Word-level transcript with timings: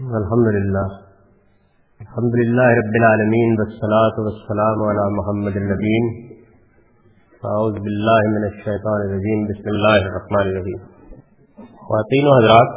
الحمد 0.00 0.46
للہ 0.54 0.82
الحمد 2.00 2.36
للہ 2.40 2.66
رب 2.76 2.94
العالمین 2.98 3.50
والصلاة 3.58 4.22
والسلام 4.26 4.82
على 4.82 5.02
محمد 5.16 5.56
النبین 5.56 6.06
اعوذ 7.42 7.74
باللہ 7.78 8.20
من 8.26 8.46
الشیطان 8.48 9.02
الرجیم 9.06 9.42
بسم 9.44 9.68
اللہ 9.72 9.96
الرحمن 9.96 10.40
الرحیم 10.40 10.78
خواتین 11.82 12.26
و 12.26 12.36
حضرات، 12.36 12.72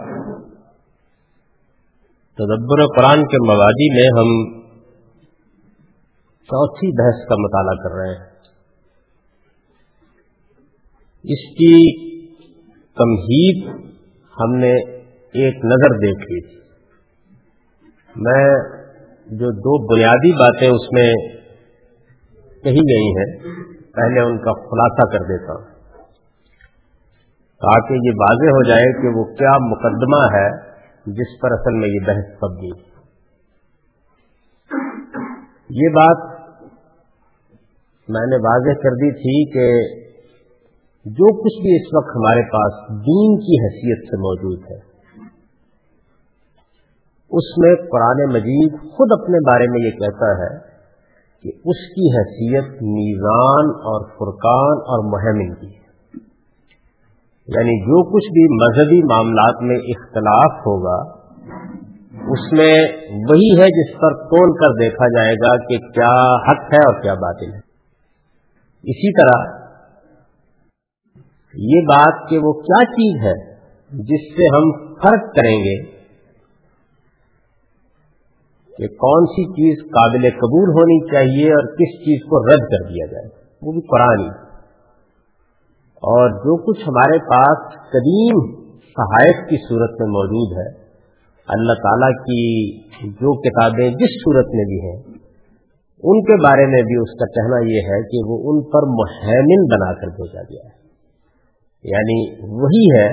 تدبر 2.39 2.83
قرآن 2.95 3.23
کے 3.25 3.41
موادی 3.45 3.87
میں 3.93 4.07
ہم 4.17 4.33
چوتھی 6.49 6.89
بحث 6.97 7.21
کا 7.29 7.35
مطالعہ 7.35 7.75
کر 7.83 7.95
رہے 7.95 8.09
ہیں۔ 8.09 8.25
اس 11.25 11.45
کی 11.53 11.77
تمہید 12.97 13.63
ہم 14.33 14.55
نے 14.55 14.73
ایک 15.35 15.65
نظر 15.65 15.97
دیکھ 15.97 16.27
لی 16.31 16.41
تھی۔ 16.41 16.62
میں 18.15 18.55
جو 19.27 19.51
دو 19.51 19.93
بنیادی 19.93 20.31
باتیں 20.31 20.67
اس 20.69 20.91
میں 20.91 21.13
کہی 22.63 22.83
گئی 22.89 23.07
ہیں، 23.07 23.53
پہلے 23.93 24.19
ان 24.19 24.37
کا 24.37 24.53
خلاصہ 24.53 25.11
کر 25.11 25.23
دیتا 25.23 25.53
ہوں۔ 25.53 25.73
تاکہ 27.61 27.93
یہ 27.93 28.11
واضح 28.19 28.47
ہو 28.47 28.63
جائے 28.63 29.01
کہ 29.01 29.07
وہ 29.17 29.23
کیا 29.23 29.51
مقدمہ 29.65 30.21
ہے 30.33 30.73
جس 31.05 31.41
پر 31.41 31.51
اصل 31.51 31.73
میں 31.73 31.89
یہ 31.89 31.99
بحث 32.05 32.39
پب 32.39 32.61
گئی 32.61 32.71
یہ 35.69 35.89
بات 35.89 36.33
میں 38.09 38.25
نے 38.27 38.35
واضح 38.35 38.79
کر 38.83 38.89
دی 38.89 39.11
تھی 39.11 39.51
کہ 39.51 39.67
جو 41.05 41.33
کچھ 41.43 41.61
بھی 41.61 41.75
اس 41.75 41.93
وقت 41.93 42.09
ہمارے 42.15 42.41
پاس 42.41 42.73
دین 42.89 43.39
کی 43.39 43.59
حیثیت 43.63 44.09
سے 44.09 44.17
موجود 44.17 44.71
ہے 44.71 44.92
اس 47.33 47.57
میں 47.57 47.75
قرآن 47.91 48.19
مجید 48.33 48.73
خود 48.95 49.11
اپنے 49.11 49.39
بارے 49.47 49.67
میں 49.71 49.79
یہ 49.85 49.91
کہتا 49.91 50.31
ہے 50.41 50.51
کہ 51.43 51.53
اس 51.65 51.85
کی 51.93 52.09
حیثیت 52.17 52.83
میزان 52.89 53.71
اور 53.91 54.05
فرقان 54.09 54.83
اور 54.93 55.05
مہمن 55.13 55.55
کی 55.55 55.71
یعنی 57.47 57.73
جو 57.81 58.01
کچھ 58.11 58.27
بھی 58.33 58.43
مذہبی 58.51 58.99
معاملات 59.03 59.61
میں 59.61 59.77
اختلاف 59.93 60.59
ہوگا، 60.59 60.97
اس 62.27 62.45
میں 62.51 62.73
وہی 63.29 63.49
ہے 63.59 63.65
جس 63.67 63.89
پر 64.01 64.13
تول 64.25 64.53
کر 64.53 64.75
دیکھا 64.81 65.07
جائے 65.07 65.33
گا 65.33 65.55
کہ 65.65 65.77
کیا 65.77 66.13
حق 66.45 66.73
ہے 66.73 66.83
اور 66.85 67.01
کیا 67.01 67.13
باطل 67.13 67.53
ہے۔ 67.53 67.59
اسی 68.83 69.11
طرح 69.13 69.43
یہ 71.53 71.81
بات 71.81 72.29
کہ 72.29 72.37
وہ 72.37 72.53
کیا 72.53 72.83
چیز 72.91 73.25
ہے 73.25 73.35
جس 73.91 74.29
سے 74.37 74.47
ہم 74.55 74.71
فرق 74.95 75.35
کریں 75.35 75.57
گے 75.57 76.02
کہ 78.77 78.87
کون 78.87 79.25
سی 79.25 79.43
چیز 79.51 79.85
قابل 79.89 80.29
قبول 80.29 80.69
ہونی 80.69 81.11
چاہیے 81.11 81.49
اور 81.51 81.63
کس 81.73 81.99
چیز 81.99 82.23
کو 82.23 82.45
رد 82.45 82.63
کر 82.71 82.87
دیا 82.89 83.05
جائے، 83.05 83.27
وہ 83.61 83.71
بھی 83.71 83.81
قرآن 83.81 84.21
اور 86.03 86.29
جو 86.29 86.55
کچھ 86.63 86.83
ہمارے 86.87 87.19
پاس 87.19 87.75
قدیم 87.89 88.63
صحائف 88.79 89.49
کی 89.49 89.57
صورت 89.57 90.01
میں 90.01 90.07
موجود 90.07 90.57
ہے، 90.57 90.69
اللہ 91.47 91.73
تعالی 91.73 92.13
کی 92.13 92.77
جو 93.09 93.41
کتابیں 93.41 93.89
جس 93.89 94.17
صورت 94.21 94.45
میں 94.45 94.65
بھی 94.65 94.79
ہیں، 94.79 94.97
ان 96.03 96.23
کے 96.23 96.43
بارے 96.43 96.65
میں 96.65 96.81
بھی 96.81 96.95
اس 97.01 97.19
کا 97.19 97.25
کہنا 97.25 97.59
یہ 97.65 97.91
ہے 97.91 98.01
کہ 98.07 98.23
وہ 98.25 98.51
ان 98.51 98.61
پر 98.61 98.87
محمن 98.89 99.65
بنا 99.65 99.93
کر 99.93 100.07
بھیجا 100.07 100.41
گیا 100.41 100.69
ہے۔ 100.69 100.83
یعنی 101.85 102.19
وہی 102.61 102.85
ہے 102.97 103.07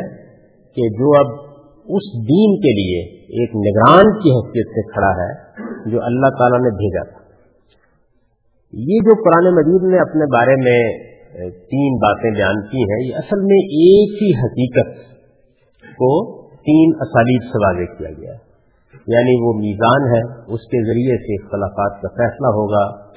کہ 0.76 0.88
جو 0.88 1.18
اب 1.18 1.40
اس 1.84 2.12
دین 2.28 2.56
کے 2.56 2.72
لیے 2.80 3.19
ایک 3.30 3.50
نگران 3.56 4.18
کی 4.18 4.30
حیثیت 4.30 4.66
سے 4.66 4.92
کھڑا 4.92 5.10
ہے 5.10 5.50
جو 5.90 6.04
اللہ 6.04 6.26
تعالیٰ 6.38 6.58
نے 6.60 6.70
بھیجا 6.70 7.02
تھا۔ 7.04 7.20
یہ 8.72 8.98
جو 9.04 9.22
قرآن 9.22 9.54
مجید 9.54 9.94
نے 9.94 9.98
اپنے 10.00 10.24
بارے 10.32 10.56
میں 10.56 11.10
تین 11.50 11.94
باتیں 11.94 12.30
بیان 12.30 12.62
کی 12.62 12.82
ہیں، 12.82 13.08
یہ 13.08 13.14
اصل 13.16 13.40
میں 13.40 13.58
ایک 13.58 14.22
ہی 14.22 14.38
حقیقت 14.44 15.00
کو 15.82 16.40
تین 16.50 16.92
اسالیب 17.00 17.42
سے 17.42 17.66
واضح 17.66 17.98
کیا 17.98 18.08
گیا۔ 18.18 18.32
ہے 18.32 18.50
یعنی 19.06 19.46
وہ 19.46 19.52
میزان 19.52 20.16
ہے، 20.16 20.52
اس 20.54 20.60
کے 20.60 20.84
ذریعے 20.84 21.16
سے 21.16 21.44
اختلافات 21.44 22.02
کا 22.02 22.08
فیصلہ 22.08 22.46
ہوگا، 22.46 23.10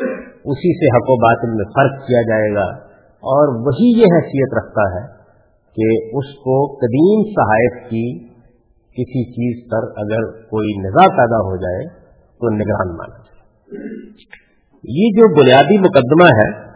اسی 0.45 0.79
سے 0.79 0.97
حق 0.97 1.09
و 1.09 1.15
باطل 1.15 1.49
میں 1.53 1.65
فرق 1.65 2.07
کیا 2.07 2.21
جائے 2.21 2.53
گا۔ 2.53 2.93
اور 3.03 3.67
وہی 3.67 4.01
یہ 4.01 4.05
حیثیت 4.05 4.53
رکھتا 4.57 4.95
ہے 4.95 5.07
کہ 5.75 6.17
اس 6.17 6.33
کو 6.35 6.75
قدیم 6.75 7.23
صحائف 7.23 7.89
کی 7.89 8.32
کسی 8.93 9.31
چیز 9.31 9.71
پر 9.71 10.01
اگر 10.01 10.31
کوئی 10.41 10.81
نظا 10.81 11.07
پیدا 11.07 11.37
ہو 11.37 11.55
جائے 11.55 11.87
تو 12.11 12.49
نگران 12.49 12.97
مانا 12.97 13.17
جائے۔ 13.17 13.33
یہ 14.83 15.07
جو 15.09 15.41
بنیادی 15.41 15.77
مقدمہ 15.77 16.25
ہے، 16.25 16.73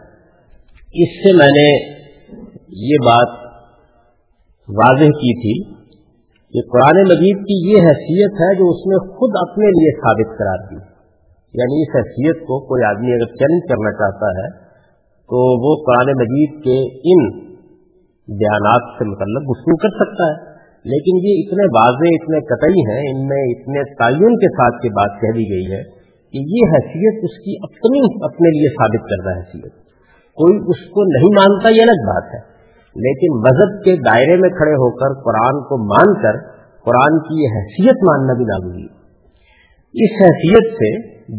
اس 1.02 1.08
سے 1.18 1.36
میں 1.36 1.46
نے 1.46 1.98
یہ 2.68 2.96
بات 3.06 3.28
واضح 4.68 5.04
کی 5.04 5.40
تھی 5.40 5.74
کہ 6.52 6.68
قرآن 6.68 7.02
مجید 7.02 7.38
کی 7.38 7.70
یہ 7.70 7.76
حیثیت 7.76 8.32
ہے 8.32 8.54
جو 8.54 8.68
اس 8.70 8.86
نے 8.86 9.08
خود 9.08 9.50
اپنے 9.50 9.66
لیے 9.66 10.00
ثابت 10.00 10.38
قرار 10.38 10.70
دی۔ 10.70 10.98
یعنی 11.54 11.82
اس 11.82 11.96
حیثیت 11.96 12.40
کو 12.40 12.68
کوئی 12.68 12.84
آدمی 12.84 13.12
اگر 13.12 13.26
چیلنج 13.26 13.62
کرنا 13.68 13.92
چاہتا 13.92 14.26
ہے، 14.26 14.68
تو 15.04 15.68
وہ 15.68 15.84
قرآن 15.86 16.18
مجید 16.18 16.64
کے 16.64 16.78
ان 17.12 17.48
بیانات 18.28 18.98
سے 18.98 19.04
متعلق 19.04 19.42
گفتگو 19.50 19.76
کر 19.76 19.88
سکتا 19.88 20.24
ہے۔ 20.24 20.47
لیکن 20.88 21.18
یہ 21.22 21.40
اتنے 21.42 21.64
واضح، 21.68 22.12
اتنے 22.18 22.40
قطعی 22.50 22.82
ہیں، 22.90 23.00
ان 23.10 23.26
میں 23.26 23.40
اتنے 23.48 23.82
تعین 23.94 24.36
کے 24.36 24.48
ساتھ 24.48 24.86
یہ 24.86 24.90
بات 24.90 25.16
کہہ 25.20 25.34
دی 25.36 25.46
گئی 25.50 25.72
ہے 25.72 25.82
کہ 26.34 26.44
یہ 26.54 26.74
حیثیت 26.74 27.24
اس 27.24 27.38
کی 27.44 27.56
اپنی، 27.62 28.00
اپنے 28.24 28.52
لیے 28.58 28.68
ثابت 28.68 29.08
کردہ 29.08 29.38
حیثیت 29.38 29.72
کوئی 30.38 30.58
اس 30.66 30.86
کو 30.90 31.04
نہیں 31.04 31.34
مانتا 31.36 31.68
یہ 31.68 31.82
الگ 31.82 32.06
بات 32.06 32.34
ہے۔ 32.34 32.58
لیکن 32.96 33.34
مذہب 33.38 33.84
کے 33.84 33.96
دائرے 33.96 34.36
میں 34.36 34.48
کھڑے 34.50 34.72
ہو 34.72 34.90
کر 34.90 35.14
قرآن 35.22 35.60
کو 35.62 35.76
مان 35.84 36.14
کر 36.22 36.38
قرآن 36.84 37.18
کی 37.18 37.42
یہ 37.42 37.56
حیثیت 37.56 37.96
ماننا 38.02 38.32
بھی 38.32 38.44
لاگو 38.44 38.72
اس 39.94 40.14
حیثیت 40.22 40.72
سے 40.72 40.90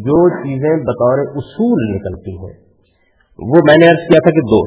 جو 0.03 0.29
چیزیں 0.29 0.83
بطور 0.83 1.19
اصول 1.35 1.83
نکلتی 1.89 2.31
ہیں، 2.37 2.53
وہ 3.39 3.61
میں 3.67 3.75
نے 3.77 3.87
عرض 3.87 4.07
کیا 4.09 4.19
تھا 4.19 4.31
کہ 4.31 4.41
دو، 4.41 4.61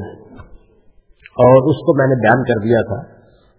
اور 1.36 1.70
اس 1.70 1.80
کو 1.86 1.94
میں 1.98 2.06
نے 2.06 2.20
بیان 2.20 2.44
کر 2.44 2.62
دیا 2.62 2.82
تھا۔ 2.82 3.11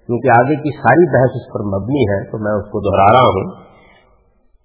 کیونکہ 0.09 0.31
آگے 0.33 0.55
کی 0.63 0.71
ساری 0.77 1.05
بحث 1.11 1.35
اس 1.35 1.45
پر 1.53 1.61
مبنی 1.73 2.01
ہے، 2.07 2.19
تو 2.31 2.39
میں 2.39 2.53
اس 2.53 2.65
کو 2.71 2.81
دہرا 2.87 3.05
رہا 3.13 3.27
ہوں 3.27 3.51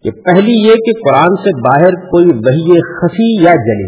کہ 0.04 0.12
پہلی 0.24 0.56
یہ 0.62 0.80
کہ 0.86 0.94
قرآن 1.00 1.36
سے 1.44 1.52
باہر 1.62 1.98
کوئی 2.06 2.34
وہی 2.46 2.80
خفی 2.88 3.28
یا 3.44 3.54
جلی۔ 3.62 3.86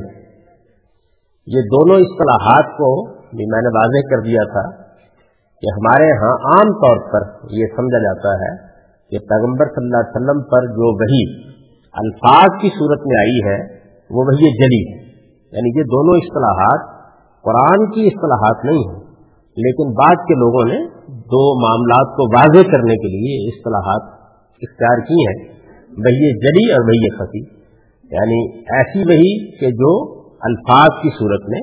یہ 1.47 1.66
دونوں 1.69 1.99
اصطلاحات 2.00 2.71
کو 2.77 2.91
بھی 3.33 3.47
میں 3.50 3.62
نے 3.62 3.72
واضح 3.77 4.06
کر 4.09 4.22
دیا 4.22 4.44
تھا 4.53 4.62
کہ 5.62 5.72
ہمارے 5.75 6.11
ہاں 6.21 6.33
عام 6.50 6.72
طور 6.78 7.03
پر 7.12 7.27
یہ 7.53 7.72
سمجھا 7.77 8.00
جاتا 8.05 8.34
ہے 8.43 8.50
کہ 9.12 9.21
پیغمبر 9.31 9.71
صلی 9.71 9.84
اللہ 9.84 10.03
علیہ 10.03 10.17
وسلم 10.17 10.43
پر 10.50 10.69
جو 10.71 10.93
وہی 11.00 11.21
الفاظ 11.94 12.56
کی 12.61 12.71
صورت 12.75 13.06
میں 13.06 13.19
آئی 13.21 13.41
ہے، 13.47 13.59
وہ 14.11 14.25
وہی 14.27 14.50
جلی۔ 14.59 14.81
ہے 14.87 14.99
یعنی 15.53 15.72
یہ 15.78 15.87
دونوں 15.91 16.17
اصطلاحات 16.17 16.88
قرآن 17.44 17.84
کی 17.91 18.06
اصطلاحات 18.06 18.65
نہیں 18.65 18.82
ہیں، 18.88 19.00
لیکن 19.56 19.93
بعد 20.00 20.25
کے 20.28 20.37
لوگوں 20.38 20.65
نے 20.69 20.78
دو 21.30 21.60
معاملات 21.62 22.16
کو 22.16 22.38
واضح 22.38 22.70
کرنے 22.70 22.94
کے 22.94 23.08
لیے 23.08 23.48
اصطلاحات 23.48 24.20
اختیار 24.62 24.98
کی 25.06 25.20
ہیں۔ 25.20 25.60
وہی 25.91 26.38
جلی 26.38 26.72
اور 26.72 26.84
وہی 26.84 27.16
خفی۔ 27.16 27.60
یعنی 28.16 28.58
ایسی 28.58 28.98
وہی 28.98 29.58
کہ 29.58 29.66
جو 29.70 30.20
الفاظ 30.20 31.02
کی 31.02 31.08
صورت 31.08 31.40
میں 31.48 31.60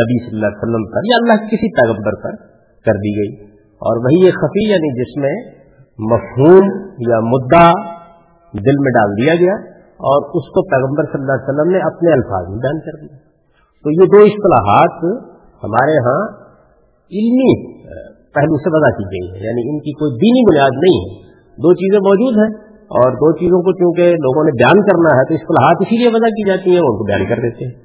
نبی 0.00 0.26
صلی 0.26 0.34
اللہ 0.34 0.46
علیہ 0.46 0.62
وسلم 0.62 0.84
پر 0.84 1.00
یا 1.04 1.16
اللہ 1.16 1.46
کسی 1.46 1.68
پیغمبر 1.80 2.22
پر 2.22 2.36
کر 2.84 2.92
دی 2.92 3.16
گئی۔ 3.16 3.44
اور 3.58 3.96
وہی 3.96 4.30
خفی 4.30 4.70
یعنی 4.70 5.02
جس 5.02 5.16
میں 5.16 5.64
مفہوم 5.98 6.64
یا 7.08 7.20
مدعا 7.20 7.94
دل 8.52 8.76
میں 8.78 8.92
ڈال 8.92 9.10
دیا 9.10 9.34
گیا 9.34 9.74
اور 9.82 10.22
اس 10.22 10.48
کو 10.48 10.68
پیغمبر 10.68 11.04
صلی 11.04 11.22
اللہ 11.22 11.32
علیہ 11.32 11.48
وسلم 11.48 11.72
نے 11.72 11.78
اپنے 11.78 12.12
الفاظ 12.12 12.48
میں 12.48 12.58
بیان 12.58 12.80
کر 12.80 13.00
دیا۔ 13.00 13.16
تو 13.84 13.90
یہ 13.90 14.06
دو 14.06 14.24
اصطلاحات 14.24 15.20
ہمارے 15.64 15.92
ہاں 15.92 16.44
علمی 17.10 17.73
پہلو 18.34 18.56
سے 18.58 18.68
وضع 18.68 18.92
کی 18.98 19.04
گئی 19.04 19.26
ہے۔ 19.32 19.46
یعنی 19.46 19.62
ان 19.70 19.78
کی 19.78 19.92
کوئی 19.92 20.10
دینی 20.12 20.42
بنیاد 20.50 20.74
نہیں 20.74 20.98
ہے۔ 21.00 21.24
دو 21.62 21.74
چیزیں 21.74 21.98
موجود 21.98 22.34
ہیں 22.34 22.52
اور 22.96 23.10
دو 23.12 23.36
چیزوں 23.36 23.62
کو 23.62 23.72
چونکہ 23.72 24.02
لوگوں 24.10 24.44
نے 24.44 24.50
بیان 24.50 24.80
کرنا 24.80 25.10
ہے 25.16 25.24
تو 25.24 25.34
اصطلاحات 25.34 25.76
اسی 25.80 25.96
لیے 25.98 26.08
وضع 26.08 26.26
کی 26.26 26.48
جاتی 26.48 26.70
ہیں 26.70 26.78
ان 26.78 26.96
کو 26.98 27.04
بیان 27.04 27.24
کر 27.26 27.36
دیتے 27.36 27.64
ہیں۔ 27.64 27.84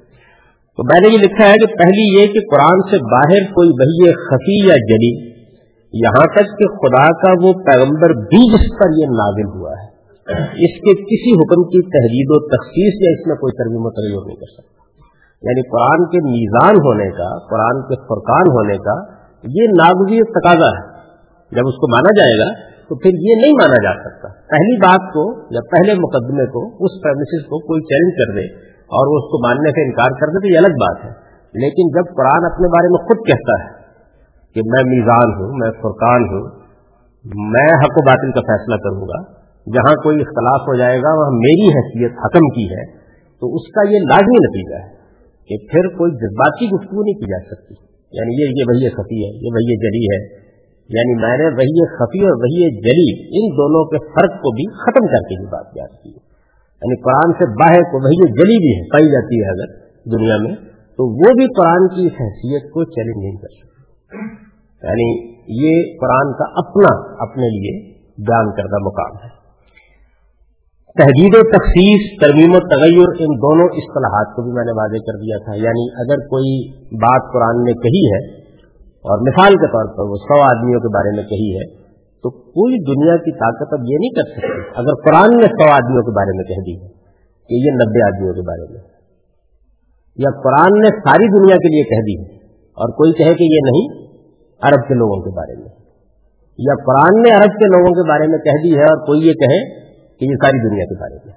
تو 0.76 0.84
میں 0.84 1.00
نے 1.00 1.08
یہ 1.08 1.18
لکھا 1.18 1.48
ہے 1.48 1.54
کہ 1.54 1.66
پہلی 1.66 2.20
یہ 2.20 2.26
کہ 2.26 2.40
قرآن 2.50 2.78
سے 2.90 2.96
باہر 2.96 3.42
کوئی 3.52 3.68
وہی 3.68 4.12
خفی 4.12 4.68
یا 4.68 4.74
جلی، 4.74 5.30
یہاں 5.92 6.26
تک 6.26 6.58
کہ 6.58 6.66
خدا 6.66 7.06
کا 7.06 7.46
وہ 7.46 7.52
پیغمبر 7.52 8.10
بھی 8.10 8.52
جس 8.52 8.66
پر 8.78 8.88
یہ 9.00 9.06
نازل 9.06 9.58
ہوا 9.58 9.70
ہے۔ 9.70 9.90
اس 10.40 10.74
کے 10.80 10.92
کسی 11.02 11.30
حکم 11.32 11.62
کی 11.62 11.80
تحریر 11.82 12.26
و 12.28 12.48
تخصیص 12.48 12.94
یا 13.02 13.10
اس 13.10 13.26
میں 13.26 13.36
کوئی 13.36 13.52
ترمیم 13.52 13.86
و 13.86 13.90
تغیر 13.90 14.26
نہیں 14.26 14.36
کر 14.36 14.50
سکتا۔ 14.52 14.80
یعنی 15.42 15.62
قرآن 15.68 16.04
کے 16.04 16.30
میزان 16.30 16.74
ہونے 16.74 17.10
کا، 17.10 17.38
قرآن 17.50 17.82
کے 17.82 17.94
فرقان 18.00 18.46
ہونے 18.48 18.76
کا 18.76 19.19
یہ 19.42 19.66
ناگزیر 19.66 20.22
تقاضا 20.24 20.68
ہے۔ 20.68 20.90
جب 21.56 21.62
اس 21.66 21.74
کو 21.74 21.96
مانا 21.96 22.10
جائے 22.16 22.38
گا 22.38 22.70
تو 22.88 22.98
پھر 22.98 23.10
یہ 23.10 23.34
نہیں 23.42 23.52
مانا 23.52 23.78
جا 23.82 24.00
سکتا۔ 24.00 24.28
پہلی 24.28 24.76
بات 24.76 25.12
کو 25.12 25.38
یا 25.50 25.60
پہلے 25.72 25.94
مقدمے 25.94 26.46
کو، 26.46 26.66
اس 26.84 27.02
پرمیسز 27.02 27.46
کو 27.46 27.58
کوئی 27.58 27.82
چیلنج 27.82 28.12
کر 28.18 28.40
دے 28.40 28.70
اور 28.76 29.06
وہ 29.06 29.16
اس 29.16 29.30
کو 29.30 29.48
ماننے 29.48 29.70
سے 29.70 29.84
انکار 29.84 30.10
کر 30.20 30.26
دے 30.26 30.40
تو 30.40 30.52
یہ 30.52 30.58
الگ 30.58 30.74
بات 30.74 31.04
ہے۔ 31.04 31.30
لیکن 31.54 31.88
جب 31.88 32.14
قرآن 32.16 32.44
اپنے 32.44 32.68
بارے 32.68 32.88
میں 32.88 33.06
خود 33.06 33.26
کہتا 33.26 33.64
ہے 33.64 33.80
کہ 34.54 34.60
میں 34.66 34.96
میزان 34.96 35.28
ہوں، 35.34 35.52
میں 35.58 35.70
فرقان 35.70 36.22
ہوں، 36.22 36.60
میں 37.34 37.66
حق 37.66 37.94
و 37.96 38.06
باطل 38.06 38.32
کا 38.32 38.40
فیصلہ 38.40 38.76
کروں 38.76 39.00
گا، 39.00 39.32
جہاں 39.74 39.94
کوئی 39.94 40.16
اختلاف 40.20 40.60
ہو 40.60 40.78
جائے 40.78 40.98
گا، 40.98 41.18
وہاں 41.18 41.30
میری 41.30 41.68
حیثیت 41.68 42.12
حکم 42.12 42.48
کی 42.48 42.64
ہے، 42.64 42.84
تو 43.40 43.54
اس 43.54 43.72
کا 43.74 43.82
یہ 43.90 43.98
لازمی 43.98 44.48
نتیجہ 44.48 44.74
ہے 44.74 44.88
کہ 45.48 45.66
پھر 45.72 45.98
کوئی 45.98 46.12
جذباتی 46.12 46.66
گفتگو 46.66 47.02
نہیں 47.02 47.14
کی 47.14 47.30
جا 47.30 47.54
سکتی۔ 47.54 47.89
یعنی 48.12 48.42
یہ 48.42 48.48
یہ 48.58 48.64
وہی 48.68 48.88
خفی 48.88 49.20
ہے، 49.24 49.30
یہ 49.46 49.50
وہی 49.52 49.76
جلی 49.76 50.04
ہے۔ 50.04 50.40
یعنی 50.90 51.14
میں 51.22 51.38
نے 51.38 51.44
وہی 51.44 51.86
خفی 51.96 52.20
اور 52.20 52.36
وہی 52.36 52.80
جلی 52.80 53.10
ان 53.38 53.56
دونوں 53.56 53.84
کے 53.84 53.98
فرق 53.98 54.30
کو 54.30 54.54
بھی 54.54 54.66
ختم 54.72 55.06
کر 55.06 55.28
کے 55.28 55.42
یہ 55.42 55.46
بات 55.46 55.76
یاد 55.76 56.02
کی 56.02 56.10
یعنی 56.82 57.00
قرآن 57.00 57.32
سے 57.32 57.46
باہر 57.62 57.82
کو 57.82 58.04
وہی 58.04 58.32
جلی 58.32 58.58
بھی 58.58 58.72
ہے، 58.74 58.88
پائی 58.92 59.06
جاتی 59.06 59.40
ہے 59.40 59.50
اگر 59.50 59.90
دنیا 60.16 60.36
میں، 60.36 60.54
تو 60.70 61.12
وہ 61.12 61.32
بھی 61.34 61.46
قرآن 61.54 61.88
کی 61.88 62.06
حیثیت 62.06 62.62
کو 62.62 62.84
چیلنج 62.84 63.24
نہیں 63.24 63.36
کر 63.36 63.48
سکتی 63.48 63.70
یعنی 64.86 65.30
یہ 65.66 65.98
قرآن 66.00 66.32
کا 66.32 66.44
اپنا، 66.54 67.22
اپنے 67.22 67.42
لیے 67.42 67.92
بیان 68.18 68.50
کردہ 68.56 68.78
مقام 68.84 69.16
ہے۔ 69.24 69.39
تحدید 70.96 71.34
و 71.34 71.40
تخصیص، 71.50 72.06
ترمیم 72.20 72.54
و 72.54 72.60
تغیر، 72.68 73.10
ان 73.24 73.34
دونوں 73.42 73.66
اصطلاحات 73.80 74.30
کو 74.36 74.44
بھی 74.44 74.54
میں 74.54 74.64
نے 74.64 74.72
واضح 74.76 75.02
کر 75.08 75.18
دیا 75.18 75.36
تھا۔ 75.44 75.58
یعنی 75.60 75.84
اگر 76.02 76.22
کوئی 76.30 76.54
بات 77.02 77.28
قرآن 77.34 77.60
نے 77.64 77.74
کہی 77.84 78.02
ہے، 78.06 78.20
اور 79.04 79.22
مثال 79.26 79.58
کے 79.60 79.68
طور 79.74 79.92
پر 79.98 80.08
وہ 80.08 80.18
سو 80.22 80.38
آدمیوں 80.46 80.80
کے 80.80 80.90
بارے 80.96 81.12
میں 81.18 81.24
کہی 81.28 81.50
ہے، 81.50 81.66
تو 82.24 82.32
کوئی 82.54 82.80
دنیا 82.86 83.14
کی 83.26 83.34
طاقت 83.38 83.76
اب 83.76 83.86
یہ 83.90 84.02
نہیں 84.02 84.16
کر 84.16 84.30
سکتی۔ 84.30 84.64
اگر 84.82 84.98
قرآن 85.04 85.36
نے 85.36 85.50
سو 85.52 85.68
آدمیوں 85.74 86.04
کے 86.08 86.16
بارے 86.16 86.36
میں 86.38 86.46
کہہ 86.48 86.64
دی 86.66 86.76
ہے 86.76 86.90
کہ 87.50 87.60
یہ 87.60 87.78
نبے 87.78 88.02
آدمیوں 88.06 88.34
کے 88.34 88.46
بارے 88.48 88.68
میں، 88.68 88.82
یا 90.18 90.32
قرآن 90.44 90.78
نے 90.80 90.94
ساری 91.00 91.28
دنیا 91.32 91.58
کے 91.58 91.74
لیے 91.74 91.88
کہہ 91.90 92.06
دی 92.08 92.16
ہے 92.18 92.28
اور 92.78 92.96
کوئی 92.98 93.18
کہے 93.20 93.34
کہ 93.34 93.48
یہ 93.50 93.68
نہیں، 93.68 93.92
عرب 94.62 94.88
کے 94.88 94.98
لوگوں 94.98 95.20
کے 95.22 95.32
بارے 95.36 95.56
میں، 95.58 95.70
یا 96.58 96.76
قرآن 96.86 97.20
نے 97.20 97.34
عرب 97.34 97.60
کے 97.60 97.70
لوگوں 97.74 97.92
کے 97.98 98.04
بارے 98.08 98.26
میں 98.32 98.40
کہہ 98.46 98.58
دی 98.64 98.72
ہے 98.78 98.88
اور 98.88 99.04
کوئی 99.04 99.22
یہ 99.28 99.38
کہے 99.42 99.60
کہ 100.20 100.24
یہ 100.24 100.34
ساری 100.34 100.68
دنیا 100.68 100.84
کے 100.84 101.00
بارے 101.00 101.14
میں۔ 101.14 101.32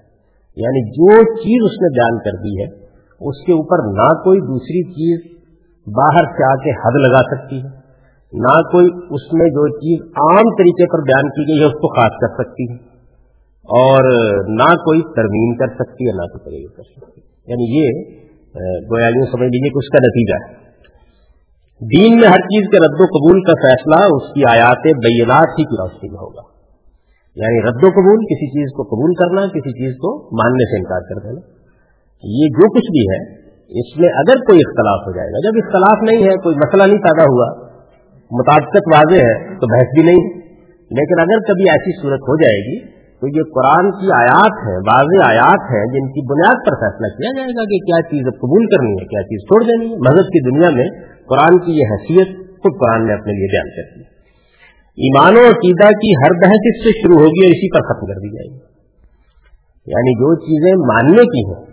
یعنی 0.55 0.91
جو 0.91 1.35
چیز 1.35 1.61
اس 1.65 1.81
نے 1.81 1.99
بیان 1.99 2.19
کر 2.19 2.43
دی 2.43 2.63
ہے، 2.63 2.85
اس 3.29 3.45
کے 3.45 3.51
اوپر 3.51 3.77
نہ 3.97 4.23
کوئی 4.23 4.39
دوسری 4.39 4.91
چیز 4.91 5.37
باہر 5.87 6.25
سے 6.25 6.51
آ 6.51 6.55
کے 6.55 6.71
حد 6.71 7.07
لگا 7.07 7.21
سکتی 7.31 7.57
ہے، 7.57 7.83
نہ 8.33 8.61
کوئی 8.71 8.85
اس 8.85 9.33
میں 9.33 9.45
جو 9.45 9.67
چیز 9.67 10.01
عام 10.05 10.49
طریقے 10.57 10.91
پر 10.91 11.01
بیان 11.01 11.29
کی 11.29 11.41
گئی 11.41 11.59
ہے، 11.59 11.65
اس 11.65 11.73
کو 11.73 12.01
خاص 12.01 12.11
کر 12.11 12.43
سکتی 12.43 12.73
ہے۔ 12.73 12.93
اور 13.63 14.03
نہ 14.47 14.75
کوئی 14.75 15.01
ترمیم 15.01 15.55
کر 15.55 15.67
سکتی 15.67 16.07
ہے، 16.07 16.11
نہ 16.11 16.21
کوئی 16.21 16.45
ترمیم 16.45 16.75
کر 16.77 16.83
سکتی 16.83 17.21
یعنی 17.47 17.79
یہ 17.79 17.89
گویا 18.91 19.07
یوں 19.07 19.25
سمجھ 19.25 19.49
لیجیے 19.49 19.69
کہ 19.69 19.77
اس 19.77 19.89
کا 19.89 19.97
نتیجہ 19.97 20.35
ہے۔ 20.43 20.63
دین 21.83 22.19
میں 22.19 22.27
ہر 22.27 22.41
چیز 22.41 22.67
کے 22.71 22.77
رد 22.77 23.01
و 23.01 23.05
قبول 23.05 23.41
کا 23.41 23.51
فیصلہ 23.51 24.15
اس 24.15 24.33
کی 24.33 24.43
آیات 24.51 24.77
بینات 24.77 25.59
ہی 25.59 25.63
کی 25.63 25.75
روشنی 25.81 26.09
میں 26.09 26.19
ہوگا۔ 26.19 26.52
یعنی 27.35 27.61
رد 27.61 27.83
و 27.83 27.87
قبول، 27.89 28.17
کسی 28.17 28.47
چیز 28.47 28.71
کو 28.75 28.83
قبول 28.83 29.13
کرنا، 29.13 29.41
کسی 29.47 29.71
چیز 29.71 29.93
کو 29.93 30.25
ماننے 30.25 30.71
سے 30.71 30.77
انکار 30.77 31.01
کر 31.01 31.27
دینا۔ 31.27 31.41
یہ 32.23 32.47
جو 32.47 32.69
کچھ 32.69 32.91
بھی 32.91 33.01
ہے، 33.01 33.43
اس 33.79 33.99
میں 33.99 34.09
اگر 34.09 34.35
کوئی 34.35 34.59
اختلاف 34.59 35.07
ہو 35.07 35.15
جائے 35.15 35.27
گا، 35.27 35.49
جب 35.49 35.65
اختلاف 35.65 36.11
نہیں 36.11 36.29
ہے، 36.29 36.35
کوئی 36.43 36.55
مسئلہ 36.55 36.83
نہیں 36.83 37.01
پیدا 37.01 37.23
ہوا، 37.23 37.47
مطابقت 38.31 38.83
واضح 38.95 39.23
ہے، 39.25 39.55
تو 39.55 39.67
بحث 39.75 39.87
بھی 39.93 40.03
نہیں۔ 40.03 40.43
لیکن 40.83 41.19
اگر 41.19 41.39
کبھی 41.39 41.69
ایسی 41.69 42.01
صورت 42.01 42.19
ہو 42.19 42.35
جائے 42.41 42.57
گی 42.57 42.85
تو 42.91 43.27
یہ 43.27 43.43
قرآن 43.53 43.91
کی 43.91 44.07
آیات 44.11 44.67
ہیں، 44.67 44.77
واضح 44.77 45.29
آیات 45.29 45.61
ہیں، 45.71 45.85
جن 45.85 46.07
کی 46.07 46.21
بنیاد 46.31 46.55
پر 46.55 46.75
فیصلہ 46.75 47.07
کیا 47.17 47.31
جائے 47.35 47.47
گا 47.47 47.63
کہ 47.63 47.77
کیا 47.77 48.01
چیز 48.01 48.23
اب 48.27 48.33
قبول 48.33 48.65
کرنی 48.65 48.91
ہے، 48.91 49.05
کیا 49.05 49.21
چیز 49.21 49.41
چھوڑ 49.41 49.63
دینی 49.63 49.91
ہے۔ 49.91 49.97
مذہب 49.97 50.25
کی 50.25 50.49
دنیا 50.49 50.69
میں 50.69 50.89
قرآن 51.29 51.57
کی 51.57 51.71
یہ 51.71 51.85
حیثیت 51.91 52.27
خود 52.37 52.71
قرآن 52.79 53.07
نے 53.07 53.13
اپنے 53.13 53.33
لیے 53.33 53.47
بیان 53.51 53.69
کر 53.69 53.97
دی۔ 53.97 54.12
ایمان 54.93 55.33
و 55.37 55.39
عقیدہ 55.39 55.87
کی 55.87 56.11
ہر 56.11 56.41
بحث 56.41 56.61
اس 56.65 56.83
سے 56.83 56.89
شروع 56.89 57.15
ہوگی 57.15 57.45
اور 57.45 57.51
اسی 57.51 57.73
پر 57.73 57.81
ختم 57.81 58.05
کر 58.05 58.13
دی 58.13 58.29
جائے 58.29 58.49
گی۔ 58.53 58.73
یعنی 59.85 60.13
جو 60.13 60.35
چیزیں 60.35 60.73
ماننے 60.73 61.21
کی 61.21 61.49
ہیں، 61.49 61.65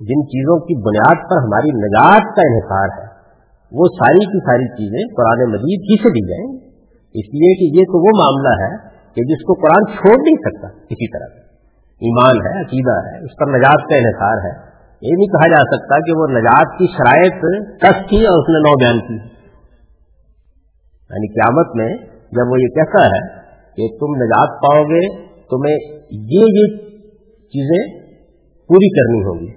جن 0.00 0.26
چیزوں 0.26 0.58
کی 0.58 0.82
بنیاد 0.82 1.30
پر 1.30 1.36
ہماری 1.36 1.70
نجات 1.70 2.36
کا 2.36 2.42
انحصار 2.44 2.88
ہے، 2.98 3.12
وہ 3.72 3.84
ساری 3.84 4.24
کی 4.24 4.38
ساری 4.38 4.68
چیزیں 4.68 5.14
قرآن 5.16 5.50
مجید 5.50 5.80
ہی 5.80 6.02
سے 6.02 6.08
دی 6.08 6.28
جائیں۔ 6.28 6.72
اس 7.14 7.34
لیے 7.34 7.54
کہ 7.54 7.78
یہ 7.78 7.84
تو 7.84 8.06
وہ 8.06 8.10
معاملہ 8.16 8.62
ہے 8.62 8.88
کہ 9.14 9.22
جس 9.22 9.42
کو 9.42 9.52
قرآن 9.54 9.96
چھوڑ 9.96 10.16
نہیں 10.22 10.36
سکتا 10.36 10.68
کسی 10.68 11.18
طرح۔ 11.18 11.38
ایمان 11.88 12.36
ہے، 12.46 12.60
عقیدہ 12.60 13.08
ہے، 13.08 13.24
اس 13.24 13.36
پر 13.38 13.46
نجات 13.46 13.90
کا 13.90 13.96
انحصار 13.96 14.38
ہے۔ 14.38 14.72
یہ 15.02 15.16
نہیں 15.16 15.26
کہا 15.26 15.48
جا 15.48 15.76
سکتا 15.76 15.98
کہ 15.98 16.12
وہ 16.12 16.26
نجات 16.26 16.78
کی 16.78 16.86
شرائط 16.86 17.34
کس 17.80 18.10
کی 18.10 18.26
اور 18.26 18.38
اس 18.38 18.48
نے 18.48 18.58
نو 18.58 18.76
بیان 18.76 19.08
کی۔ 19.08 19.14
یعنی 21.10 21.28
قیامت 21.28 21.66
میں 21.76 22.11
جب 22.32 22.52
وہ 22.52 22.60
یہ 22.60 22.72
کہتا 22.76 23.02
ہے 23.06 23.20
کہ 23.76 23.88
تم 24.00 24.14
نجات 24.22 24.54
پاؤ 24.62 24.84
گے، 24.84 25.02
تمہیں 25.46 25.76
یہ 26.32 26.54
یہ 26.58 26.78
چیزیں 27.52 27.82
پوری 28.70 28.88
کرنی 28.98 29.20
ہوگی، 29.24 29.50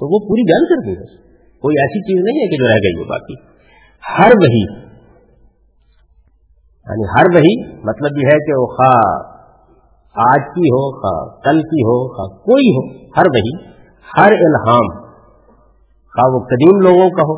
تو 0.00 0.08
وہ 0.14 0.18
پوری 0.28 0.44
بیان 0.46 0.66
کر 0.72 0.82
دی 0.86 0.96
ہے 1.00 1.06
کوئی 1.62 1.76
ایسی 1.76 2.02
چیز 2.08 2.24
نہیں 2.24 2.42
ہے 2.42 2.48
کہ 2.48 2.56
جو 2.56 2.66
رہ 2.72 2.82
گئی 2.86 2.98
ہو 2.98 3.06
باقی۔ 3.08 3.36
ہر 4.04 4.36
وہی 4.42 4.64
یعنی 6.86 7.06
ہر 7.16 7.30
وہی 7.34 7.54
مطلب 7.84 8.18
یہ 8.22 8.28
ہے 8.32 8.38
کہ 8.46 8.58
وہ 8.58 8.66
خواہ 8.66 9.00
آج 10.16 10.44
کی 10.54 10.68
ہو، 10.68 10.82
خواہ 11.00 11.40
کل 11.44 11.60
کی 11.62 11.82
ہو، 11.82 11.96
خواہ 12.16 12.36
کوئی 12.38 12.68
ہو، 12.76 12.84
ہر 13.16 13.30
وہی، 13.34 13.56
ہر 14.16 14.32
الہام، 14.32 14.86
خواہ 16.12 16.34
وہ 16.34 16.40
قدیم 16.46 16.80
لوگوں 16.80 17.10
کا 17.10 17.22
ہو، 17.22 17.36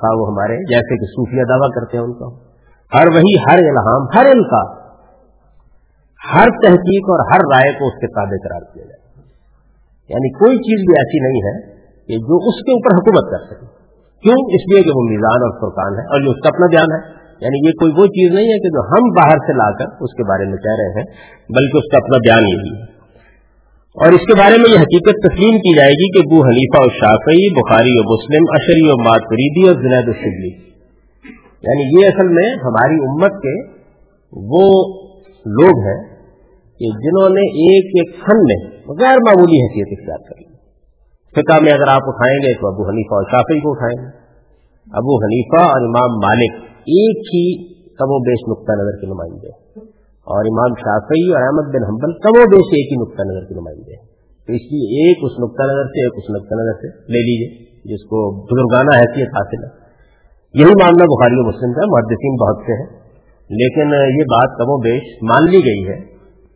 خواہ 0.00 0.20
وہ 0.20 0.28
ہمارے 0.28 0.56
جیسے 0.70 0.98
کہ 0.98 1.06
صوفیہ 1.06 1.44
دعویٰ 1.48 1.70
کرتے 1.74 1.96
ہیں 1.96 2.04
ان 2.04 2.12
کا 2.12 2.26
ہو۔ 2.26 2.51
ہر 2.94 3.06
وہی، 3.08 3.34
ہر 3.38 3.58
الہام، 3.58 4.02
ہر 4.16 4.26
کا 4.50 4.82
ہر 6.34 6.48
تحقیق 6.64 7.04
اور 7.10 7.20
ہر 7.34 7.40
رائے 7.40 7.72
کو 7.78 7.86
اس 7.86 7.94
کے 7.94 8.06
تابع 8.06 8.48
قرار 8.48 8.74
کیا 8.74 8.84
جائے۔ 8.84 9.02
یعنی 10.08 10.32
کوئی 10.32 10.56
چیز 10.56 10.84
بھی 10.84 10.94
ایسی 10.94 11.18
نہیں 11.18 11.40
ہے 11.42 11.76
کہ 12.06 12.14
جو 12.16 12.48
اس 12.48 12.64
کے 12.64 12.72
اوپر 12.72 12.94
حکومت 12.94 13.30
کر 13.30 13.44
سکے۔ 13.46 13.66
کیوں؟ 14.22 14.36
اس 14.46 14.72
لیے 14.72 14.82
کہ 14.82 14.90
وہ 14.94 15.02
میزان 15.02 15.40
اور 15.40 15.52
فرقان 15.60 15.92
ہے 15.98 16.04
اور 16.04 16.20
یہ 16.20 16.28
اس 16.28 16.40
کا 16.42 16.48
اپنا 16.48 16.66
بیان 16.66 16.92
ہے۔ 16.92 17.22
یعنی 17.40 17.66
یہ 17.66 17.72
کوئی 17.72 17.92
وہ 17.92 18.06
چیز 18.06 18.34
نہیں 18.34 18.44
ہے 18.44 18.58
کہ 18.58 18.68
جو 18.68 18.80
ہم 18.80 19.02
باہر 19.16 19.38
سے 19.38 19.52
لا 19.52 19.78
کر 19.78 19.86
اس 20.00 20.14
کے 20.14 20.22
بارے 20.22 20.44
میں 20.44 20.56
کہہ 20.56 20.78
رہے 20.78 21.00
ہیں، 21.00 21.06
بلکہ 21.48 21.78
اس 21.78 21.92
کا 21.92 21.96
اپنا 21.96 22.18
بیان 22.18 22.42
یہی 22.48 22.74
ہے۔ 22.76 22.82
اور 24.02 24.12
اس 24.12 24.20
کے 24.20 24.34
بارے 24.34 24.56
میں 24.56 24.70
یہ 24.70 24.78
حقیقت 24.78 25.16
تسلیم 25.28 25.58
کی 25.58 25.76
جائے 25.76 25.92
گی 25.92 26.08
کہ 26.12 26.28
بو 26.28 26.42
حلیفہ 26.44 26.82
اور 26.82 26.90
شافعی 26.90 27.52
بخاری 27.52 27.94
و 27.96 28.14
مسلم، 28.14 28.44
اشری 28.50 28.90
و 28.90 29.02
ماتریدی 29.02 29.68
اور 29.68 29.74
زنید 29.74 30.08
الشبلی 30.08 30.71
یعنی 31.62 32.00
یہ 32.00 32.06
اصل 32.06 32.28
میں 32.28 32.48
ہماری 32.64 32.94
امت 32.94 33.42
کے 33.42 33.72
وہ 34.32 34.66
لوگ 35.46 35.86
ہیں 35.86 36.12
کہ 36.80 36.86
جنہوں 36.86 37.28
نے 37.28 37.40
ایک 37.40 37.84
ایک 37.84 38.16
فن 38.16 38.38
میں 38.38 38.70
غیر 38.88 39.16
معمولی 39.16 39.62
حیثیت 39.62 39.98
اختیار 39.98 40.28
کر 40.28 40.40
لی۔ 40.40 40.52
فقہ 41.30 41.64
میں 41.64 41.72
اگر 41.72 41.88
آپ 41.88 42.02
اٹھائیں 42.02 42.38
گے 42.38 42.60
تو 42.60 42.68
ابو 42.68 42.88
حنیفہ 42.88 43.14
اور 43.14 43.22
شافی 43.30 43.60
کو 43.60 43.70
اٹھائیں 43.70 44.04
گے۔ 44.04 44.22
ابو 44.92 45.24
حنیفہ 45.24 45.62
اور 45.62 45.80
امام 45.80 46.16
مالک 46.16 46.52
ایک 46.76 47.18
ہی 47.18 47.72
کم 47.72 48.10
و 48.10 48.18
بیش 48.18 48.48
نقطہ 48.48 48.72
نظر 48.72 49.00
کے 49.00 49.06
نمائندے 49.06 49.48
اور 50.26 50.44
امام 50.44 50.74
شافی 50.74 51.32
اور 51.32 51.42
احمد 51.42 51.74
بن 51.74 51.84
حنبل 51.84 52.12
کم 52.12 52.40
و 52.40 52.50
بیش 52.50 52.66
ایک 52.72 52.92
ہی 52.92 53.02
نقطہ 53.02 53.22
نظر 53.22 53.48
کے 53.48 53.54
نمائندے 53.54 53.96
تو 54.46 54.52
اس 54.52 54.62
لیے 54.62 55.02
ایک 55.02 55.18
اس 55.22 55.32
نقطہ 55.38 55.62
نظر 55.62 55.84
سے 55.84 56.04
ایک 56.04 56.12
اس 56.16 56.30
نقطہ 56.30 56.54
نظر 56.54 56.72
سے 56.72 56.88
لے 56.88 57.22
لیجیے 57.22 57.72
جس 57.84 58.02
کو 58.02 58.44
بزرگانہ 58.44 58.96
حیثیت 58.96 59.28
حاصل 59.28 59.64
ہے۔ 59.64 59.81
یہی 60.54 60.70
معاملہ 60.70 61.04
بخاری 61.04 61.34
و 61.34 61.48
مسلم 61.48 61.72
کا 61.72 61.80
محدثین 61.86 62.34
بہت 62.34 62.64
سے 62.66 62.72
ہیں۔ 62.72 63.02
لیکن 63.50 63.94
یہ 64.18 64.24
بات 64.24 64.58
کم 64.58 64.70
و 64.70 64.80
بیش 64.80 65.22
مان 65.22 65.44
لی 65.44 65.58
گئی 65.58 65.88
ہے 65.88 66.00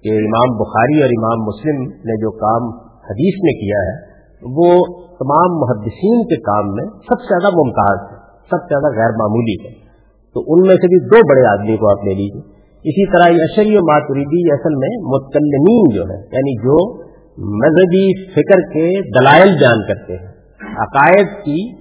کہ 0.02 0.18
امام 0.18 0.56
بخاری 0.56 1.02
اور 1.02 1.08
امام 1.08 1.46
مسلم 1.46 1.82
نے 1.82 2.16
جو 2.16 2.30
کام 2.30 2.86
حدیث 2.86 3.34
میں 3.42 3.52
کیا 3.52 3.78
ہے، 3.78 4.16
وہ 4.42 4.84
تمام 5.02 5.58
محدثین 5.58 6.22
کے 6.24 6.40
کام 6.40 6.74
میں 6.74 6.84
سب 6.84 7.20
سے 7.20 7.40
زیادہ 7.40 7.56
ممتاز 7.56 8.12
ہے، 8.12 8.16
سب 8.40 8.62
سے 8.62 8.68
زیادہ 8.68 8.96
غیر 8.96 9.10
معمولی 9.10 9.66
ہے۔ 9.66 9.86
تو 10.34 10.40
ان 10.46 10.66
میں 10.66 10.76
سے 10.76 10.86
بھی 10.86 11.00
دو 11.00 11.28
بڑے 11.28 11.46
آدمی 11.46 11.76
کو 11.76 11.90
آپ 11.90 12.04
لے 12.04 12.14
لیجیے 12.14 12.56
اسی 12.76 13.12
طرح 13.12 13.30
یہ 13.30 13.38
اشری 13.40 13.76
و 13.76 13.80
ماتریدی 13.80 14.52
اصل 14.52 14.74
میں 14.74 14.88
متکلمین 14.88 15.96
جو 15.96 16.02
ہے 16.02 16.16
یعنی 16.16 16.56
جو 16.56 16.94
مذہبی 17.38 18.30
فکر 18.30 18.60
کے 18.60 19.18
دلائل 19.20 19.48
بیان 19.48 19.88
کرتے 19.88 20.12
ہیں، 20.12 20.28
عقائد 20.70 21.26
کی 21.44 21.72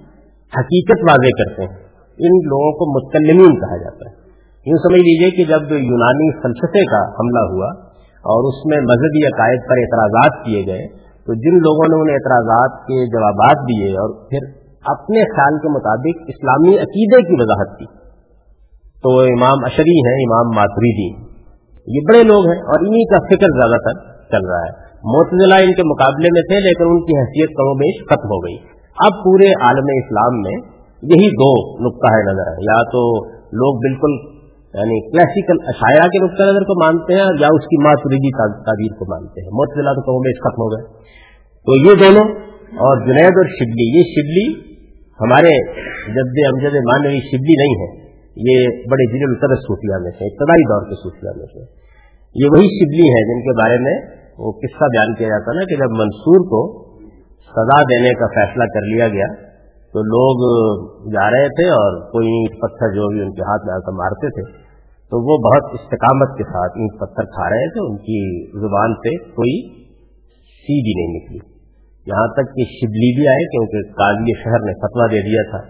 حقیقت 0.58 1.10
واضح 1.10 1.44
کرتے 1.44 1.62
ہیں۔ 1.62 1.85
ان 2.18 2.34
لوگوں 2.36 2.72
کو 2.72 2.84
متکلمین 2.96 3.60
کہا 3.60 3.76
جاتا 3.76 4.10
ہے۔ 4.10 4.26
یوں 4.66 4.78
سمجھ 4.78 5.00
لیجیے 5.00 5.30
کہ 5.30 5.48
جب 5.48 5.72
یونانی 5.72 6.42
فلسفے 6.42 6.84
کا 6.84 7.02
حملہ 7.08 7.54
ہوا 7.54 7.68
اور 8.16 8.48
اس 8.48 8.66
میں 8.66 8.80
مذہبی 8.80 9.26
عقائد 9.26 9.60
پر 9.68 9.76
اعتراضات 9.78 10.44
کیے 10.44 10.66
گئے، 10.66 10.88
تو 10.96 11.34
جن 11.34 11.58
لوگوں 11.58 11.96
نے 11.96 12.02
ان 12.02 12.14
اعتراضات 12.14 12.82
کے 12.82 13.06
جوابات 13.06 13.56
دیے 13.56 13.90
اور 13.90 14.30
پھر 14.30 14.38
اپنے 14.86 15.34
خیال 15.36 15.58
کے 15.58 15.68
مطابق 15.68 16.22
اسلامی 16.28 16.78
عقیدے 16.78 17.22
کی 17.22 17.42
وضاحت 17.42 17.78
کی۔ 17.78 17.84
تو 19.02 19.20
امام 19.20 19.64
اشری 19.64 20.08
ہیں، 20.08 20.24
امام 20.24 20.56
ماتریدی۔ 20.56 21.26
یہ 21.86 22.00
بڑے 22.08 22.22
لوگ 22.22 22.46
ہیں 22.50 22.62
اور 22.62 22.80
انہی 22.80 23.04
کا 23.04 23.16
فکر 23.26 23.46
زیادہ 23.46 23.78
تر 23.80 24.22
چل 24.30 24.46
رہا 24.46 24.60
ہے۔ 24.60 24.86
معتزلہ 25.04 25.54
ان 25.54 25.74
کے 25.74 25.82
مقابلے 25.82 26.28
میں 26.32 26.42
تھے، 26.42 26.60
لیکن 26.60 26.84
ان 26.84 27.00
کی 27.00 27.18
حیثیت 27.18 27.56
کم 27.56 27.64
و 27.64 27.74
بیش 27.74 28.04
ختم 28.04 28.28
ہو 28.28 28.46
گئی۔ 28.46 28.56
اب 28.98 29.24
پورے 29.24 29.48
عالم 29.62 29.84
اسلام 30.04 30.40
میں 30.40 30.75
یہی 31.10 31.28
دو 31.30 31.50
نقطہ 31.88 32.14
ہے 32.14 32.32
نظر 32.32 32.50
ہے 32.50 32.56
یا 32.60 32.82
تو 32.82 33.26
لوگ 33.32 33.78
بالکل 33.78 34.36
یعنی 34.66 35.10
کلاسیکل 35.10 35.64
اشاعرہ 35.66 36.08
کے 36.08 36.24
نقطۂ 36.24 36.42
نظر 36.42 36.60
کو 36.60 36.84
مانتے 36.84 37.14
ہیں 37.14 37.20
یا 37.20 37.48
اس 37.52 37.64
کی 37.64 37.82
ماتریدی 37.82 38.30
تعبیر 38.64 38.98
کو 38.98 39.04
مانتے 39.10 39.40
ہیں۔ 39.42 39.48
معتزلہ 39.52 39.90
تو 39.90 40.00
کم 40.00 40.12
و 40.12 40.22
ختم 40.22 40.62
ہو 40.62 40.70
گئے۔ 40.72 40.84
تو 41.66 41.76
یہ 41.76 41.94
دونوں 41.94 42.34
اور 42.56 43.06
جنید 43.06 43.32
اور 43.36 43.44
شبلی، 43.44 43.98
یہ 43.98 44.02
شبلی 44.02 44.76
ہمارے 45.20 45.72
جد 46.12 46.46
امجد 46.46 46.74
مانوی 46.74 47.20
شبلی 47.20 47.54
نہیں 47.62 47.74
ہے۔ 47.82 48.06
یہ 48.36 48.68
بڑے 48.90 49.12
ضلع 49.12 49.26
القدر 49.28 49.60
صوفیہ 49.60 50.02
میں 50.02 50.10
سے، 50.10 50.24
ابتدائی 50.24 50.64
دور 50.64 50.88
کے 50.88 50.94
صوفیہ 50.94 51.30
میں 51.36 51.46
سے۔ 51.46 51.86
یہ 52.34 52.48
وہی 52.50 52.66
شبلی 52.66 53.08
ہے 53.08 53.34
جن 53.34 53.40
کے 53.40 53.62
بارے 53.62 53.78
میں 53.78 54.16
وہ 54.38 54.52
قصہ 54.52 54.84
بیان 54.84 55.14
کیا 55.14 55.28
جاتا 55.28 55.52
نا 55.52 55.60
کہ 55.60 55.76
جب 55.76 55.90
منصور 55.90 56.40
کو 56.40 56.86
سزا 57.40 57.82
دینے 57.82 58.10
کا 58.10 58.26
فیصلہ 58.26 58.64
کر 58.64 58.80
لیا 58.80 59.08
گیا 59.08 59.45
تو 59.96 60.02
لوگ 60.02 60.40
جا 61.12 61.30
رہے 61.30 61.48
تھے 61.48 61.68
اور 61.70 62.10
کوئی 62.10 62.26
اینٹ 62.26 62.56
پتھر 62.60 62.94
جو 62.94 63.08
بھی 63.08 63.20
ان 63.20 63.30
کے 63.32 63.42
ہاتھ 63.42 63.66
میں 63.66 63.74
آ 63.74 63.78
کر 63.78 63.92
مارتے 63.92 64.30
تھے، 64.30 64.58
تو 65.12 65.20
وہ 65.28 65.36
بہت 65.38 65.80
استقامت 65.80 66.38
کے 66.38 66.44
ساتھ 66.44 66.72
اینٹ 66.76 67.00
پتھر 67.00 67.24
کھا 67.24 67.50
رہے 67.50 67.68
تھے، 67.68 67.86
ان 67.86 67.96
کی 67.96 68.18
زبان 68.60 68.94
سے 68.94 69.30
کوئی 69.30 69.54
سی 70.40 70.76
بھی 70.82 70.94
نہیں 70.96 71.16
نکلی۔ 71.16 71.38
یہاں 72.06 72.26
تک 72.28 72.54
کہ 72.56 72.64
شبلی 72.64 73.16
بھی 73.16 73.28
آئے، 73.28 73.46
کیونکہ 73.46 73.92
قاضی 73.92 74.36
شہر 74.42 74.60
نے 74.64 74.72
فتوا 74.72 75.06
دے 75.06 75.22
دیا 75.22 75.50
تھا 75.50 75.68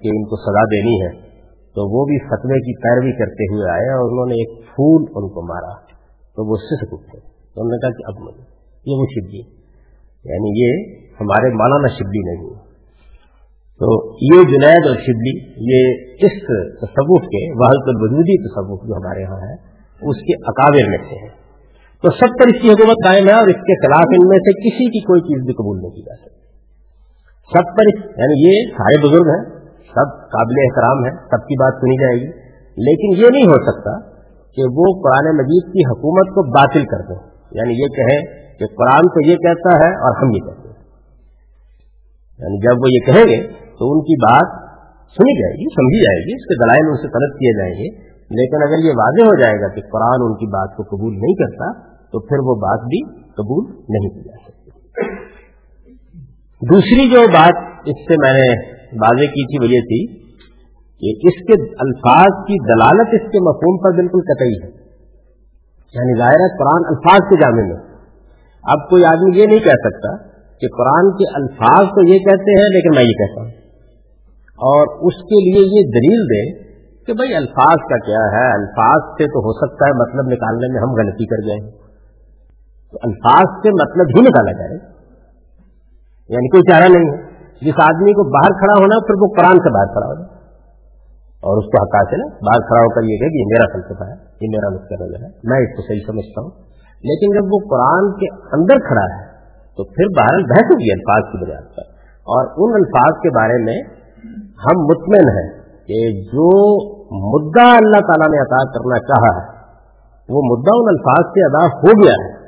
کہ 0.00 0.08
ان 0.08 0.24
کو 0.24 0.36
سزا 0.36 0.64
دینی 0.64 1.02
ہے۔ 1.02 1.12
تو 1.48 1.98
وہ 1.98 2.04
بھی 2.04 2.18
فتوے 2.18 2.60
کی 2.60 2.74
پیروی 2.82 3.12
کرتے 3.12 3.54
ہوئے 3.54 3.70
آئے 3.70 3.92
اور 3.92 4.10
انہوں 4.10 4.26
نے 4.26 4.34
ایک 4.34 4.66
پھول 4.66 5.02
ان 5.02 5.28
کو 5.28 5.46
مارا، 5.46 5.74
تو 6.36 6.50
وہ 6.50 6.56
سسک 6.56 6.88
اٹھے۔ 6.92 7.18
تو 7.20 7.60
انہوں 7.60 7.72
نے 7.72 7.78
کہا 7.78 7.90
کہ 7.90 8.02
اب 8.08 8.24
مجھے 8.24 8.42
یہ 8.86 8.96
وہ 8.98 9.06
شبلی 9.14 9.38
یعنی 10.24 10.60
یہ 10.62 10.98
ہمارے 11.20 11.52
مولانا 11.54 11.88
شبلی 11.88 12.18
نہیں 12.18 12.69
تو 13.80 14.12
یہ 14.22 14.42
جنید 14.42 14.86
اور 14.88 14.96
شبلی، 14.96 15.34
یہ 15.72 15.94
اس 16.14 16.42
تصوف 16.78 17.22
کے 17.22 17.50
واحد 17.60 17.82
الوجودی 17.86 18.48
تصوف 18.48 18.88
جو 18.88 18.94
ہمارے 18.94 19.24
ہاں 19.24 19.48
ہے، 19.48 19.54
اس 20.10 20.16
کے 20.16 20.34
اکابر 20.46 20.88
میں 20.88 20.98
سے 20.98 21.24
ہے 21.24 21.28
تو 22.02 22.10
سب 22.10 22.28
پر 22.40 22.46
اس 22.46 22.62
کی 22.62 22.68
حکومت 22.68 22.96
قائم 23.04 23.28
ہے 23.28 23.32
اور 23.32 23.48
اس 23.48 23.54
کے 23.54 23.86
خلاف 23.86 24.04
ان 24.04 24.28
میں 24.28 24.38
سے 24.38 24.52
کسی 24.52 24.86
کی 24.86 25.00
کوئی 25.00 25.20
چیز 25.20 25.44
بھی 25.46 25.52
قبول 25.52 25.78
نہیں 25.78 25.90
کی 25.90 26.02
جا 26.02 26.14
سکتی۔ 26.16 26.40
سب 27.36 27.76
پر 27.76 28.10
یعنی 28.18 28.48
یہ 28.48 28.70
سارے 28.70 28.98
بزرگ 28.98 29.28
ہیں، 29.28 29.44
سب 29.74 30.08
قابل 30.32 30.54
احترام 30.58 31.04
ہے 31.04 31.10
سب 31.10 31.46
کی 31.46 31.58
بات 31.58 31.74
سنی 31.74 31.96
جائے 31.96 32.20
گی۔ 32.20 32.50
لیکن 32.86 33.24
یہ 33.24 33.28
نہیں 33.32 33.46
ہو 33.46 33.72
سکتا 33.72 34.00
کہ 34.54 34.62
وہ 34.62 35.02
قرآن 35.02 35.36
مجید 35.36 35.72
کی 35.72 35.80
حکومت 35.90 36.34
کو 36.34 36.52
باطل 36.58 36.84
کر 36.84 37.08
دیں۔ 37.08 37.30
یعنی 37.50 37.72
یہ 37.72 37.88
کہے 37.88 38.40
کہ 38.58 38.66
قرآن 38.66 39.02
تو 39.02 39.28
یہ 39.28 39.36
کہتا 39.36 39.76
ہے 39.76 39.94
اور 39.94 40.22
ہم 40.22 40.30
یہ 40.30 40.40
کہتے 40.40 40.68
ہیں۔ 40.68 40.80
یعنی 42.38 42.58
جب 42.66 42.80
وہ 42.80 42.88
یہ 42.90 43.12
کہیں 43.12 43.36
گے 43.36 43.59
تو 43.80 43.92
ان 43.92 44.00
کی 44.00 44.16
بات 44.22 44.48
سنی 45.16 45.42
جائے 45.42 45.54
گی، 45.54 45.64
سمجھی 45.64 46.00
جائے 46.04 46.20
گی، 46.20 46.34
اس 46.34 46.44
کے 46.44 46.64
دلائل 46.64 46.88
ان 46.88 46.96
سے 46.96 47.08
طلب 47.08 47.38
کیے 47.38 47.58
جائیں 47.58 47.74
گے۔ 47.74 48.10
لیکن 48.10 48.62
اگر 48.62 48.84
یہ 48.84 48.90
واضح 48.90 49.24
ہو 49.24 49.40
جائے 49.40 49.54
گا 49.54 49.68
کہ 49.68 49.80
قرآن 49.80 50.20
ان 50.22 50.34
کی 50.34 50.46
بات 50.46 50.76
کو 50.76 50.82
قبول 50.82 51.12
نہیں 51.12 51.34
کرتا، 51.34 51.72
تو 51.82 52.20
پھر 52.20 52.36
وہ 52.38 52.54
بات 52.54 52.80
بھی 52.80 53.20
قبول 53.20 53.64
نہیں 53.70 54.10
کی 54.10 54.20
جا 54.20 54.42
سکتی۔ 54.42 54.70
دوسری 56.68 57.10
جو 57.10 57.28
بات 57.28 57.56
اس 57.84 57.96
سے 58.08 58.14
میں 58.22 58.32
نے 58.32 58.70
واضح 58.92 59.24
کی 59.24 59.46
تھی 59.46 59.66
وہ 59.66 59.72
یہ 59.72 59.80
تھی 59.80 60.20
کہ 61.00 61.26
اس 61.26 61.46
کے 61.46 61.62
الفاظ 61.62 62.46
کی 62.46 62.64
دلالت 62.64 63.08
اس 63.12 63.32
کے 63.32 63.40
مفہوم 63.40 63.78
پر 63.78 63.96
بالکل 63.96 64.20
قطعی 64.20 64.54
ہے۔ 64.62 64.68
یعنی 65.94 66.18
ظاہر 66.18 66.32
ہے 66.32 66.58
قرآن 66.58 66.82
الفاظ 66.86 67.18
کے 67.28 67.40
جامع 67.40 67.68
میں۔ 67.68 67.96
اب 68.62 68.90
کوئی 68.90 69.04
آدمی 69.04 69.38
یہ 69.38 69.46
نہیں 69.46 69.58
کہہ 69.58 69.80
سکتا 69.84 70.16
کہ 70.58 70.66
قرآن 70.76 71.10
کے 71.10 71.24
الفاظ 71.34 71.86
تو 71.86 72.08
یہ 72.08 72.18
کہتے 72.18 72.50
ہیں، 72.50 72.68
لیکن 72.68 72.88
میں 72.94 73.02
یہ 73.02 73.12
کہتا 73.12 73.40
ہوں۔ 73.40 73.59
اور 74.60 75.06
اس 75.06 75.14
کے 75.14 75.38
لیے 75.44 75.62
یہ 75.62 75.82
دلیل 75.90 76.20
دے 76.24 76.70
کہ 77.06 77.12
بھائی 77.12 77.36
الفاظ 77.36 77.78
کا 77.90 77.98
کیا 78.06 78.24
ہے؟ 78.32 78.52
الفاظ 78.52 79.00
سے 79.12 79.24
تو 79.26 79.38
ہو 79.38 79.52
سکتا 79.52 79.86
ہے 79.86 79.92
مطلب 79.92 80.32
نکالنے 80.32 80.72
میں 80.72 80.80
ہم 80.80 80.90
غلطی 80.94 81.26
کر 81.26 81.40
گئے 81.46 81.58
ہیں 81.64 81.70
تو 82.92 82.98
الفاظ 83.02 83.62
سے 83.62 83.70
مطلب 83.70 84.06
ہی 84.16 84.20
نکالا 84.20 84.52
جائے۔ 84.52 84.76
یعنی 86.28 86.48
کوئی 86.48 86.72
چارہ 86.72 86.92
نہیں 86.92 87.10
ہے۔ 87.10 87.30
جس 87.60 87.74
آدمی 87.82 88.12
کو 88.12 88.22
باہر 88.30 88.52
کھڑا 88.58 88.72
ہونا 88.72 89.00
پھر 89.06 89.14
وہ 89.20 89.26
قرآن 89.38 89.58
سے 89.58 89.70
باہر 89.70 89.86
کھڑا 89.86 90.06
ہونا 90.06 90.24
اور 91.46 91.58
اس 91.58 91.64
کو 91.64 91.82
حقا 91.82 92.10
سے 92.10 92.16
نا 92.16 92.26
باہر 92.26 92.60
کھڑا 92.60 92.80
ہو 92.80 92.94
کر 92.94 93.02
یہ 93.02 93.16
کہ 93.18 93.24
یہ 93.24 93.44
میرا 93.46 93.66
فلسفہ 93.72 94.04
ہے، 94.04 94.14
یہ 94.40 94.48
میرا 94.50 94.68
مستقل 94.68 95.14
ہے، 95.14 95.28
میں 95.44 95.60
اس 95.60 95.76
کو 95.76 95.82
صحیح 95.82 96.04
سمجھتا 96.06 96.40
ہوں۔ 96.40 96.50
لیکن 96.94 97.34
جب 97.34 97.44
وہ 97.52 97.58
قرآن 97.70 98.12
کے 98.12 98.56
اندر 98.56 98.74
کھڑا 98.88 99.16
ہے، 99.16 99.24
تو 99.76 99.84
پھر 99.84 100.04
باہر 100.16 100.42
بحث 100.42 100.70
ہوگی 100.70 100.92
الفاظ 100.92 101.32
کی 101.32 101.44
بنیاد 101.44 101.76
پر 101.76 101.82
اور 102.32 102.44
ان 102.46 102.74
الفاظ 102.74 103.22
کے 103.22 103.28
بارے 103.28 103.64
میں 103.64 103.99
ہم 104.64 104.80
مطمئن 104.80 105.28
ہیں 105.28 105.48
کہ 105.86 106.22
جو 106.22 106.50
مدعا 107.12 107.72
اللہ 107.72 108.00
تعالیٰ 108.00 108.28
نے 108.28 108.38
عطا 108.40 108.72
کرنا 108.72 108.98
چاہا 108.98 109.42
ہے، 109.42 109.60
وہ 110.28 110.40
مدعا 110.44 110.74
ان 110.74 110.88
الفاظ 110.88 111.32
سے 111.32 111.46
ادا 111.46 111.66
ہو 111.66 112.04
گیا 112.04 112.12
ہے۔ 112.12 112.40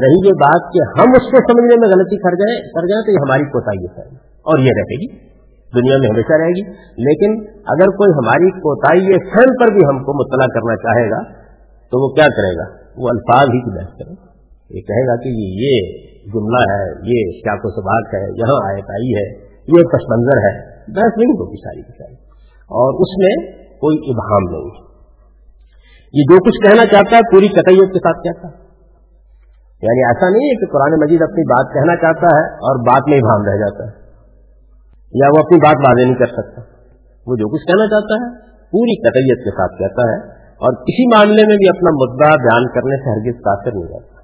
رہی 0.00 0.28
یہ 0.28 0.32
بات 0.32 0.72
کہ 0.72 1.00
ہم 1.00 1.10
اس 1.10 1.30
کو 1.30 1.36
سمجھنے 1.36 1.80
میں 1.80 1.88
غلطی 1.88 2.16
کر 2.16 2.34
جائیں 2.34 2.62
کر 2.62 2.86
جائیں 2.86 3.02
تو 3.04 3.10
یہ 3.10 3.16
ہماری 3.22 3.42
کوتاہی 3.42 3.84
ہے۔ 3.84 4.14
اور 4.20 4.58
یہ 4.58 4.70
رہے 4.76 4.96
گی، 5.02 5.18
دنیا 5.78 5.98
میں 5.98 6.08
ہمیشہ 6.08 6.32
رہے 6.32 6.48
گی۔ 6.48 6.70
لیکن 6.76 7.44
اگر 7.66 7.86
کوئی 7.86 8.12
ہماری 8.12 8.50
کوتاہی 8.50 9.12
فن 9.30 9.56
پر 9.56 9.72
بھی 9.72 9.80
ہم 9.88 10.04
کو 10.04 10.12
مطلع 10.12 10.46
کرنا 10.46 10.76
چاہے 10.76 11.10
گا، 11.10 11.22
تو 11.90 12.08
وہ 12.08 12.14
کیا 12.14 12.24
کرے 12.24 12.56
گا؟ 12.56 12.64
وہ 12.96 13.08
الفاظ 13.08 13.48
ہی 13.48 13.60
کی 13.60 13.78
بحث 13.78 13.92
کرے۔ 13.92 14.10
گا 14.10 14.32
یہ 14.70 14.80
کہے 14.80 15.06
گا 15.06 15.16
کہ 15.16 15.30
جی، 15.30 15.66
یہ 15.66 16.02
جملہ 16.34 16.72
ہے، 16.72 16.90
یہ 16.90 17.40
کیا 17.42 17.56
کو 17.56 17.70
سباق 17.70 18.14
ہے، 18.14 18.28
یہاں 18.28 18.68
آیت 18.68 18.90
آئی 18.90 19.14
ہے، 19.14 19.38
یہ 19.68 19.82
پس 19.92 20.00
منظر 20.08 20.36
ہے۔ 20.36 20.71
بحث 20.88 21.18
نہیں 21.18 21.32
ہوگی 21.32 21.56
ساری 21.56 21.82
کی 21.82 21.92
ساری۔ 21.98 22.14
اور 22.62 22.94
اس 22.94 23.18
میں 23.18 23.52
کوئی 23.56 23.98
ابہام 23.98 24.56
نہیں۔ 24.56 24.92
یہ 26.12 26.22
جو 26.22 26.44
کچھ 26.44 26.58
کہنا 26.62 26.86
چاہتا 26.86 27.16
ہے، 27.16 27.20
پوری 27.32 27.48
قطعیت 27.48 27.92
کے 27.92 27.98
ساتھ 27.98 28.22
کہتا 28.22 28.48
ہے۔ 28.48 28.62
یعنی 29.82 30.06
ایسا 30.06 30.28
نہیں 30.30 30.48
ہے 30.48 30.60
کہ 30.60 30.72
قرآن 30.72 30.92
مجید 30.92 31.22
اپنی 31.22 31.42
بات 31.42 31.74
کہنا 31.74 31.96
چاہتا 31.96 32.26
ہے 32.26 32.44
اور 32.54 32.86
بات 32.86 33.08
میں 33.08 33.18
ابہام 33.18 33.42
رہ 33.44 33.56
جاتا 33.58 33.84
ہے۔ 33.84 34.02
یا 35.14 35.26
وہ 35.26 35.42
اپنی 35.42 35.58
بات 35.58 35.76
واضح 35.76 36.04
نہیں 36.04 36.14
کر 36.14 36.26
سکتا۔ 36.26 36.60
وہ 37.26 37.36
جو 37.36 37.48
کچھ 37.48 37.66
کہنا 37.66 37.86
چاہتا 37.86 38.14
ہے، 38.14 38.40
پوری 38.46 39.00
قطعیت 39.00 39.44
کے 39.44 39.50
ساتھ 39.50 39.78
کہتا 39.78 40.12
ہے۔ 40.12 40.42
اور 40.52 40.72
کسی 40.74 41.14
معاملے 41.14 41.42
میں 41.42 41.56
بھی 41.56 41.68
اپنا 41.68 41.90
مدعا 41.94 42.36
بیان 42.36 42.68
کرنے 42.68 42.96
سے 42.96 43.10
ہرگز 43.10 43.38
تاثر 43.40 43.72
نہیں 43.74 43.84
رہتا۔ 43.84 44.22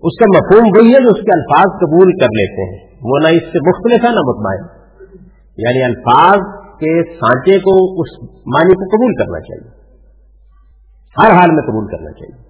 اس 0.00 0.18
کا 0.18 0.38
مفہوم 0.38 0.68
وہی 0.76 0.94
ہے 0.94 1.00
جو 1.02 1.08
اس 1.08 1.20
کے 1.20 1.32
الفاظ 1.32 1.80
قبول 1.80 2.12
کر 2.12 2.26
لیتے 2.26 2.62
ہیں۔ 2.62 2.85
وہ 3.02 3.18
نہ 3.22 3.28
اس 3.28 3.42
سے 3.42 3.68
مختلف 3.68 4.04
ہے 4.04 4.10
نہ 4.10 4.20
مطمئن۔ 4.20 4.86
یعنی 5.56 5.84
الفاظ 5.84 6.66
کے 6.76 7.14
سانچے 7.14 7.58
کو 7.58 8.00
اس 8.00 8.22
معنی 8.22 8.74
کو 8.74 8.96
قبول 8.96 9.14
کرنا 9.14 9.40
چاہیے۔ 9.40 9.86
ہر 11.18 11.30
حال 11.30 11.50
میں 11.50 11.62
قبول 11.62 11.86
کرنا 11.86 12.10
چاہیے۔ 12.10 12.46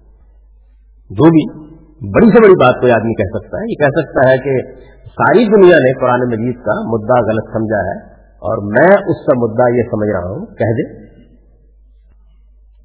جو 1.09 1.29
بھی 1.29 1.67
بڑی 2.11 2.27
سے 2.27 2.43
بڑی 2.43 2.55
بات 2.55 2.75
کوئی 2.79 2.91
آدمی 2.91 3.13
کہہ 3.13 3.39
سکتا 3.39 3.57
ہے، 3.57 3.63
یہ 3.63 3.75
کہہ 3.75 4.01
سکتا 4.01 4.29
ہے 4.29 4.37
کہ 4.37 4.71
ساری 5.07 5.45
دنیا 5.45 5.75
نے 5.75 5.99
قرآن 5.99 6.19
مجید 6.19 6.55
کا 6.55 6.71
مدعا 6.71 7.19
غلط 7.31 7.45
سمجھا 7.53 7.79
ہے 7.79 7.97
اور 8.19 8.57
میں 8.71 8.97
اس 8.97 9.25
کا 9.25 9.33
مدعا 9.37 9.77
یہ 9.77 9.83
سمجھ 9.83 10.09
رہا 10.09 10.29
ہوں، 10.29 10.45
کہہ 10.45 10.75
دے۔ 10.77 11.07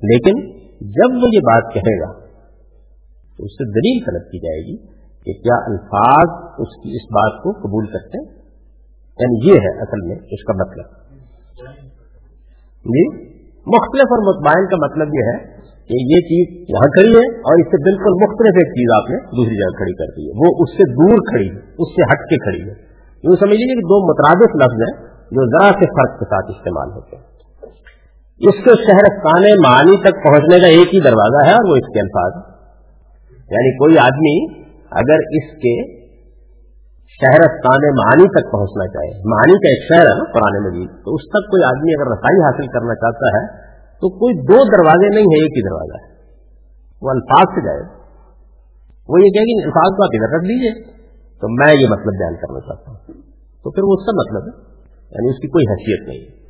لیکن 0.02 0.50
جب 0.80 1.14
وہ 1.14 1.28
یہ 1.32 1.38
بات 1.38 1.74
کہے 1.74 2.00
گا، 2.00 2.12
تو 3.36 3.44
اس 3.44 3.52
سے 3.52 3.70
دلیل 3.70 4.04
طلب 4.06 4.30
کی 4.30 4.38
جائے 4.38 4.60
گی 4.60 5.01
کہ 5.24 5.32
کیا 5.32 5.56
الفاظ 5.66 6.44
اس 6.58 6.82
کی 6.82 6.90
اس 6.90 7.04
بات 7.04 7.42
کو 7.42 7.52
قبول 7.52 7.86
کرتے 7.86 8.18
ہیں؟ 8.18 8.42
یعنی 9.20 9.48
یہ 9.48 9.54
ہے 9.54 9.80
اصل 9.80 10.08
میں 10.08 10.16
اس 10.16 10.44
کا 10.44 10.52
مطلب۔ 10.52 10.86
جی؟ 12.84 13.32
مختلف 13.66 14.06
اور 14.10 14.18
مطمئن 14.18 14.66
کا 14.66 14.76
مطلب 14.76 15.08
یہ 15.14 15.22
ہے 15.26 15.62
کہ 15.88 15.94
یہ 16.02 16.20
چیز 16.20 16.70
یہاں 16.70 16.88
کھڑی 16.88 17.14
ہے 17.14 17.38
اور 17.38 17.60
اس 17.60 17.66
سے 17.66 17.82
بالکل 17.82 18.12
مختلف 18.22 18.54
ایک 18.56 18.68
چیز 18.68 19.02
آپ 19.02 19.10
نے 19.10 19.16
دوسری 19.16 19.54
جگہ 19.54 19.76
کھڑی 19.76 19.92
کر 19.92 20.12
دی 20.16 20.26
ہے۔ 20.26 20.32
وہ 20.36 20.54
اس 20.58 20.70
سے 20.72 20.90
دور 20.90 21.18
کھڑی 21.18 21.48
ہے، 21.48 21.58
اس 21.58 21.88
سے 21.96 22.02
ہٹ 22.02 22.18
کے 22.18 22.36
کھڑی 22.36 22.70
ہے۔ 22.70 22.74
یوں 23.24 23.36
سمجھ 23.36 23.50
لیجیے 23.50 23.74
کہ 23.74 23.80
دو 23.80 24.06
مترادف 24.06 24.56
لفظ 24.56 24.82
ہیں 24.82 25.06
جو 25.08 25.50
ذرا 25.50 25.70
سے 25.70 25.86
فرق 25.86 26.18
کے 26.18 26.24
ساتھ 26.24 26.50
استعمال 26.50 26.88
ہوتے 26.90 27.16
ہیں۔ 27.16 27.24
اس 28.38 28.54
کے 28.64 28.70
شہرستان 28.70 29.42
معانی 29.42 29.96
تک 30.00 30.24
پہنچنے 30.24 30.60
کا 30.60 30.66
ایک 30.66 30.94
ہی 30.94 31.00
دروازہ 31.00 31.46
ہے 31.46 31.52
اور 31.52 31.70
وہ 31.70 31.76
اس 31.76 31.86
کے 31.86 32.00
الفاظ 32.00 32.52
یعنی 33.38 33.76
کوئی 33.76 33.98
آدمی 33.98 34.61
اگر 34.92 35.18
اس 35.38 35.46
کے 35.52 36.02
شہرستان 37.20 37.80
معانی 37.88 38.28
تک 38.28 38.52
پہنچنا 38.52 38.86
چاہے، 38.86 39.10
معانی 39.28 39.52
کا 39.52 39.68
ایک 39.68 39.82
شہر 39.88 40.10
ہے 40.10 40.18
نا 40.18 40.32
پرانے 40.32 40.68
مجید، 40.68 40.88
تو 40.88 41.14
اس 41.14 41.22
تک 41.22 41.50
کوئی 41.50 41.62
آدمی 41.64 41.92
اگر 41.92 42.06
رسائی 42.12 42.40
حاصل 42.42 42.66
کرنا 42.66 42.94
چاہتا 42.94 43.26
ہے، 43.26 43.72
تو 43.92 44.08
کوئی 44.18 44.34
دو 44.34 44.64
دروازے 44.76 45.08
نہیں 45.08 45.24
ہے 45.24 45.42
ایک 45.42 45.52
ہی 45.56 45.62
دروازہ 45.68 46.04
ہے۔ 46.04 46.12
وہ 47.02 47.10
الفاظ 47.10 47.54
سے 47.54 47.60
جائے۔ 47.66 48.02
وہ 49.08 49.20
یہ 49.20 49.28
کہ 49.28 49.38
الفاظ 49.38 49.96
کو 49.96 50.04
آپ 50.04 50.10
ادھر 50.12 50.36
رکھ 50.36 50.44
دیجیے 50.44 50.72
تو 51.40 51.48
میں 51.48 51.74
یہ 51.80 51.86
مطلب 51.90 52.12
بیان 52.18 52.34
کرنا 52.34 52.60
چاہتا 52.60 52.90
ہوں۔ 52.90 53.22
تو 53.62 53.70
پھر 53.70 53.82
وہ 53.82 53.92
اس 53.92 54.06
کا 54.06 54.12
مطلب 54.12 54.42
ہے۔ 54.42 54.72
یعنی 54.98 55.28
اس 55.28 55.36
کی 55.36 55.48
کوئی 55.48 55.64
حیثیت 55.70 56.08
نہیں۔ 56.08 56.42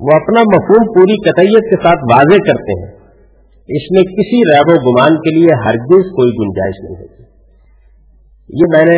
وہ 0.00 0.08
اپنا 0.14 0.40
مفہوم 0.40 0.86
پوری 0.86 1.30
قطعیت 1.30 1.70
کے 1.70 1.76
ساتھ 1.76 1.98
واضح 2.12 2.36
کرتے 2.36 2.72
ہیں۔ 2.80 2.98
اس 3.68 3.90
میں 3.90 4.02
کسی 4.02 4.38
ریب 4.54 4.68
و 4.68 4.90
گمان 4.90 5.16
کے 5.16 5.34
لیے 5.34 5.54
ہرگز 5.66 6.06
کوئی 6.10 6.30
گنجائش 6.30 6.76
نہیں 6.82 7.00
ہوتی۔ 7.00 7.27
یہ 8.50 8.70
میں 8.72 8.84
نے 8.88 8.96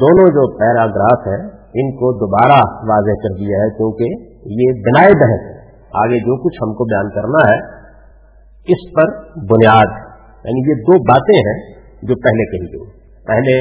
دونوں 0.00 0.24
جو 0.34 0.42
پیراگراف 0.56 1.26
ہیں، 1.28 1.42
ان 1.76 1.88
کو 2.00 2.10
دوبارہ 2.18 2.58
واضح 2.88 3.20
کر 3.22 3.36
دیا 3.36 3.60
ہے، 3.60 3.70
کیونکہ 3.76 4.52
یہ 4.56 4.82
بنائے 4.84 5.14
بحث 5.22 5.46
ہے 5.46 5.54
آگے 6.00 6.18
جو 6.26 6.36
کچھ 6.42 6.58
ہم 6.62 6.74
کو 6.74 6.86
بیان 6.90 7.08
کرنا 7.14 7.40
ہے، 7.46 7.56
اس 8.66 8.84
پر 8.92 9.14
بنیاد 9.48 9.96
یعنی 10.44 10.62
یہ 10.68 10.84
دو 10.86 10.98
باتیں 11.08 11.38
ہیں 11.38 11.56
جو 12.02 12.18
پہلے 12.22 12.46
کہی 12.52 12.68
گئی۔ 12.68 12.86
پہلے 13.26 13.56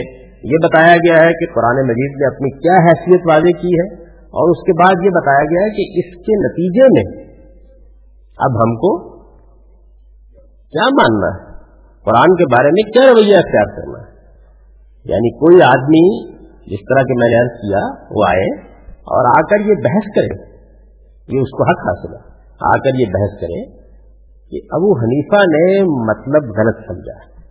یہ 0.46 0.62
بتایا 0.64 0.94
گیا 1.02 1.24
ہے 1.24 1.34
کہ 1.40 1.48
قرآن 1.56 1.82
مجید 1.88 2.22
نے 2.22 2.28
اپنی 2.28 2.52
کیا 2.60 2.78
حیثیت 2.86 3.28
واضح 3.30 3.58
کی 3.64 3.74
ہے، 3.74 3.88
اور 4.34 4.52
اس 4.52 4.62
کے 4.68 4.78
بعد 4.80 5.04
یہ 5.06 5.16
بتایا 5.16 5.50
گیا 5.50 5.66
ہے 5.66 5.74
کہ 5.78 5.88
اس 6.02 6.14
کے 6.28 6.38
نتیجے 6.44 6.92
میں 6.92 7.06
اب 8.38 8.62
ہم 8.62 8.78
کو 8.84 8.92
کیا 10.74 10.88
ماننا 11.00 11.32
ہے؟ 11.32 11.50
قرآن 12.06 12.36
کے 12.36 12.48
بارے 12.52 12.70
میں 12.72 12.86
کیا 12.92 13.04
رویہ 13.10 13.40
اختیار 13.40 13.74
کرنا 13.74 14.00
ہے؟ 14.00 14.10
یعنی 15.06 15.32
کوئی 15.32 15.62
آدمی 15.62 16.32
جس 16.52 16.80
طرح 16.80 17.04
کہ 17.04 17.14
میں 17.14 17.30
نے 17.30 17.42
عرض 17.42 17.52
کیا، 17.52 18.06
وہ 18.12 18.24
آئے 18.28 18.62
اور 18.90 19.38
آ 19.38 19.42
کر 19.42 19.60
یہ 19.60 19.74
بحث 19.74 20.16
کرے، 20.16 20.52
یہ 21.36 21.42
اس 21.42 21.52
کو 21.52 21.64
حق 21.64 21.80
حاصل 21.88 22.14
ہے۔ 22.14 22.32
آ 22.62 22.78
کر 22.78 23.00
یہ 23.00 23.06
بحث 23.06 23.42
کرے 23.42 23.66
کہ 24.50 24.58
ابو 24.72 25.00
حنیفہ 25.00 25.36
نے 25.36 25.84
مطلب 25.84 26.44
غلط 26.44 26.78
سمجھا 26.88 27.42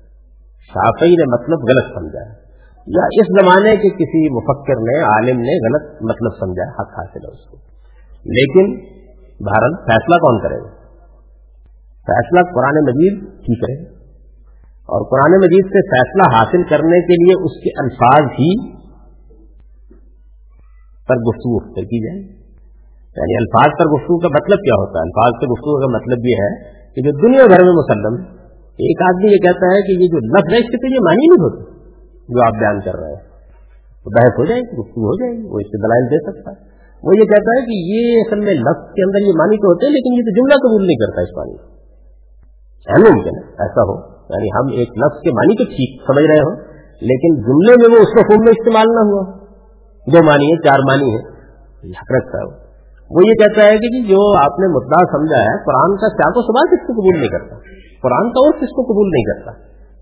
شافعی 0.60 1.10
نے 1.10 1.32
مطلب 1.32 1.58
غلط 1.58 1.98
سمجھا 1.98 2.50
یا 2.86 3.04
اس 3.04 3.26
زمانے 3.42 3.76
کے 3.76 3.90
کسی 3.90 4.30
مفکر 4.34 4.74
نے، 4.74 5.02
عالم 5.02 5.40
نے 5.40 5.68
غلط 5.68 6.02
مطلب 6.02 6.30
سمجھا 6.40 6.70
حق 6.70 6.98
حاصل 6.98 7.24
ہے 7.24 7.30
اس 7.30 7.50
کو۔ 7.50 7.56
لیکن 8.24 8.76
بھارت 9.44 9.86
فیصلہ 9.86 10.16
کون 10.16 10.42
کرے 10.42 10.58
گا؟ 10.58 10.68
فیصلہ 12.06 12.40
قرآن 12.54 12.74
مجید 12.74 13.20
کی 13.20 13.60
کرے 13.60 13.99
اور 14.90 15.04
قرآن 15.10 15.38
مجید 15.38 15.66
سے 15.66 15.80
فیصلہ 15.90 16.22
حاصل 16.22 16.62
کرنے 16.62 17.00
کے 17.00 17.16
لیے 17.24 17.34
اس 17.44 17.62
کے 17.64 17.70
الفاظ 17.82 18.22
ہی 18.38 18.80
پر 21.08 21.16
گفتگو 21.16 21.58
کی 21.82 22.00
جائے۔ 22.06 22.40
یعنی 23.16 23.36
الفاظ 23.36 23.70
پر 23.78 23.84
گفتگو 23.84 24.18
کا 24.18 24.28
مطلب 24.28 24.58
کیا 24.58 24.74
ہوتا 24.74 24.98
ہے؟ 24.98 25.02
الفاظ 25.02 25.32
پر 25.40 25.46
گفتگو 25.46 25.80
کا 25.80 25.96
مطلب 25.96 26.18
یہ 26.24 26.42
ہے 26.42 26.80
کہ 26.94 27.02
جو 27.02 27.26
دنیا 27.26 27.46
بھر 27.46 27.64
میں 27.64 27.72
مسلم، 27.72 28.36
ایک 28.78 29.02
آدمی 29.02 29.32
یہ 29.32 29.36
کہتا 29.36 29.66
ہے 29.66 29.82
کہ 29.82 30.02
یہ 30.02 30.06
جو 30.06 30.18
لفظ 30.18 30.52
ہے، 30.52 30.58
اس 30.58 30.70
کے 30.70 30.76
تو 30.76 30.94
یہ 30.94 31.00
معنی 31.04 31.26
نہیں 31.26 31.44
ہوتی 31.44 31.80
جو 32.28 32.46
آپ 32.46 32.60
بیان 32.60 32.80
کر 32.80 32.96
رہے 32.96 33.08
ہیں۔ 33.08 33.22
تو 34.04 34.10
بحث 34.10 34.38
ہو 34.38 34.44
جائے 34.44 34.60
گی، 34.60 34.78
گفتگو 34.78 35.00
ہو 35.00 35.14
جائے 35.14 35.38
گی، 35.38 35.46
وہ 35.46 35.58
اس 35.58 35.66
سے 35.66 35.82
دلائل 35.86 36.06
دے 36.06 36.32
سکتا 36.32 36.50
ہے۔ 36.50 36.70
وہ 37.02 37.16
یہ 37.16 37.24
کہتا 37.24 37.60
ہے 37.60 37.60
کہ 37.64 37.76
یہ 37.92 38.20
اصل 38.20 38.38
میں 38.38 38.54
لفظ 38.54 38.94
کے 38.94 39.02
اندر 39.02 39.18
یہ 39.18 39.32
معنی 39.38 39.56
تو 39.56 39.68
ہوتے 39.68 39.86
ہیں، 39.86 39.92
لیکن 39.92 40.12
یہ 40.12 40.22
تو 40.22 40.40
جملہ 40.40 40.54
قبول 40.54 40.86
نہیں 40.86 40.96
کرتا 40.96 41.20
اس 41.20 41.36
معنی 41.36 41.54
ہے 41.54 43.10
ممکن 43.10 43.44
ہے، 43.44 43.50
ایسا 43.50 43.82
ہو۔ 43.82 44.09
یعنی 44.30 44.50
ہم 44.54 44.72
ایک 44.78 44.98
لفظ 44.98 45.20
کے 45.20 45.30
معنی 45.30 45.56
تو 45.56 45.66
ٹھیک 45.70 46.00
سمجھ 46.06 46.24
رہے 46.24 46.40
ہوں، 46.40 46.56
لیکن 47.02 47.36
جملے 47.44 47.76
میں 47.82 47.90
وہ 47.92 48.00
اس 48.04 48.16
کو 48.16 48.24
خوب 48.30 48.40
میں 48.40 48.56
استعمال 48.56 48.90
نہ 48.94 49.04
ہوا۔ 49.10 49.22
دو 50.06 50.24
مانی 50.26 50.50
ہے 50.50 50.58
چار 50.66 50.82
مانی 50.88 51.12
ہے 51.14 51.20
حق 52.00 52.10
رکھتا 52.16 52.40
ہے 52.40 52.58
وہ 53.10 53.22
یہ 53.26 53.34
کہتا 53.34 53.64
ہے 53.64 53.78
کہ 53.82 53.88
جی 53.92 54.00
جو 54.08 54.18
آپ 54.40 54.58
نے 54.60 54.66
مدعا 54.74 54.98
سمجھا 55.12 55.38
ہے، 55.44 55.54
قرآن 55.64 55.94
کا 55.96 56.08
کیا 56.08 56.28
کو 56.34 56.42
سوال 56.42 56.68
کس 56.72 56.82
کو 56.86 56.94
قبول 56.98 57.16
نہیں 57.18 57.32
کرتا؟ 57.32 57.56
قرآن 58.02 58.28
کا 58.34 58.42
اور 58.42 58.52
کس 58.60 58.74
کو 58.76 58.82
قبول 58.82 59.08
نہیں 59.10 59.24
کرتا؟ 59.30 59.54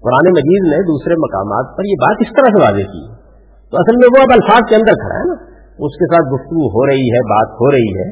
قرآن 0.02 0.28
مجید 0.30 0.66
نے 0.72 0.80
دوسرے 0.82 1.16
مقامات 1.18 1.70
پر 1.76 1.84
یہ 1.84 2.00
بات 2.02 2.20
اس 2.20 2.34
طرح 2.36 2.52
سے 2.56 2.62
واضح 2.62 2.90
کی۔ 2.90 3.04
ہے 3.06 3.72
تو 3.72 3.80
اصل 3.80 3.96
میں 3.96 4.10
وہ 4.16 4.22
اب 4.22 4.34
الفاظ 4.36 4.68
کے 4.68 4.76
اندر 4.76 4.98
کھڑا 4.98 5.14
ہے 5.14 5.24
نا۔ 5.28 5.36
اس 5.78 5.96
کے 5.98 6.06
ساتھ 6.06 6.28
گفتگو 6.34 6.68
ہو 6.68 6.86
رہی 6.86 7.08
ہے، 7.14 7.22
بات 7.32 7.56
ہو 7.62 7.70
رہی 7.70 7.90
ہے، 7.96 8.06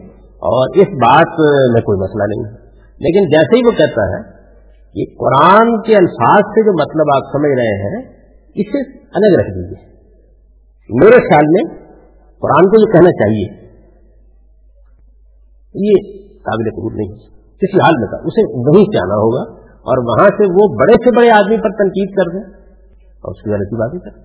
اور 0.48 0.80
اس 0.82 0.96
بات 1.04 1.38
میں 1.74 1.82
کوئی 1.82 2.00
مسئلہ 2.00 2.28
نہیں 2.32 2.42
ہے۔ 2.44 2.52
لیکن 3.00 3.28
جیسے 3.30 3.56
ہی 3.56 3.66
وہ 3.66 3.70
کہتا 3.70 4.08
ہے 4.10 4.20
کہ 4.96 5.04
قرآن 5.16 5.82
کے 5.82 5.96
الفاظ 5.96 6.52
سے 6.52 6.62
جو 6.66 6.72
مطلب 6.72 7.10
آپ 7.14 7.26
سمجھ 7.32 7.50
رہے 7.58 7.72
ہیں، 7.80 7.98
اسے 8.56 8.80
الگ 9.14 9.34
رکھ 9.40 9.50
دیجیے 9.56 9.84
میرے 10.90 11.18
خیال 11.26 11.50
میں 11.50 11.64
قرآن 12.42 12.68
کو 12.68 12.80
یہ 12.80 12.92
کہنا 12.92 13.10
چاہیے۔ 13.10 13.48
یہ 15.74 16.06
قابل 16.40 16.70
قبول 16.70 16.96
نہیں 16.96 17.12
کسی 17.62 17.80
حال 17.80 17.98
میں 17.98 18.08
تھا، 18.08 18.16
اسے 18.24 18.46
وہیں 18.68 18.84
سے 18.84 18.98
آنا 18.98 19.18
ہوگا 19.20 19.42
اور 19.84 20.02
وہاں 20.04 20.28
سے 20.38 20.48
وہ 20.52 20.68
بڑے 20.76 20.94
سے 21.04 21.16
بڑے 21.16 21.30
آدمی 21.30 21.56
پر 21.56 21.74
تنقید 21.82 22.16
کر 22.16 22.32
دیں 22.32 22.42
اور 23.24 23.34
اس 23.34 23.42
کی 23.42 23.50
غلطی 23.50 23.76
بات 23.76 23.94
ہی 23.94 23.98
کر 23.98 24.16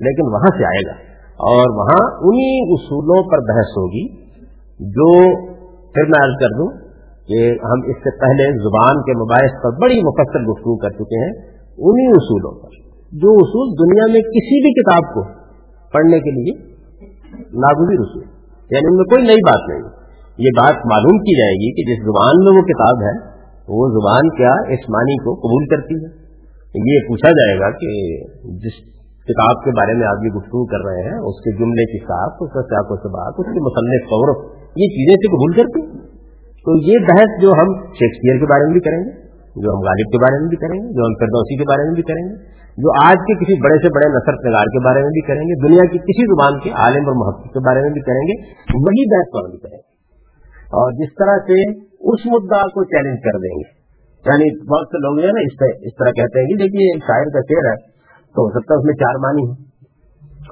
لیکن 0.00 0.32
وہاں 0.32 0.56
سے 0.58 0.64
آئے 0.64 0.86
گا 0.86 0.94
اور 1.48 1.74
وہاں 1.74 2.00
انہی 2.22 2.76
اصولوں 2.76 3.22
پر 3.30 3.44
بحث 3.48 3.76
ہوگی 3.76 4.04
جو 4.80 5.10
پھر 5.92 6.04
میں 6.04 6.22
عرض 6.22 6.36
کر 6.40 6.56
دوں 6.58 6.85
کہ 7.28 7.44
ہم 7.64 7.84
اس 7.92 7.96
سے 8.02 8.10
پہلے 8.18 8.44
زبان 8.64 9.00
کے 9.06 9.14
مباحث 9.20 9.54
پر 9.62 9.78
بڑی 9.80 9.98
مفصل 10.08 10.44
گفتگو 10.48 10.74
کر 10.82 10.96
چکے 10.98 11.22
ہیں، 11.22 11.30
انہی 11.78 12.06
اصولوں 12.12 12.52
پر، 12.58 12.76
جو 13.12 13.32
اصول 13.40 13.72
دنیا 13.80 14.06
میں 14.12 14.22
کسی 14.28 14.58
بھی 14.66 14.72
کتاب 14.76 15.08
کو 15.14 15.24
پڑھنے 15.92 16.20
کے 16.26 16.34
لیے 16.36 16.54
ناگزیر 17.64 18.04
اصول 18.04 18.26
یعنی 18.70 18.92
ان 18.92 18.96
میں 18.96 19.06
کوئی 19.10 19.26
نئی 19.26 19.42
بات 19.48 19.68
نہیں۔ 19.68 19.82
یہ 20.38 20.54
بات 20.56 20.86
معلوم 20.86 21.18
کی 21.26 21.34
جائے 21.36 21.58
گی 21.60 21.72
کہ 21.76 21.84
جس 21.90 22.00
زبان 22.06 22.40
میں 22.46 22.54
وہ 22.56 22.62
کتاب 22.70 23.04
ہے، 23.06 23.12
وہ 23.76 23.88
زبان 23.92 24.30
کیا 24.36 24.54
اس 24.74 24.88
معنی 24.96 25.16
کو 25.26 25.34
قبول 25.44 25.66
کرتی 25.66 26.00
ہے؟ 26.00 26.10
یہ 26.74 27.04
پوچھا 27.06 27.30
جائے 27.32 27.54
گا 27.60 27.70
کہ 27.76 27.92
جس 28.64 28.80
کتاب 29.28 29.62
کے 29.64 29.72
بارے 29.76 29.94
میں 30.00 30.06
آپ 30.06 30.24
یہ 30.24 30.34
گفتگو 30.34 30.64
کر 30.72 30.84
رہے 30.86 31.04
ہیں، 31.04 31.20
اس 31.30 31.38
کے 31.44 31.54
جملے 31.60 31.86
کی 31.92 32.00
ساتھ 32.02 32.42
اس 32.46 32.50
کا 32.52 32.62
سیاق 32.72 32.90
و 32.96 32.98
سباق، 33.04 33.40
اس 33.44 33.48
کے 33.54 33.62
مصنف 33.68 34.04
فورف 34.10 34.42
یہ 34.82 34.92
چیزیں 34.96 35.14
سے 35.22 35.30
قبول 35.36 35.56
کرتی 35.60 35.84
تو 36.66 36.74
یہ 36.86 37.06
بحث 37.08 37.34
جو 37.42 37.50
ہم 37.52 37.68
شیکسپیئر 37.98 38.38
کے 38.38 38.46
بارے 38.52 38.64
میں 38.64 38.72
بھی 38.72 38.80
کریں 38.86 38.98
گے، 38.98 39.10
جو 39.64 39.74
ہم 39.74 39.82
غالب 39.88 40.08
کے 40.14 40.20
بارے 40.22 40.38
میں 40.40 40.48
بھی 40.48 40.56
کریں 40.62 40.78
گے، 40.78 40.86
جو 40.96 41.04
ہم 41.04 41.12
فردوسی 41.20 41.58
کے 41.58 41.66
بارے 41.68 41.84
میں 41.88 41.94
بھی 41.94 42.04
کریں 42.08 42.22
گے، 42.22 42.32
جو 42.84 42.94
آج 43.02 43.22
کے 43.28 43.36
کسی 43.42 43.56
بڑے 43.66 43.76
سے 43.84 43.92
بڑے 43.98 44.08
نثر 44.14 44.38
نگار 44.46 44.72
کے 44.72 44.82
بارے 44.86 45.02
میں 45.02 45.12
بھی 45.18 45.22
کریں 45.28 45.44
گے، 45.50 45.68
دنیا 45.68 45.84
کی 45.92 46.00
کسی 46.08 46.26
زبان 46.32 46.58
کے 46.64 46.72
عالم 46.84 47.12
اور 47.12 47.16
محقق 47.20 47.52
کے 47.52 47.62
بارے 47.68 47.80
میں 47.80 47.90
بھی 47.90 48.02
کریں 48.08 48.24
گے، 48.30 48.36
وہی 48.86 49.06
بحث 49.12 49.30
پر 49.36 49.48
بھی 49.50 49.58
کریں 49.58 49.78
گے۔ 49.78 49.84
اور 50.80 50.92
جس 50.92 51.14
طرح 51.22 51.38
سے 51.50 51.62
اس 52.12 52.26
مدعا 52.26 52.62
کو 52.76 52.84
چیلنج 52.84 53.22
کر 53.24 53.38
دیں 53.46 53.54
گے 53.56 53.66
یعنی 54.24 54.52
بہت 54.74 54.86
سے 54.86 54.98
لوگ 54.98 55.18
جو 55.18 55.26
ہے 55.26 55.32
نا 55.32 55.72
اس 55.88 55.96
طرح 55.98 56.10
کہتے 56.10 56.40
ہیں 56.40 56.46
کہ 56.46 56.56
دیکھیے، 56.62 56.86
ایک 56.92 57.02
شاعر 57.02 57.34
کا 57.36 57.42
شعر 57.50 57.68
ہے، 57.70 57.76
تو 58.34 58.46
ہو 58.46 58.48
سکتا 58.58 58.74
ہے 58.74 58.78
اس 58.78 58.84
میں 58.84 58.94
چار 58.94 59.18
مانی 59.26 59.48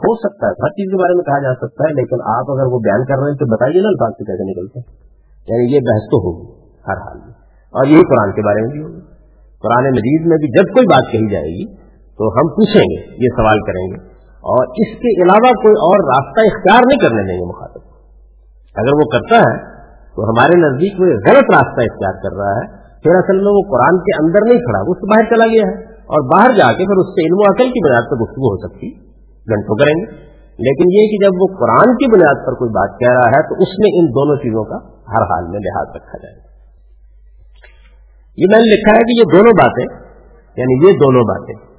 ہو 0.04 0.14
سکتا 0.26 0.46
ہے، 0.46 0.52
ہر 0.64 0.76
چیز 0.76 0.90
کے 0.90 0.96
بارے 0.96 1.14
میں 1.14 1.24
کہا 1.24 1.38
جا 1.38 1.54
سکتا 1.54 1.88
ہے، 1.88 1.92
لیکن 1.92 2.22
آپ 2.34 2.52
اگر 2.54 2.70
وہ 2.74 2.78
بیان 2.78 3.04
کر 3.04 3.20
رہے 3.22 3.30
ہیں 3.30 3.40
تو 3.42 3.50
بتائیے 3.54 3.82
نا 3.82 3.88
الفاظ 3.88 4.12
سے 4.18 4.24
کیسے 4.30 4.46
نکلتے 4.50 4.78
ہیں۔ 4.78 5.03
یعنی 5.48 5.74
یہ 5.74 5.80
بحث 5.80 6.04
تو 6.10 6.16
ہوگی، 6.18 6.52
ہر 6.88 6.96
حال 6.96 7.18
میں۔ 7.18 7.34
اور 7.76 7.86
یہی 7.86 8.00
قرآن 8.00 8.32
کے 8.32 8.42
بارے 8.42 8.60
میں 8.62 8.70
بھی 8.70 8.82
ہوگی۔ 8.82 9.00
قرآن 9.62 9.84
مجید 9.84 10.26
میں 10.26 10.36
بھی 10.36 10.48
جب 10.48 10.74
کوئی 10.74 10.86
بات 10.86 11.12
کہی 11.12 11.32
جائے 11.32 11.50
گی 11.50 11.76
تو 12.18 12.28
ہم 12.28 12.46
پوچھیں 12.48 12.82
گے، 12.82 13.00
یہ 13.24 13.28
سوال 13.36 13.58
کریں 13.58 13.86
گے۔ 13.86 14.14
اور 14.44 14.66
اس 14.66 14.98
کے 14.98 15.22
علاوہ 15.22 15.52
کوئی 15.62 15.72
اور 15.72 15.98
راستہ 16.04 16.40
اختیار 16.40 16.80
نہیں 16.86 16.98
کرنے 16.98 17.22
دیں 17.22 17.38
گے 17.38 17.48
مخاطب۔ 17.48 17.82
اگر 18.74 18.94
وہ 18.94 19.08
کرتا 19.12 19.36
ہے 19.36 19.74
تو 20.14 20.24
ہمارے 20.24 20.60
نزدیک 20.60 21.00
وہ 21.00 21.06
غلط 21.06 21.46
راستہ 21.54 21.80
اختیار 21.80 22.12
کر 22.12 22.36
رہا 22.36 22.54
ہے۔ 22.56 22.66
پھر 23.02 23.14
اصل 23.14 23.36
میں 23.36 23.52
وہ 23.52 23.62
قرآن 23.70 23.98
کے 23.98 24.24
اندر 24.24 24.38
نہیں 24.48 24.58
کھڑا، 24.58 24.80
وہ 24.88 24.94
باہر 24.94 25.34
چلا 25.34 25.46
گیا 25.46 25.64
ہے۔ 25.68 25.84
اور 25.92 26.20
باہر 26.20 26.48
جا 26.48 26.72
کے 26.72 26.84
پھر 26.84 26.96
اس 26.96 27.06
سے 27.06 27.26
علم 27.26 27.36
و 27.38 27.52
عقل 27.52 27.68
کی 27.68 27.84
بنیاد 27.84 28.02
پر 28.02 28.16
گفتگو 28.16 28.48
ہو 28.52 28.68
سکتی، 28.68 28.90
گھنٹوں 29.28 29.76
کریں 29.76 29.94
گے۔ 29.94 30.34
لیکن 30.58 30.84
یہ 30.92 31.08
کہ 31.08 31.24
جب 31.24 31.30
وہ 31.40 31.46
قرآن 31.46 31.96
کی 31.96 32.12
بنیاد 32.12 32.46
پر 32.46 32.52
کوئی 32.52 32.68
بات 32.68 32.98
کہہ 32.98 33.12
رہا 33.12 33.28
ہے 33.28 33.42
تو 33.48 33.54
اس 33.54 33.68
میں 33.78 33.90
ان 33.98 34.06
دونوں 34.06 34.36
چیزوں 34.36 34.64
کا 34.64 34.93
ہر 35.08 35.22
حال 35.22 35.44
میں 35.50 35.60
لحاظ 35.60 35.96
رکھا 35.96 36.18
جائے 36.22 36.36
گا۔ 36.36 36.44
یہ 38.36 38.44
میں 38.52 38.58
نے 38.58 38.74
لکھا 38.74 38.92
ہے 38.92 38.98
کہ 38.98 39.18
یہ 39.18 39.38
دونوں 39.38 39.52
باتیں 39.52 40.14
یعنی 40.56 40.86
یہ 40.86 40.92
دونوں 40.92 41.22
باتیں۔ 41.22 41.74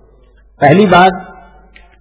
پہلی 0.59 0.85
بات 0.85 1.35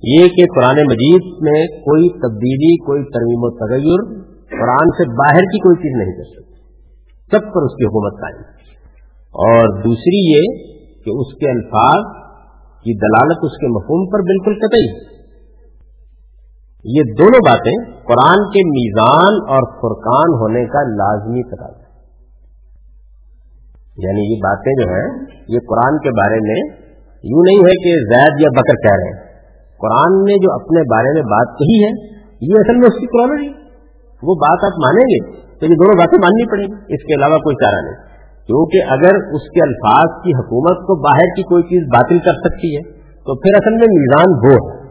یہ 0.02 0.28
کہ 0.28 0.44
قرآن 0.54 0.74
مجید 0.74 1.22
میں 1.24 1.66
کوئی 1.66 2.08
تبدیلی، 2.08 2.76
کوئی 2.76 3.02
ترمیم 3.02 3.40
و 3.42 3.50
تغیر 3.50 4.24
قرآن 4.60 4.90
سے 4.90 5.08
باہر 5.08 5.40
کی 5.40 5.58
کوئی 5.58 5.76
چیز 5.76 6.02
نہیں 6.02 6.16
کر 6.16 6.24
سکتی۔ 6.24 6.54
سب 7.20 7.54
پر 7.54 7.62
اس 7.62 7.72
کی 7.72 7.84
حکومت 7.84 8.20
قائم۔ 8.20 8.54
اور 9.34 9.82
دوسری 9.82 10.32
یہ 10.32 10.74
کہ 11.04 11.10
اس 11.10 11.34
کے 11.34 11.50
الفاظ 11.50 12.24
کی 12.82 12.98
دلالت 12.98 13.38
اس 13.42 13.52
کے 13.52 13.66
مفہوم 13.66 14.10
پر 14.10 14.18
بالکل 14.18 14.66
قطعی 14.66 15.14
یہ 16.84 17.02
دونوں 17.18 17.40
باتیں 17.46 17.93
قرآن 18.06 18.38
کے 18.50 18.60
میزان 18.66 19.34
اور 19.48 19.62
فرقان 19.62 20.40
ہونے 20.40 20.64
کا 20.64 20.82
لازمی 20.82 21.42
تقاضا 21.42 21.84
یعنی 23.96 24.34
یہ 24.34 24.38
باتیں 24.38 24.72
جو 24.72 24.88
ہیں، 24.88 25.26
یہ 25.48 25.58
قرآن 25.68 25.98
کے 25.98 26.10
بارے 26.10 26.38
میں 26.40 26.84
یوں 27.24 27.42
نہیں 27.46 27.58
ہے 27.58 27.72
کہ 27.84 28.14
زید 28.14 28.40
یا 28.40 28.48
بکر 28.56 28.74
کہہ 28.74 28.96
رہے 28.96 29.10
ہیں۔ 29.10 29.34
قرآن 29.78 30.24
نے 30.24 30.38
جو 30.42 30.54
اپنے 30.54 30.80
بارے 30.80 31.14
میں 31.14 31.22
بات 31.22 31.58
کہی 31.58 31.84
ہے، 31.84 32.14
یہ 32.40 32.54
اصل 32.54 32.76
میں 32.76 32.86
اس 32.86 33.00
کی 33.00 33.06
کرالوجی 33.06 33.48
وہ 34.22 34.34
بات 34.34 34.64
آپ 34.64 34.78
مانیں 34.78 35.04
گے 35.04 35.32
تو 35.32 35.66
یہ 35.66 35.74
دونوں 35.74 35.98
باتیں 35.98 36.18
ماننی 36.18 36.50
پڑیں 36.50 36.64
گی۔ 36.64 36.94
اس 36.94 37.02
کے 37.02 37.14
علاوہ 37.14 37.38
کوئی 37.38 37.56
چارہ 37.64 37.84
نہیں۔ 37.84 38.14
کیونکہ 38.46 38.92
اگر 38.92 39.34
اس 39.34 39.42
کے 39.42 39.62
الفاظ 39.62 40.22
کی 40.22 40.30
حکومت 40.30 40.78
کو 40.86 41.02
باہر 41.02 41.36
کی 41.36 41.42
کوئی 41.42 41.62
چیز 41.62 41.88
باطل 41.94 42.18
کر 42.18 42.32
سکتی 42.32 42.76
ہے، 42.76 42.92
تو 42.98 43.34
پھر 43.34 43.50
اصل 43.54 43.70
میں 43.70 43.88
میزان 43.90 44.46
وہ 44.46 44.52
ہے۔ 44.52 44.82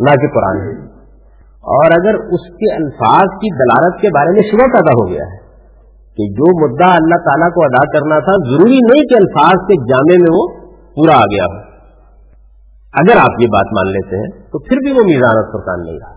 نہ 0.00 0.10
کہ 0.10 0.28
قرآن 0.28 0.56
ہے۔ 0.60 0.97
اور 1.62 1.90
اگر 1.90 2.14
اس 2.14 2.46
کے 2.46 2.74
الفاظ 2.74 3.28
کی 3.28 3.54
دلالت 3.54 4.00
کے 4.00 4.08
بارے 4.08 4.30
میں 4.32 4.42
شروع 4.42 4.72
پیدا 4.72 4.92
ہو 5.02 5.08
گیا 5.08 5.24
ہے، 5.32 5.38
کہ 6.16 6.24
جو 6.32 6.66
مدعا 6.66 6.94
اللہ 6.94 7.14
تعالیٰ 7.14 7.50
کو 7.50 7.64
ادا 7.64 7.98
کرنا 7.98 8.18
تھا، 8.18 8.50
ضروری 8.50 8.76
نہیں 8.76 9.02
کہ 9.02 9.14
الفاظ 9.14 9.66
کے 9.66 9.74
جامع 9.74 10.16
میں 10.20 10.36
وہ 10.36 10.48
پورا 10.94 11.16
آ 11.16 11.24
گیا 11.24 11.44
ہو۔ 11.44 11.68
اگر 12.92 13.16
آپ 13.16 13.40
یہ 13.40 13.46
بات 13.46 13.66
مان 13.72 13.92
لیتے 13.92 14.16
ہیں، 14.16 14.42
تو 14.42 14.58
پھر 14.58 14.76
بھی 14.76 14.92
وہ 14.92 15.04
میزان 15.04 15.36
اور 15.36 15.52
فرقان 15.52 15.84
نہیں 15.84 15.98
رہا۔ 15.98 16.14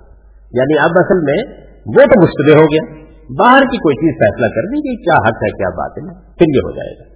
یعنی 0.53 0.79
اب 0.79 0.91
اصل 0.95 1.19
میں 1.19 1.65
وہ 1.85 2.05
تو 2.05 2.21
مشتبہ 2.21 2.61
ہو 2.61 2.65
گیا۔ 2.65 3.01
باہر 3.39 3.61
کی 3.61 3.77
کوئی 3.77 3.95
چیز 3.95 4.15
فیصلہ 4.15 4.47
کر 4.47 4.61
دی 4.61 4.81
کہ 4.81 5.03
کیا 5.03 5.13
حق 5.13 5.35
ہے، 5.35 5.51
کیا 5.51 5.69
بات 5.69 5.91
ہے، 5.97 6.13
پھر 6.13 6.45
یہ 6.49 6.59
ہو 6.59 6.71
جائے 6.71 6.99
گا۔ 6.99 7.11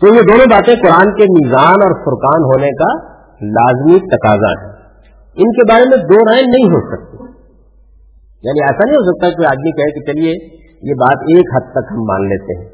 تو 0.00 0.06
یہ 0.06 0.20
دونوں 0.20 0.46
باتیں 0.50 0.74
قرآن 0.74 1.14
کے 1.14 1.22
میزان 1.22 1.76
اور 1.84 1.94
فرقان 1.94 2.44
ہونے 2.44 2.70
کا 2.70 3.12
لازمی 3.42 3.98
تقاضا 3.98 4.66
ہے 4.66 4.71
ان 5.36 5.52
کے 5.52 5.72
بارے 5.72 5.84
میں 5.84 5.96
دو 5.96 6.30
رائے 6.30 6.42
نہیں 6.42 6.64
ہو 6.64 6.80
سکتی۔ 6.80 7.16
یعنی 8.48 8.62
ایسا 8.62 8.84
نہیں 8.84 8.96
ہو 8.96 9.04
سکتا 9.10 9.28
کہ 9.28 9.46
آدمی 9.46 9.70
کہے 9.70 10.00
کہ 10.00 10.12
چلیے، 10.12 10.32
یہ 10.82 10.94
بات 10.94 11.22
ایک 11.22 11.46
حد 11.56 11.72
تک 11.72 11.86
ہم 11.90 12.02
مان 12.02 12.28
لیتے 12.28 12.58
ہیں، 12.58 12.68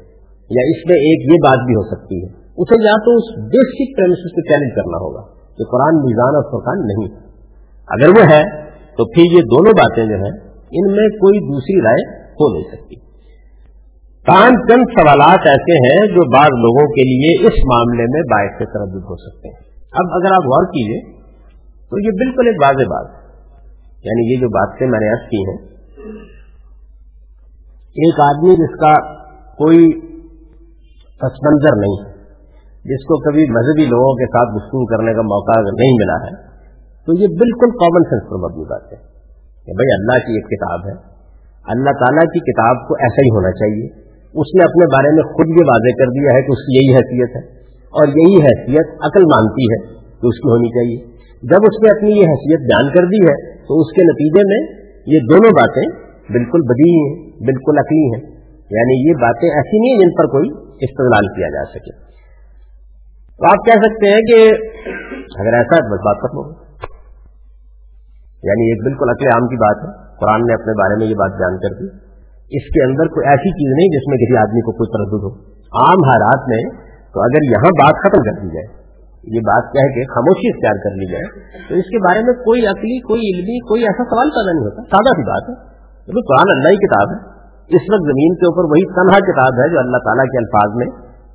یا 0.49 0.63
اس 0.67 0.89
میں 0.89 0.95
ایک 0.95 1.33
یہ 1.33 1.37
بات 1.43 1.65
بھی 1.65 1.75
ہو 1.75 1.95
سکتی 1.95 2.23
ہے۔ 2.23 2.29
اسے 2.57 2.83
یا 2.83 2.95
تو 3.05 3.11
اس 3.15 3.37
بیسک 3.37 3.97
پریمسز 3.97 4.31
کو 4.31 4.41
چیلنج 4.41 4.75
کرنا 4.75 4.97
ہوگا 4.97 5.21
کہ 5.57 5.63
قرآن 5.71 5.95
میزان 6.05 6.35
اور 6.35 6.43
فرقان 6.43 6.79
نہیں 6.87 7.29
اگر 7.87 8.09
وہ 8.09 8.23
ہے، 8.33 8.69
تو 8.97 9.05
پھر 9.05 9.37
یہ 9.37 9.41
دونوں 9.41 9.71
باتیں 9.71 10.05
جو 10.05 10.15
ہیں، 10.15 10.49
ان 10.71 10.91
میں 10.91 11.09
کوئی 11.09 11.39
دوسری 11.39 11.81
رائے 11.81 12.19
ہو 12.31 12.53
نہیں 12.53 12.63
سکتی۔ 12.63 12.95
کان 14.19 14.51
چند 14.69 14.83
سوالات 14.99 15.39
ایسے 15.47 15.73
ہیں 15.73 16.07
جو 16.07 16.33
بعض 16.35 16.49
لوگوں 16.49 16.87
کے 16.87 17.01
لیے 17.01 17.47
اس 17.47 17.53
معاملے 17.53 18.03
میں 18.03 18.21
باعث 18.21 18.51
سے 18.57 18.65
تردد 18.65 19.03
ہو 19.03 19.15
سکتے 19.15 19.47
ہیں۔ 19.47 19.59
اب 19.91 20.07
اگر 20.13 20.33
آپ 20.33 20.43
غور 20.43 20.65
کیجیے 20.65 21.18
تو 21.89 21.99
یہ 21.99 22.09
بالکل 22.09 22.47
ایک 22.47 22.55
واضح 22.63 22.87
بات 22.89 23.07
ہے۔ 23.09 23.19
یعنی 24.03 24.33
یہ 24.33 24.39
جو 24.39 24.49
باتیں 24.49 24.87
میں 24.87 24.99
نے 24.99 25.09
عرض 25.11 25.29
کی 25.29 25.37
ہیں، 25.37 25.69
ایک 27.99 28.19
آدمی 28.19 28.55
جس 28.55 28.79
کا 28.79 28.93
کوئی 29.53 29.99
پس 31.21 31.33
منظر 31.45 31.77
نہیں 31.77 31.95
ہے، 32.05 32.11
جس 32.85 33.05
کو 33.05 33.19
کبھی 33.19 33.45
مذہبی 33.49 33.85
لوگوں 33.85 34.15
کے 34.15 34.25
ساتھ 34.25 34.49
گفتگو 34.55 34.85
کرنے 34.85 35.13
کا 35.13 35.21
موقع 35.21 35.59
اگر 35.59 35.71
نہیں 35.71 35.93
ملا 35.93 36.17
ہے، 36.25 36.35
تو 37.05 37.21
یہ 37.21 37.27
بالکل 37.27 37.71
کامن 37.71 38.03
سینس 38.03 38.29
پر 38.29 38.35
مبنی 38.35 38.63
بات 38.63 38.93
ہے۔ 38.93 38.97
کہ 39.65 39.71
بھائی 39.71 39.91
اللہ 39.93 40.25
کی 40.25 40.31
ایک 40.31 40.45
کتاب 40.45 40.79
ہے، 40.87 40.93
اللہ 41.65 41.91
تعالیٰ 41.91 42.23
کی 42.23 42.39
کتاب 42.39 42.87
کو 42.87 42.93
ایسا 42.93 43.21
ہی 43.21 43.29
ہونا 43.29 43.51
چاہیے۔ 43.51 43.87
اس 44.29 44.49
نے 44.55 44.63
اپنے 44.63 44.85
بارے 44.85 45.15
میں 45.15 45.23
خود 45.23 45.47
یہ 45.49 45.63
واضح 45.67 45.91
کر 45.99 46.09
دیا 46.09 46.35
ہے 46.35 46.41
کہ 46.41 46.51
اس 46.51 46.65
کی 46.65 46.77
یہی 46.77 46.95
حیثیت 46.95 47.35
ہے، 47.35 47.41
اور 47.77 48.07
یہی 48.07 48.41
حیثیت 48.41 48.87
عقل 49.01 49.23
مانتی 49.23 49.63
ہے 49.63 49.87
کہ 49.93 50.27
اس 50.27 50.37
کی 50.37 50.49
ہونی 50.49 50.69
چاہیے۔ 50.69 51.18
جب 51.41 51.57
اس 51.61 51.83
نے 51.83 51.97
اپنی 51.97 52.09
یہ 52.09 52.25
حیثیت 52.25 52.59
بیان 52.59 52.93
کر 52.93 53.05
دی 53.05 53.31
ہے، 53.31 53.57
تو 53.57 53.79
اس 53.79 53.95
کے 53.95 54.01
نتیجے 54.03 54.41
میں 54.47 54.89
یہ 55.05 55.19
دونوں 55.19 55.51
باتیں 55.51 56.09
بالکل 56.33 56.61
بدی 56.61 56.89
ہیں، 56.89 57.25
بالکل 57.25 57.77
عقلی 57.77 58.05
ہیں۔ 58.05 58.39
یعنی 58.71 59.09
یہ 59.09 59.13
باتیں 59.13 59.49
ایسی 59.49 59.79
نہیں 59.79 59.93
ہیں 59.93 59.99
جن 59.99 60.15
پر 60.17 60.25
کوئی 60.25 60.49
استعمال 60.81 61.27
کیا 61.27 61.47
جا 61.49 61.65
سکے۔ 61.65 61.91
تو 63.37 63.45
آپ 63.45 63.65
کہہ 63.65 63.79
سکتے 63.79 64.09
ہیں 64.09 64.21
کہ 64.21 64.53
اگر 65.41 65.53
ایسا 65.53 65.75
ہے 65.75 65.93
بس 65.93 65.99
بات 65.99 66.17
ختم 66.17 66.37
ہوگی 66.37 66.69
یعنی 68.43 68.71
ایک 68.71 68.83
بالکل 68.83 69.09
عقل 69.09 69.27
عام 69.27 69.47
کی 69.47 69.55
بات 69.55 69.77
ہے۔ 69.77 70.15
قرآن 70.19 70.41
نے 70.41 70.53
اپنے 70.53 70.73
بارے 70.73 70.99
میں 70.99 71.07
یہ 71.07 71.15
بات 71.15 71.31
بیان 71.37 71.57
کر 71.57 71.75
دی۔ 71.79 71.85
اس 72.57 72.63
کے 72.63 72.83
اندر 72.83 73.07
کوئی 73.07 73.27
ایسی 73.27 73.49
چیز 73.49 73.77
نہیں 73.77 73.87
جس 73.87 74.07
میں 74.07 74.17
کسی 74.17 74.37
آدمی 74.37 74.61
کو 74.61 74.71
کوئی 74.71 74.87
تردد 74.87 75.23
ہو۔ 75.23 75.49
عام 75.81 76.09
حالات 76.09 76.49
میں 76.49 76.83
تو 77.13 77.21
اگر 77.21 77.51
یہاں 77.51 77.69
بات 77.69 77.93
ختم 77.99 78.21
کر 78.23 78.41
دی 78.41 78.47
جائے 78.47 78.78
یہ 79.35 79.39
بات 79.39 79.63
کہہ 79.73 79.89
کے 79.89 80.03
خاموشی 80.05 80.47
اختیار 80.49 80.77
کر 80.83 80.95
لی 80.95 81.11
جائے، 81.11 81.27
تو 81.69 81.75
اس 81.75 81.85
کے 81.85 81.97
بارے 81.97 82.19
میں 82.19 82.33
کوئی 82.33 82.65
عقلی، 82.65 83.01
کوئی 83.01 83.21
علمی، 83.33 83.59
کوئی 83.59 83.81
ایسا 83.81 84.03
سوال 84.03 84.29
پیدا 84.29 84.51
نہیں 84.51 84.65
ہوتا، 84.65 84.81
سادہ 84.81 85.09
سی 85.09 85.23
بات 85.23 85.49
ہے۔ 85.49 85.69
قرآن 86.09 86.49
اللہ 86.49 86.69
کی 86.69 86.87
کتاب 86.87 87.07
ہے۔ 87.09 87.39
اس 87.75 87.81
وقت 87.93 88.03
زمین 88.03 88.35
کے 88.35 88.45
اوپر 88.45 88.63
وہی 88.63 88.85
تنہا 88.93 89.19
کتاب 89.19 89.53
ہے 89.63 89.69
جو 89.73 89.79
اللہ 89.79 89.97
تعالیٰ 89.97 90.25
کے 90.25 90.37
الفاظ 90.37 90.69
میں 90.75 90.87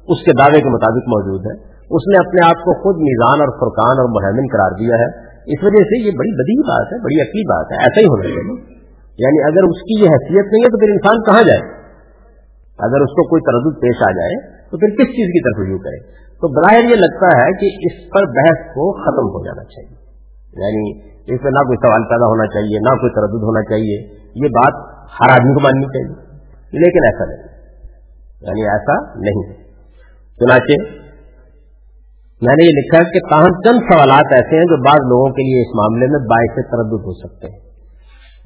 اس 0.08 0.24
کے 0.24 0.32
دعوے 0.32 0.60
کے 0.60 0.68
مطابق 0.68 1.04
موجود 1.08 1.40
ہے۔ 1.40 1.74
اس 1.90 2.02
نے 2.08 2.28
اپنے 2.28 2.46
آپ 2.46 2.58
کو 2.64 2.82
خود 2.82 2.96
میزان 2.96 3.40
اور 3.40 3.48
فرقان 3.48 3.96
اور 4.00 4.08
مہمن 4.08 4.46
قرار 4.52 4.70
دیا 4.70 4.94
ہے۔ 4.94 5.08
اس 5.52 5.58
وجہ 5.62 5.84
سے 5.84 6.02
یہ 6.02 6.10
بڑی 6.18 6.30
بدی 6.30 6.60
بات 6.60 6.92
ہے، 6.92 6.98
بڑی 6.98 7.20
عقلی 7.20 7.42
بات 7.42 7.66
ہے، 7.72 7.76
ایسا 7.76 8.00
ہی 8.00 8.06
ہونا 8.06 8.22
چاہیے۔ 8.22 8.74
یعنی 9.18 9.42
اگر 9.42 9.62
اس 9.62 9.80
کی 9.82 10.04
یہ 10.04 10.08
حیثیت 10.08 10.52
نہیں 10.52 10.64
ہے 10.64 10.68
تو 10.68 10.78
پھر 10.78 10.88
انسان 10.88 11.22
کہاں 11.22 11.42
جائے؟ 11.42 11.60
اگر 12.78 13.00
اس 13.00 13.10
کو 13.10 13.28
کوئی 13.28 13.42
تردد 13.42 13.82
پیش 13.82 13.96
آ 14.08 14.10
جائے 14.10 14.54
تو 14.70 14.78
پھر 14.78 14.88
کس 14.88 15.06
چیز 15.06 15.26
کی 15.26 15.40
طرف 15.44 15.66
رجوع 15.66 15.78
کرے؟ 15.78 16.23
تو 16.44 16.52
براہر 16.52 16.84
یہ 16.84 16.94
لگتا 16.94 17.26
ہے 17.26 17.50
کہ 17.60 17.66
اس 17.66 18.10
پر 18.10 18.24
بحث 18.26 18.66
کو 18.66 18.92
ختم 18.92 19.26
ہو 19.28 19.44
جانا 19.44 19.64
چاہیے۔ 19.64 19.96
یعنی 20.64 21.00
اس 21.00 21.42
میں 21.42 21.52
نہ 21.52 21.58
کوئی 21.58 21.76
سوال 21.76 22.02
پیدا 22.02 22.26
ہونا 22.26 22.46
چاہیے، 22.46 22.78
نہ 22.78 22.94
کوئی 22.94 23.10
تردد 23.10 23.42
ہونا 23.42 23.62
چاہیے۔ 23.62 23.96
یہ 24.34 24.48
بات 24.48 24.74
ہر 24.90 25.32
آدمی 25.32 25.54
کو 25.54 25.60
ماننی 25.60 25.86
چاہیے، 25.86 26.36
لیکن 26.78 27.04
ایسا 27.04 27.24
نہیں۔ 27.24 27.42
یعنی 28.40 28.62
ایسا 28.62 28.94
نہیں۔ 29.14 29.54
چنانچہ 30.36 30.92
میں 32.42 32.54
نے 32.54 32.64
یہ 32.64 32.70
لکھا 32.70 33.02
کہ 33.02 33.18
تاہم 33.30 33.52
چند 33.60 33.78
سوالات 33.92 34.32
ایسے 34.32 34.56
ہیں 34.56 34.64
جو 34.64 34.82
بعض 34.84 35.00
لوگوں 35.00 35.32
کے 35.32 35.42
لیے 35.42 35.60
اس 35.60 35.74
معاملے 35.74 36.06
میں 36.06 36.18
باعث 36.18 36.54
تردد 36.54 37.04
ہو 37.04 37.12
سکتے 37.12 37.46
ہیں۔ 37.46 37.58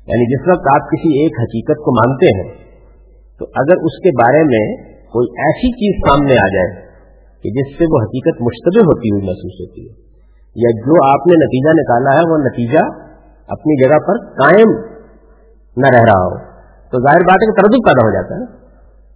یعنی 0.06 0.36
جس 0.36 0.48
وقت 0.48 0.66
آپ 0.74 0.88
کسی 0.88 1.22
ایک 1.22 1.32
حقیقت 1.42 1.78
کو 1.78 1.90
مانتے 1.96 2.26
ہیں، 2.26 2.54
تو 3.38 3.44
اگر 3.44 3.76
اس 3.76 4.02
کے 4.02 4.10
بارے 4.10 4.42
میں 4.42 4.76
کوئی 5.12 5.40
ایسی 5.40 5.72
چیز 5.72 6.08
سامنے 6.08 6.32
آ 6.32 6.48
جائے 6.48 6.87
کہ 7.44 7.50
جس 7.50 7.78
سے 7.78 7.88
وہ 7.90 8.02
حقیقت 8.02 8.42
مشتبہ 8.42 8.84
ہوتی 8.86 9.10
ہوئی 9.10 9.26
محسوس 9.26 9.56
ہوتی 9.60 9.88
ہے، 9.88 9.92
یا 10.56 10.70
جو 10.86 11.08
آپ 11.08 11.26
نے 11.26 11.36
نتیجہ 11.44 11.74
نکالا 11.80 12.14
ہے، 12.18 12.30
وہ 12.30 12.38
نتیجہ 12.38 12.84
اپنی 13.48 13.82
جگہ 13.82 13.98
پر 13.98 14.22
قائم 14.40 14.70
نہ 15.76 15.92
رہ 15.96 16.04
رہا 16.04 16.22
ہو۔ 16.22 16.36
تو 16.92 17.00
ظاہر 17.00 17.20
بات 17.20 17.42
ہے 17.42 17.50
کہ 17.50 17.60
تردد 17.60 17.84
پیدا 17.86 18.06
ہو 18.06 18.12
جاتا 18.14 18.38
ہے۔ 18.38 18.46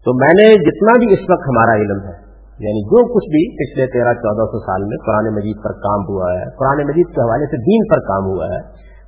تو 0.07 0.13
میں 0.13 0.33
نے 0.33 0.55
جتنا 0.63 0.93
بھی 0.99 1.13
اس 1.13 1.23
وقت 1.31 1.49
ہمارا 1.49 1.75
علم 1.75 2.01
ہے 2.05 2.15
یعنی 2.59 2.81
جو 2.83 3.15
کچھ 3.15 3.29
بھی 3.31 3.43
پچھلے 3.57 3.87
تیرہ، 3.87 4.15
چودہ 4.15 4.45
سو 4.47 4.59
سال 4.59 4.83
میں 4.83 4.97
قرآن 5.07 5.35
مجید 5.35 5.57
پر 5.65 5.73
کام 5.73 6.03
ہوا 6.09 6.31
ہے، 6.33 6.45
قرآن 6.57 6.83
مجید 6.87 7.15
کے 7.15 7.21
حوالے 7.21 7.47
سے 7.47 7.57
دین 7.57 7.87
پر 7.91 8.01
کام 8.01 8.27
ہوا 8.27 8.47
ہے 8.47 8.61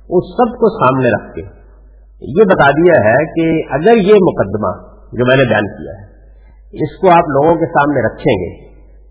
اس 0.09 0.31
سب 0.33 0.55
کو 0.55 0.69
سامنے 0.69 1.11
رکھ 1.11 1.35
کے 1.35 1.45
یہ 2.21 2.43
بتا 2.43 2.71
دیا 2.71 2.97
ہے 3.05 3.15
کہ 3.35 3.45
اگر 3.69 3.95
یہ 3.97 4.21
مقدمہ 4.21 4.71
جو 5.13 5.25
میں 5.25 5.35
نے 5.35 5.47
بیان 5.49 5.67
کیا 5.77 5.93
ہے، 5.93 6.83
اس 6.83 7.01
کو 7.01 7.07
آپ 7.07 7.29
لوگوں 7.29 7.55
کے 7.55 7.65
سامنے 7.65 8.01
رکھیں 8.01 8.33
گے 8.33 8.64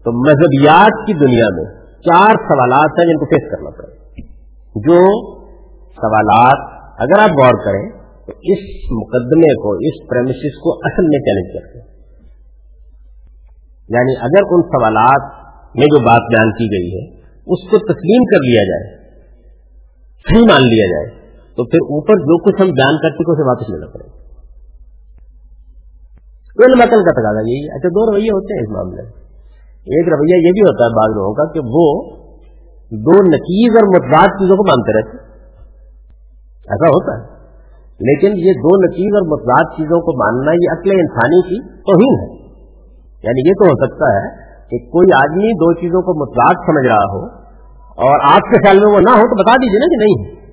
تو 0.05 0.13
مذہبیات 0.13 1.07
کی 1.07 1.13
دنیا 1.13 1.47
میں 1.53 1.65
چار 1.85 2.31
سوالات 2.31 2.99
ہیں 2.99 3.07
جن 3.07 3.19
کو 3.19 3.25
فیس 3.25 3.51
کرنا 3.51 3.71
پڑے۔ 3.71 4.05
جو 4.75 4.99
سوالات 5.81 6.85
اگر 6.99 7.23
آپ 7.23 7.31
غور 7.31 7.65
کریں 7.65 7.91
تو 8.27 8.33
اس 8.43 8.59
مقدمے 8.93 9.55
کو، 9.55 9.73
اس 9.75 10.09
پریمسس 10.11 10.59
کو 10.61 10.75
اصل 10.75 11.03
میں 11.03 11.19
چیلنج 11.19 11.55
کرتے 11.55 11.79
ہیں۔ 11.79 11.87
یعنی 13.89 14.17
اگر 14.21 14.43
ان 14.51 14.63
سوالات 14.63 15.45
میں 15.75 15.87
جو 15.87 16.01
بات 16.01 16.21
بیان 16.21 16.51
کی 16.53 16.65
گئی 16.65 16.95
ہے، 16.95 17.21
اس 17.31 17.71
کو 17.71 17.79
تسلیم 17.79 18.25
کر 18.25 18.39
لیا 18.39 18.63
جائے، 18.65 18.97
صحیح 20.29 20.45
مان 20.53 20.63
لیا 20.63 20.87
جائے، 20.87 21.29
تو 21.57 21.65
پھر 21.65 21.79
اوپر 21.79 22.15
جو 22.15 22.45
کچھ 22.45 22.63
ہم 22.63 22.67
بیان 22.67 22.97
کر 23.03 23.11
چکے 23.11 23.33
اسے 23.33 23.49
واپس 23.49 23.71
لینا 23.71 23.87
پڑے 23.87 24.05
گا۔ 24.05 24.25
کا 26.87 27.13
تقاضا 27.13 27.41
یہی 27.41 27.69
اچھا 27.75 27.89
دو 27.89 28.13
رویے 28.13 28.29
ہوتے 28.29 28.55
ہیں 28.55 28.63
اس 28.63 28.71
معاملے 28.71 29.03
میں۔ 29.03 29.24
ایک 29.85 30.09
رویہ 30.09 30.37
یہ 30.37 30.53
بھی 30.53 30.61
ہوتا 30.61 30.85
ہے 30.85 30.91
بعض 30.91 31.17
لوگوں 31.17 31.35
کا 31.35 31.53
کہ 31.53 31.61
وہ 31.61 32.15
دو 33.09 33.17
نتیز 33.25 33.77
اور 33.77 33.89
متضاد 33.89 34.27
چیزوں 34.27 34.57
کو 34.57 34.67
مانتے 34.69 34.99
رہتے 34.99 35.17
ایسا 36.71 36.87
ہوتا 36.87 37.19
ہے۔ 37.19 37.35
لیکن 38.01 38.29
یہ 38.39 38.53
دو 38.53 38.77
نتیز 38.77 39.15
اور 39.15 39.23
متضاد 39.23 39.77
چیزوں 39.77 40.01
کو 40.01 40.17
ماننا 40.19 40.53
یہ 40.53 40.73
عقل 40.73 40.91
انسانی 40.91 41.43
کی 41.43 41.61
توہین 41.79 42.15
ہے۔ 42.23 42.45
یعنی 43.23 43.49
یہ 43.49 43.53
تو 43.53 43.65
ہو 43.65 43.87
سکتا 43.87 44.15
ہے 44.17 44.45
کہ 44.71 44.91
کوئی 44.91 45.09
آدمی 45.15 45.53
دو 45.53 45.75
چیزوں 45.75 46.03
کو 46.03 46.15
مطلق 46.23 46.65
سمجھ 46.67 46.87
رہا 46.87 47.13
ہو 47.13 47.27
اور 48.07 48.21
آپ 48.33 48.41
کے 48.41 48.67
خیال 48.67 48.79
میں 48.79 48.95
وہ 48.95 49.01
نہ 49.01 49.11
ہو 49.11 49.23
تو 49.23 49.43
بتا 49.43 49.57
دیجیے 49.57 49.79
نا 49.79 49.87
کہ 49.87 49.97
نہیں 49.97 50.25
ہے۔ 50.25 50.45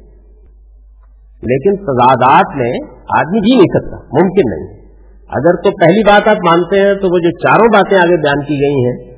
لیکن 1.44 1.76
تضادات 1.76 2.58
میں 2.58 2.74
آدمی 3.20 3.40
جی 3.40 3.58
نہیں 3.58 3.82
سکتا، 3.82 3.98
ممکن 3.98 4.50
نہیں۔ 4.50 4.82
اگر 5.30 5.56
تو 5.56 5.70
پہلی 5.70 6.04
بات 6.04 6.28
آپ 6.28 6.36
مانتے 6.36 6.80
ہیں 6.80 6.94
تو 6.94 7.08
وہ 7.08 7.20
جو 7.20 7.38
چاروں 7.38 7.68
باتیں 7.74 7.98
آگے 7.98 8.18
بیان 8.18 8.46
کی 8.46 8.54
گئی 8.54 8.86
ہیں 8.86 9.11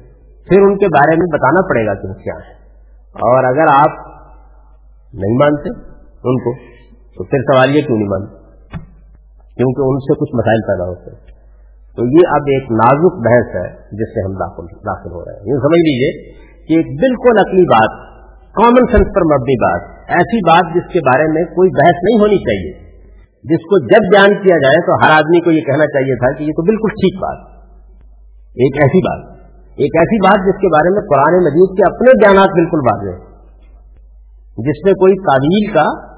پھر 0.50 0.62
ان 0.62 0.78
کے 0.78 0.88
بارے 0.88 1.16
میں 1.16 1.28
بتانا 1.34 1.68
پڑے 1.68 1.86
گا 1.86 1.94
کہ 1.94 2.08
وہ 2.08 2.14
کیا 2.14 2.34
ہے 2.34 2.54
اور 3.14 3.44
اگر 3.44 3.66
آپ 3.72 4.08
نہیں 5.14 5.38
مانتے 5.38 5.70
ان 6.08 6.38
کو، 6.38 6.56
تو 7.18 7.24
پھر 7.24 7.38
سوال 7.38 7.76
یہ 7.76 7.82
کیوں 7.82 7.98
نہیں 7.98 8.08
مانتے؟ 8.08 8.44
کیونکہ 9.56 9.82
ان 9.82 10.00
سے 10.00 10.14
کچھ 10.20 10.36
مسائل 10.36 10.62
پیدا 10.62 10.90
ہوتے 10.90 11.12
ہیں۔ 11.12 11.34
تو 11.96 12.06
یہ 12.06 12.28
اب 12.28 12.42
ایک 12.42 12.64
نازک 12.72 13.14
بحث 13.16 13.56
ہے 13.56 13.70
جس 13.76 14.14
سے 14.14 14.26
ہم 14.26 14.34
داخل 14.34 14.66
داخل 14.66 15.12
ہو 15.12 15.26
رہے 15.26 15.34
ہیں۔ 15.34 15.40
یہ 15.40 15.54
سمجھ 15.54 15.80
لیجیے 15.80 16.32
کہ 16.68 16.74
ایک 16.74 17.00
بالکل 17.00 17.40
اپنی 17.40 17.62
بات 17.62 18.14
کامن 18.54 18.92
سینس 18.92 19.16
پر 19.16 19.22
مبنی 19.22 19.62
بات، 19.62 19.82
ایسی 20.08 20.50
بات 20.50 20.76
جس 20.76 20.94
کے 20.94 21.00
بارے 21.00 21.24
میں 21.34 21.44
کوئی 21.44 21.70
بحث 21.70 22.04
نہیں 22.04 22.20
ہونی 22.20 22.38
چاہیے۔ 22.38 22.84
جس 23.44 23.60
کو 23.60 23.80
جب 23.80 24.02
بیان 24.12 24.44
کیا 24.44 24.58
جائے 24.58 24.86
تو 24.86 25.06
ہر 25.06 25.18
آدمی 25.18 25.42
کو 25.42 25.52
یہ 25.52 25.62
کہنا 25.62 25.86
چاہیے 25.86 26.16
تھا 26.16 26.38
کہ 26.38 26.44
یہ 26.44 26.52
تو 26.52 26.66
بالکل 26.66 26.90
ٹھیک 26.90 27.20
بات۔ 27.20 27.48
ایک 28.56 28.84
ایسی 28.84 29.00
بات۔ 29.00 29.33
ایک 29.76 29.92
ایسی 29.98 30.18
بات 30.28 30.40
جس 30.48 30.62
کے 30.62 30.68
بارے 30.68 30.90
میں 30.94 31.02
قرآن 31.02 31.34
مجید 31.44 31.78
کے 31.78 31.96
اپنے 31.96 32.12
بیانات 32.24 32.48
بالکل 32.48 32.78
واضح 32.78 33.10
ہیں، 33.10 33.34
جس 34.58 34.86
میں 34.86 34.94
کوئی 34.94 35.14
تعویل 35.16 35.74
کا 35.74 36.14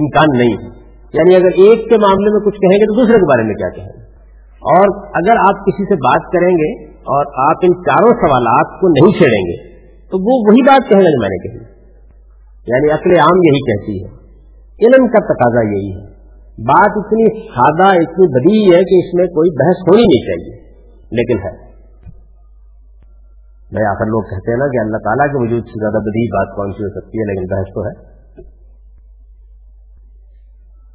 امکان 0.00 0.38
نہیں 0.38 0.52
ہے۔ 0.52 0.78
یعنی 1.12 1.36
اگر 1.36 1.46
ایک 1.46 1.88
کے 1.90 1.96
معاملے 1.96 2.30
میں 2.30 2.40
کچھ 2.46 2.60
کہیں 2.60 2.78
گے 2.78 2.84
تو 2.84 3.00
دوسرے 3.00 3.14
کے 3.14 3.28
بارے 3.28 3.42
میں 3.42 3.54
کیا 3.54 3.68
کہیں 3.68 3.86
گے؟ 3.86 4.02
اور 4.48 5.06
اگر 5.06 5.36
آپ 5.38 5.66
کسی 5.66 5.84
سے 5.84 5.94
بات 5.94 6.32
کریں 6.32 6.54
گے 6.54 6.84
اور 6.92 7.50
آپ 7.50 7.56
ان 7.62 7.74
چاروں 7.74 8.10
سوالات 8.10 8.80
کو 8.80 8.88
نہیں 8.88 9.18
چھیڑیں 9.18 9.44
گے، 9.46 9.68
تو 9.82 10.18
وہ 10.18 10.48
وہی 10.48 10.62
بات 10.62 10.88
کہیں 10.88 11.00
گے 11.00 11.04
جو 11.04 11.20
میں 11.20 11.28
نے 11.28 11.48
کہی۔ 11.48 11.78
یعنی 12.66 12.90
عقل 12.90 13.20
عام 13.20 13.36
یہی 13.36 13.60
کہتی 13.60 14.04
ہے۔ 14.04 14.18
علم 14.86 15.06
کا 15.06 15.32
تقاضا 15.32 15.68
یہی 15.68 15.90
ہے۔ 15.92 16.06
بات 16.62 16.92
اتنی 16.96 17.48
سادہ، 17.48 17.86
اتنی 17.86 18.26
بدی 18.26 18.76
ہے 18.76 18.84
کہ 18.84 19.06
اس 19.06 19.14
میں 19.14 19.26
کوئی 19.26 19.50
بحث 19.50 19.88
ہونی 19.88 20.02
نہیں 20.02 20.24
چاہیے۔ 20.26 20.70
لیکن 21.10 21.38
ہے۔ 21.38 21.67
میں 23.72 23.86
آخر 23.86 24.06
لوگ 24.06 24.22
کہتے 24.22 24.50
ہیں 24.50 24.58
نا 24.58 24.66
کہ 24.66 24.78
اللہ 24.80 24.96
تعالیٰ 24.96 25.26
کے 25.26 25.42
وجود 25.42 25.64
سے 25.64 25.80
زیادہ 25.80 26.02
بدی 26.02 26.26
بات 26.26 26.56
کون 26.56 26.72
سی 26.72 26.84
ہو 26.84 27.00
سکتی 27.00 27.18
ہے، 27.18 27.24
لیکن 27.24 27.46
بحث 27.54 27.74
تو 27.74 27.86
ہے۔ 27.86 28.18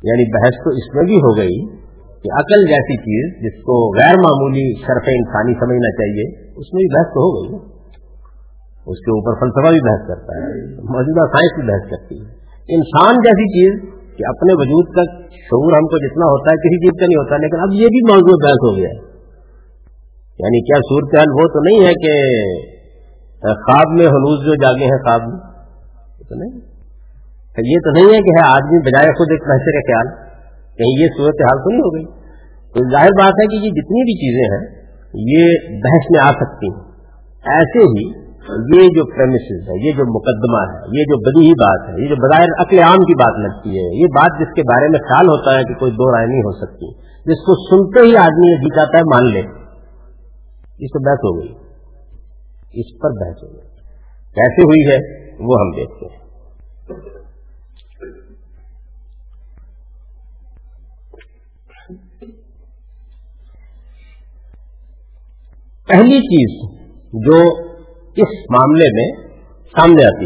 یعنی 0.03 0.31
بحث 0.33 0.53
تو 0.63 0.69
اس 0.69 0.95
میں 0.95 1.03
بھی 1.03 1.17
ہو 1.17 1.38
گئی 1.38 1.57
کہ 2.21 2.29
عقل 2.39 2.65
جیسی 2.67 2.97
چیز 2.97 3.41
جس 3.43 3.62
کو 3.62 3.99
غیر 3.99 4.15
معمولی 4.17 4.81
شرف 4.81 5.03
انسانی 5.07 5.53
سمجھنا 5.53 5.91
چاہیے، 5.91 6.49
اس 6.55 6.73
میں 6.73 6.79
بھی 6.79 6.95
بحث 6.95 7.05
تو 7.05 7.19
ہو 7.19 7.31
گئی 7.38 7.73
اس 8.86 8.99
کے 8.99 9.12
اوپر 9.12 9.39
فلسفہ 9.39 9.71
بھی 9.71 9.81
بحث 9.81 10.07
کرتا 10.07 10.38
ہے، 10.38 10.65
موجودہ 10.71 11.27
سائنس 11.27 11.59
بھی 11.59 11.67
بحث 11.67 11.89
کرتی 11.89 12.21
ہے۔ 12.21 12.25
انسان 12.69 13.13
جیسی 13.15 13.47
چیز 13.47 13.93
کہ 14.17 14.23
اپنے 14.27 14.53
وجود 14.53 14.95
کا 14.95 15.03
شعور 15.29 15.73
ہم 15.73 15.86
کو 15.86 15.97
جتنا 16.07 16.25
ہوتا 16.25 16.51
ہے 16.51 16.55
کسی 16.55 16.77
چیز 16.77 16.99
کا 16.99 17.05
نہیں 17.05 17.21
ہوتا، 17.23 17.38
لیکن 17.38 17.59
اب 17.59 17.73
یہ 17.73 17.88
بھی 17.88 18.13
موضوع 18.13 18.38
بحث 18.43 18.67
ہو 18.67 18.75
گیا 18.77 18.89
ہے۔ 18.89 19.12
یعنی 20.39 20.62
کیا 20.62 20.76
صورتحال 20.76 21.43
وہ 21.43 21.48
تو 21.48 21.60
نہیں 21.60 21.88
ہے 21.88 21.93
کہ 21.93 22.13
خواب 23.54 23.91
میں 23.93 24.06
حلوز 24.06 24.46
جو 24.46 24.56
جاگے 24.56 24.86
ہیں 24.86 24.98
خواب 24.98 25.22
میں؟ 25.22 25.39
تو 26.30 26.36
نہیں۔ 26.36 26.74
یہ 27.65 27.78
تو 27.84 27.91
نہیں 27.91 28.06
ہے 28.06 28.22
کہ 28.22 28.30
ہے 28.30 28.56
آدمی 28.56 28.80
بجائے 28.80 29.08
خود 29.08 29.28
ایک 29.32 29.41
بحثے 29.41 29.72
کا 29.72 29.80
خیال۔ 29.80 30.08
کہیں 30.78 31.02
یہ 31.02 31.08
صورت 31.17 31.41
حال 31.41 31.58
تو 31.58 31.69
نہیں 31.69 31.80
ہو 31.80 31.96
گئی۔ 31.96 32.24
تو 32.74 32.91
ظاہر 32.91 33.08
بات 33.08 33.34
ہے 33.34 33.48
کہ 33.48 33.56
یہ 33.56 33.69
جتنی 33.69 34.04
بھی 34.04 34.13
چیزیں 34.13 34.58
ہیں، 34.58 34.84
یہ 35.13 35.43
بحث 35.69 36.12
میں 36.12 36.19
آ 36.19 36.30
سکتی 36.30 36.67
ہیں۔ 36.67 36.82
ایسے 37.56 37.80
ہی 37.80 38.24
یہ 38.76 38.88
جو 38.88 39.15
پریمسز 39.15 39.69
ہے، 39.69 39.88
یہ 39.88 39.91
جو 39.91 40.19
مقدمہ 40.19 40.74
ہے، 40.74 41.00
یہ 41.00 41.04
جو 41.04 41.17
بدی 41.17 41.48
ہی 41.48 41.52
بات 41.52 41.89
ہے، 41.89 42.04
یہ 42.04 42.10
جو 42.10 42.15
بظاہر 42.15 42.48
عقل 42.60 42.80
عام 42.80 42.98
کی 42.98 43.15
بات 43.15 43.39
لگتی 43.39 43.69
ہے، 43.69 44.02
یہ 44.02 44.06
بات 44.06 44.39
جس 44.39 44.54
کے 44.56 44.62
بارے 44.62 44.89
میں 44.89 45.00
خیال 45.00 45.28
ہوتا 45.28 45.60
ہے 45.60 45.63
کہ 45.63 45.74
کوئی 45.74 45.91
دو 45.91 46.15
رائے 46.15 46.28
نہیں 46.28 46.39
ہو 46.39 46.65
سکتی۔ 46.65 46.93
جس 47.02 47.39
کو 47.46 47.67
سنتے 47.69 48.00
ہی 48.00 48.17
آدمی 48.17 48.52
یہ 48.52 48.58
جی 48.58 48.98
ہے، 48.98 49.02
مان 49.02 49.34
لے۔ 49.34 49.62
اس 50.79 50.93
پر 50.93 50.99
بحث 50.99 51.17
ہو 51.17 51.41
گئی۔ 51.41 51.53
اس 52.73 52.99
پر 53.01 53.09
بحث 53.09 53.43
ہو 53.43 53.47
گئی۔ 53.53 53.67
کیسے 54.33 54.62
ہوئی 54.62 54.91
ہے 54.91 55.23
وہ 55.39 55.59
ہم 55.59 55.71
دیکھتے 55.71 56.05
ہیں۔ 56.05 56.23
پہلی 65.88 66.19
چیز 66.19 66.69
جو 67.13 67.38
اس 68.15 68.51
معاملے 68.51 68.86
میں 68.93 69.27
سامنے 69.77 70.05
آتی 70.05 70.25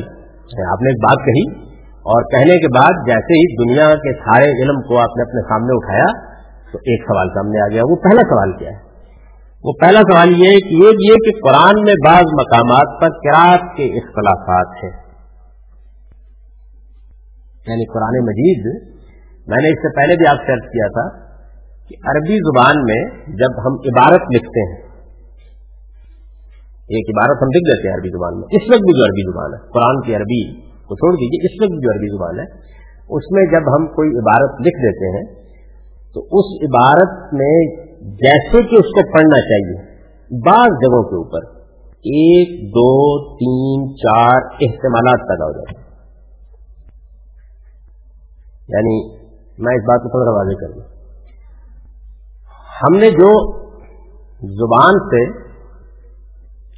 آپ 0.67 0.81
نے 0.81 0.89
ایک 0.89 1.03
بات 1.03 1.25
کہی 1.25 1.67
اور 1.91 2.23
کہنے 2.23 2.59
کے 2.59 2.67
بعد 2.67 3.07
جیسے 3.07 3.33
ہی 3.33 3.63
دنیا 3.63 3.95
کے 3.95 4.13
سارے 4.13 4.63
علم 4.63 4.81
کو 4.81 4.97
آپ 4.97 5.17
نے 5.17 5.23
اپنے 5.23 5.41
سامنے 5.41 5.75
اٹھایا 5.75 6.37
تو 6.71 6.77
ایک 6.77 7.01
سوال 7.01 7.27
سامنے 7.27 7.65
آ 7.65 7.67
گیا۔ 7.67 7.81
وہ 7.89 7.95
پہلا 7.95 8.21
سوال 8.21 8.57
کیا 8.59 8.69
ہے؟ 8.69 8.86
وہ 9.67 9.73
پہلا 9.73 10.01
سوال 10.01 10.29
یہ 10.29 10.51
ہے 10.51 10.59
کہ 10.67 10.75
یہ 10.75 10.99
یہ 11.05 11.15
کہ 11.15 11.31
قرآن 11.39 11.79
میں 11.81 11.93
بعض 12.05 12.29
مقامات 12.33 13.01
پر 13.01 13.09
کراط 13.09 13.77
کے 13.77 13.87
اختلافات 14.01 14.83
ہیں۔ 14.83 14.91
یعنی 17.67 17.85
قرآن 17.85 18.19
مجید، 18.25 18.69
میں 19.47 19.63
نے 19.63 19.71
اس 19.73 19.79
سے 19.79 19.89
پہلے 19.95 20.15
بھی 20.15 20.27
آپ 20.27 20.45
سرچ 20.47 20.69
کیا 20.71 20.87
تھا 20.87 21.03
کہ 21.87 21.95
عربی 22.05 22.37
زبان 22.37 22.79
میں 22.83 22.99
جب 23.35 23.57
ہم 23.65 23.73
عبارت 23.73 24.29
لکھتے 24.35 24.63
ہیں، 24.67 24.77
ایک 26.89 27.09
عبارت 27.09 27.43
ہم 27.43 27.47
لکھ 27.47 27.67
دیتے 27.69 27.87
ہیں 27.87 27.95
عربی 27.95 28.09
زبان 28.09 28.39
میں، 28.39 28.47
اس 28.51 28.69
وقت 28.69 28.81
بھی 28.81 28.95
جو 28.97 29.05
عربی 29.05 29.25
زبان 29.31 29.53
ہے، 29.53 29.59
قرآن 29.69 30.01
کی 30.01 30.15
عربی 30.15 30.59
کو 30.85 30.95
چھوڑ 30.95 31.15
دیجیے 31.15 31.45
اس 31.47 31.57
وقت 31.61 31.71
بھی 31.71 31.81
جو 31.81 31.91
عربی 31.91 32.13
زبان 32.17 32.39
ہے، 32.39 32.47
اس 33.09 33.27
میں 33.31 33.45
جب 33.45 33.67
ہم 33.75 33.87
کوئی 33.87 34.09
عبارت 34.09 34.61
لکھ 34.61 34.79
دیتے 34.85 35.11
ہیں 35.17 35.25
تو 36.15 36.25
اس 36.39 36.55
عبارت 36.69 37.33
میں 37.33 37.86
جیسے 38.01 38.57
کہ 38.57 38.75
اس 38.75 38.85
کو 38.85 39.13
پڑھنا 39.13 39.41
چاہیے۔ 39.41 39.97
بعض 40.31 40.67
جگہوں 40.67 41.03
کے 41.03 41.15
اوپر 41.15 41.57
ایک، 41.97 42.69
دو، 42.69 43.23
تین، 43.35 43.95
چار 43.95 44.35
احتمالات 44.35 45.27
پیدا 45.27 45.45
ہو 45.45 45.51
جاتے 45.51 45.87
یعنی 48.69 49.17
میں 49.59 49.75
اس 49.75 49.83
بات 49.83 50.03
کو 50.03 50.09
تھوڑا 50.09 50.37
واضح 50.37 50.65
کر 50.65 50.73
دوں۔ 50.73 50.97
ہم 52.83 52.97
نے 52.97 53.11
جو 53.11 53.57
زبان 54.37 54.93
سے 54.93 55.47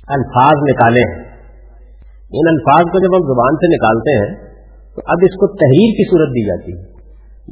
الفاظ 0.08 0.58
نکالے 0.69 0.99
ہیں، 0.99 1.29
ان 2.32 2.47
الفاظ 2.47 2.86
کو 2.91 2.99
جب 2.99 3.17
ہم 3.17 3.34
زبان 3.34 3.55
سے 3.55 3.75
نکالتے 3.75 4.12
ہیں، 4.12 4.53
تو 4.95 5.01
اب 5.05 5.17
اس 5.21 5.36
کو 5.36 5.47
تحریر 5.47 5.91
کی 5.91 6.10
صورت 6.10 6.29
دی 6.29 6.47
جاتی 6.47 6.71
ہے۔ 6.71 6.99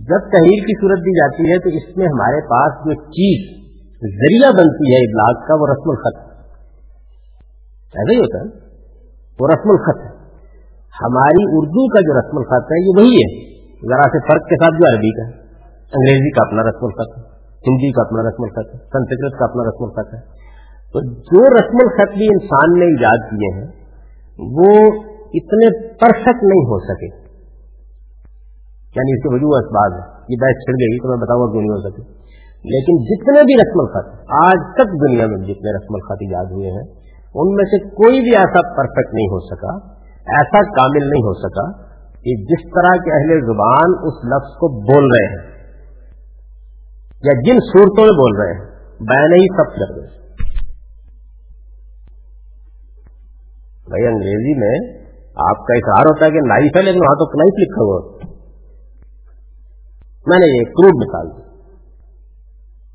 جب 0.02 0.20
تحریر 0.20 0.64
کی 0.64 0.82
صورت 0.82 1.00
دی 1.00 1.14
جاتی 1.18 1.44
ہے 1.52 1.60
تو 1.60 1.70
اس 1.70 1.98
میں 1.98 2.06
ہمارے 2.06 2.42
پاس 2.42 2.86
جو 2.86 2.94
چیز 2.94 3.58
ذریعہ 4.02 4.52
بنتی 4.52 4.94
ہے 4.94 5.00
ابلاغ 5.04 5.48
کا 5.48 5.54
وہ 5.54 5.68
رسم 5.68 5.90
الخط 5.90 6.28
ایسا 7.88 8.12
ہی 8.12 8.18
ہوتا 8.18 8.38
ہے۔ 8.38 8.68
وہ 9.40 9.48
رسم 9.48 9.70
الخط 9.70 10.02
ہے۔ 10.02 10.18
ہماری 11.02 11.44
اردو 11.48 11.88
کا 11.88 12.00
جو 12.00 12.20
رسم 12.20 12.38
الخط 12.38 12.72
ہے 12.72 12.86
یہ 12.86 12.92
وہی 12.98 13.16
ہے۔ 13.16 13.58
ذرا 13.74 14.02
سے 14.02 14.28
فرق 14.28 14.46
کے 14.46 14.56
ساتھ 14.56 14.82
جو 14.82 14.96
عربی 14.96 15.12
کا 15.12 15.28
ہے۔ 15.28 15.34
انگریزی 15.82 16.32
کا 16.32 16.48
اپنا 16.48 16.62
رسم 16.62 16.86
الخط 16.86 17.18
ہے۔ 17.18 17.24
ہندی 17.54 17.92
کا 17.92 18.02
اپنا 18.02 18.30
رسم 18.30 18.44
الخط 18.44 18.76
ہے۔ 18.76 18.80
سنسکرت 18.80 19.40
کا 19.40 19.46
اپنا 19.46 19.70
رسم 19.70 19.84
الخط 19.84 20.14
ہے۔ 20.14 20.20
تو 20.94 21.14
جو 21.14 21.56
رسم 21.56 21.78
الخط 21.82 22.18
بھی 22.18 22.26
انسان 22.26 22.80
نے 22.80 22.86
ایجاد 22.86 23.30
کیے 23.30 23.62
ہیں، 23.62 23.68
وہ 24.40 24.92
اتنے 25.34 25.88
پرفیکٹ 25.88 26.44
نہیں 26.44 26.66
ہو 26.66 26.80
سکے۔ 26.80 27.27
یعنی 28.98 29.16
اس 29.16 29.24
کے 29.24 29.34
وجوہ 29.34 29.58
اسباب 29.58 29.98
ہے 29.98 30.06
یہ 30.34 30.40
بحث 30.44 30.62
چھڑ 30.64 30.76
گئی، 30.78 31.02
تو 31.02 31.10
میں 31.10 31.20
بتاؤں 31.24 31.42
گا 31.42 31.50
کیوں 31.52 31.64
نہیں 31.64 31.74
ہو 31.74 31.82
سکے 31.84 32.06
لیکن 32.66 33.02
جتنے 33.08 33.42
بھی 33.50 33.58
رسم 33.58 33.82
الخط، 33.82 34.08
آج 34.38 34.64
تک 34.78 34.96
دنیا 35.02 35.28
میں 35.34 35.42
جتنے 35.50 35.74
رسم 35.76 35.98
الخط 36.00 36.24
ایجاد 36.26 36.54
ہوئے 36.54 36.72
ہیں، 36.78 36.86
ان 37.36 37.52
میں 37.58 37.66
سے 37.74 37.80
کوئی 37.98 38.24
بھی 38.28 38.34
ایسا 38.38 38.64
پرفیکٹ 38.78 39.14
نہیں 39.18 39.30
ہو 39.34 39.40
سکا، 39.46 39.76
ایسا 40.28 40.64
کامل 40.78 41.06
نہیں 41.10 41.28
ہو 41.28 41.34
سکا 41.42 41.66
کہ 42.24 42.36
جس 42.48 42.66
طرح 42.72 42.96
کے 43.04 43.14
اہل 43.18 43.46
زبان 43.50 43.94
اس 44.10 44.18
لفظ 44.32 44.56
کو 44.62 44.72
بول 44.88 45.10
رہے 45.12 45.30
ہیں، 45.34 45.44
یا 47.24 47.36
جن 47.46 47.64
صورتوں 47.68 48.08
میں 48.08 48.16
بول 48.18 48.40
رہے 48.40 48.54
ہیں۔ 48.54 48.66
بین 49.08 49.34
ہی 49.34 49.48
سب 49.54 49.74
کر 49.76 49.92
رہے 49.92 50.16
بھائی 53.88 54.06
انگریزی 54.08 54.54
میں 54.62 54.76
آپ 55.44 55.60
کا 55.68 55.76
اقرار 55.80 56.08
ہوتا 56.08 56.26
ہے 56.26 56.32
کہ 56.32 56.42
نائف 56.48 56.78
ہے، 56.78 56.82
لیکن 56.82 57.04
وہاں 57.04 57.18
تو 57.20 57.28
نائف 57.42 57.60
لکھا 57.60 57.84
ہوا 57.84 58.00
میں 60.28 60.38
نے 60.38 60.60
یہ 60.60 60.63
کروڈ 60.63 60.94
نکال 60.96 61.28
دیا 61.28 61.48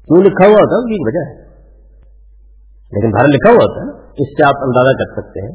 کیوں 0.05 0.25
لکھا 0.25 0.47
ہوا 0.47 0.55
ہوتا 0.55 0.77
ہے؟ 0.77 1.07
وجہ 1.07 1.31
ہے۔ 1.31 1.42
لیکن 2.92 3.11
بھارت 3.11 3.29
لکھا 3.29 3.51
ہوا 3.51 3.64
ہوتا 3.64 3.81
ہے۔ 3.81 4.03
اس 4.09 4.29
سے 4.29 4.45
آپ 4.45 4.55
اندازہ 4.62 4.92
کر 4.97 5.23
سکتے 5.23 5.40
ہیں 5.40 5.53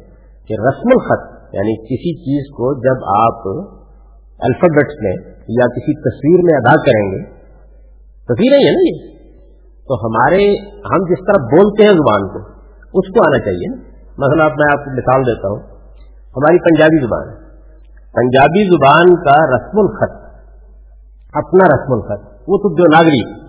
کہ 0.47 0.53
رسم 0.53 0.89
الخط 0.91 1.37
یعنی 1.53 1.75
کسی 1.75 2.15
چیز 2.17 2.51
کو 2.51 2.73
جب 2.73 2.97
آپ 3.25 3.67
الفابیٹس 4.39 4.93
میں 5.01 5.13
یا 5.47 5.67
کسی 5.67 5.93
تصویر 6.01 6.39
میں 6.43 6.53
ادا 6.53 6.75
کریں 6.81 7.11
گے، 7.11 7.23
تصویر 8.23 8.57
ہی 8.57 8.67
ہے 8.67 8.71
نا 8.71 8.83
یہ؟ 8.87 9.17
تو 9.87 9.95
ہمارے، 9.95 10.69
ہم 10.69 11.13
جس 11.13 11.25
طرح 11.27 11.45
بولتے 11.45 11.83
ہیں 11.83 11.93
زبان 11.93 12.27
کو، 12.27 12.49
اس 12.99 13.07
کو 13.07 13.29
آنا 13.29 13.39
چاہیے۔ 13.39 13.75
نا 13.75 13.87
مثلا 14.17 14.43
میں 14.43 14.77
آپ 14.77 14.85
کو 14.85 14.91
مثال 14.91 15.21
دیتا 15.21 15.47
ہوں۔ 15.47 15.77
ہماری 16.37 16.57
پنجابی 16.57 17.05
زبان 17.05 17.29
ہے۔ 17.29 17.47
پنجابی 18.13 18.67
زبان 18.67 19.15
کا 19.15 19.57
رسم 19.57 19.79
الخط 19.79 20.26
اپنا 21.37 21.65
رسم 21.65 21.93
الخط۔ 21.93 22.21
وہ 22.47 22.57
تو 22.57 22.75
جو 22.75 22.83
ناگری 22.83 23.47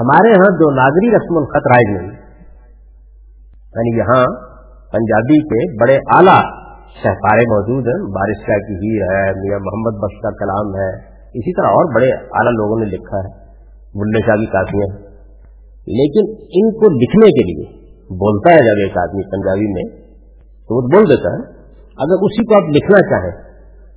ہمارے 0.00 0.30
ہاں 0.30 0.50
جو 0.58 0.74
ناگری 0.74 1.16
رسم 1.16 1.38
الخط 1.38 1.66
رائج 1.66 1.96
نہیں۔ 1.96 2.26
یعنی 3.76 3.98
یہاں 3.98 4.24
پنجابی 4.92 5.42
کے 5.42 5.84
بڑے 5.84 5.96
اعلیٰ 5.96 6.42
شہکارے 7.02 7.40
موجود 7.40 7.86
ہیں۔ 7.86 8.12
بارش 8.14 8.46
کا 8.46 8.58
کی 8.58 8.74
ہیر 8.74 9.02
ہے، 9.02 9.32
میاں 9.32 9.58
محمد 9.58 9.98
بخش 9.98 10.22
کا 10.22 10.30
کلام 10.30 10.74
ہے۔ 10.76 11.16
اسی 11.26 11.60
طرح 11.60 11.66
اور 11.66 11.94
بڑے 11.94 12.12
اعلیٰ 12.12 12.52
لوگوں 12.52 12.80
نے 12.80 12.86
لکھا 12.86 13.18
ہے۔ 13.18 13.46
بلے 13.94 14.26
شاہ 14.26 14.36
کی 14.36 14.46
کافیاں 14.46 15.06
لیکن 15.86 16.30
ان 16.40 16.70
کو 16.70 16.92
لکھنے 17.02 17.30
کے 17.30 17.44
لیے 17.44 17.86
بولتا 17.94 18.50
ہے 18.50 18.56
جب 18.56 18.88
ایک 18.88 18.98
آدمی 18.98 19.22
پنجابی 19.22 19.72
میں 19.72 20.06
تو 20.40 20.76
وہ 20.76 20.88
بول 20.88 21.02
دیتا 21.02 21.28
ہے۔ 21.28 21.56
اگر 21.82 22.24
اسی 22.24 22.44
کو 22.44 22.54
آپ 22.56 22.76
لکھنا 22.76 22.98
چاہیں 22.98 23.45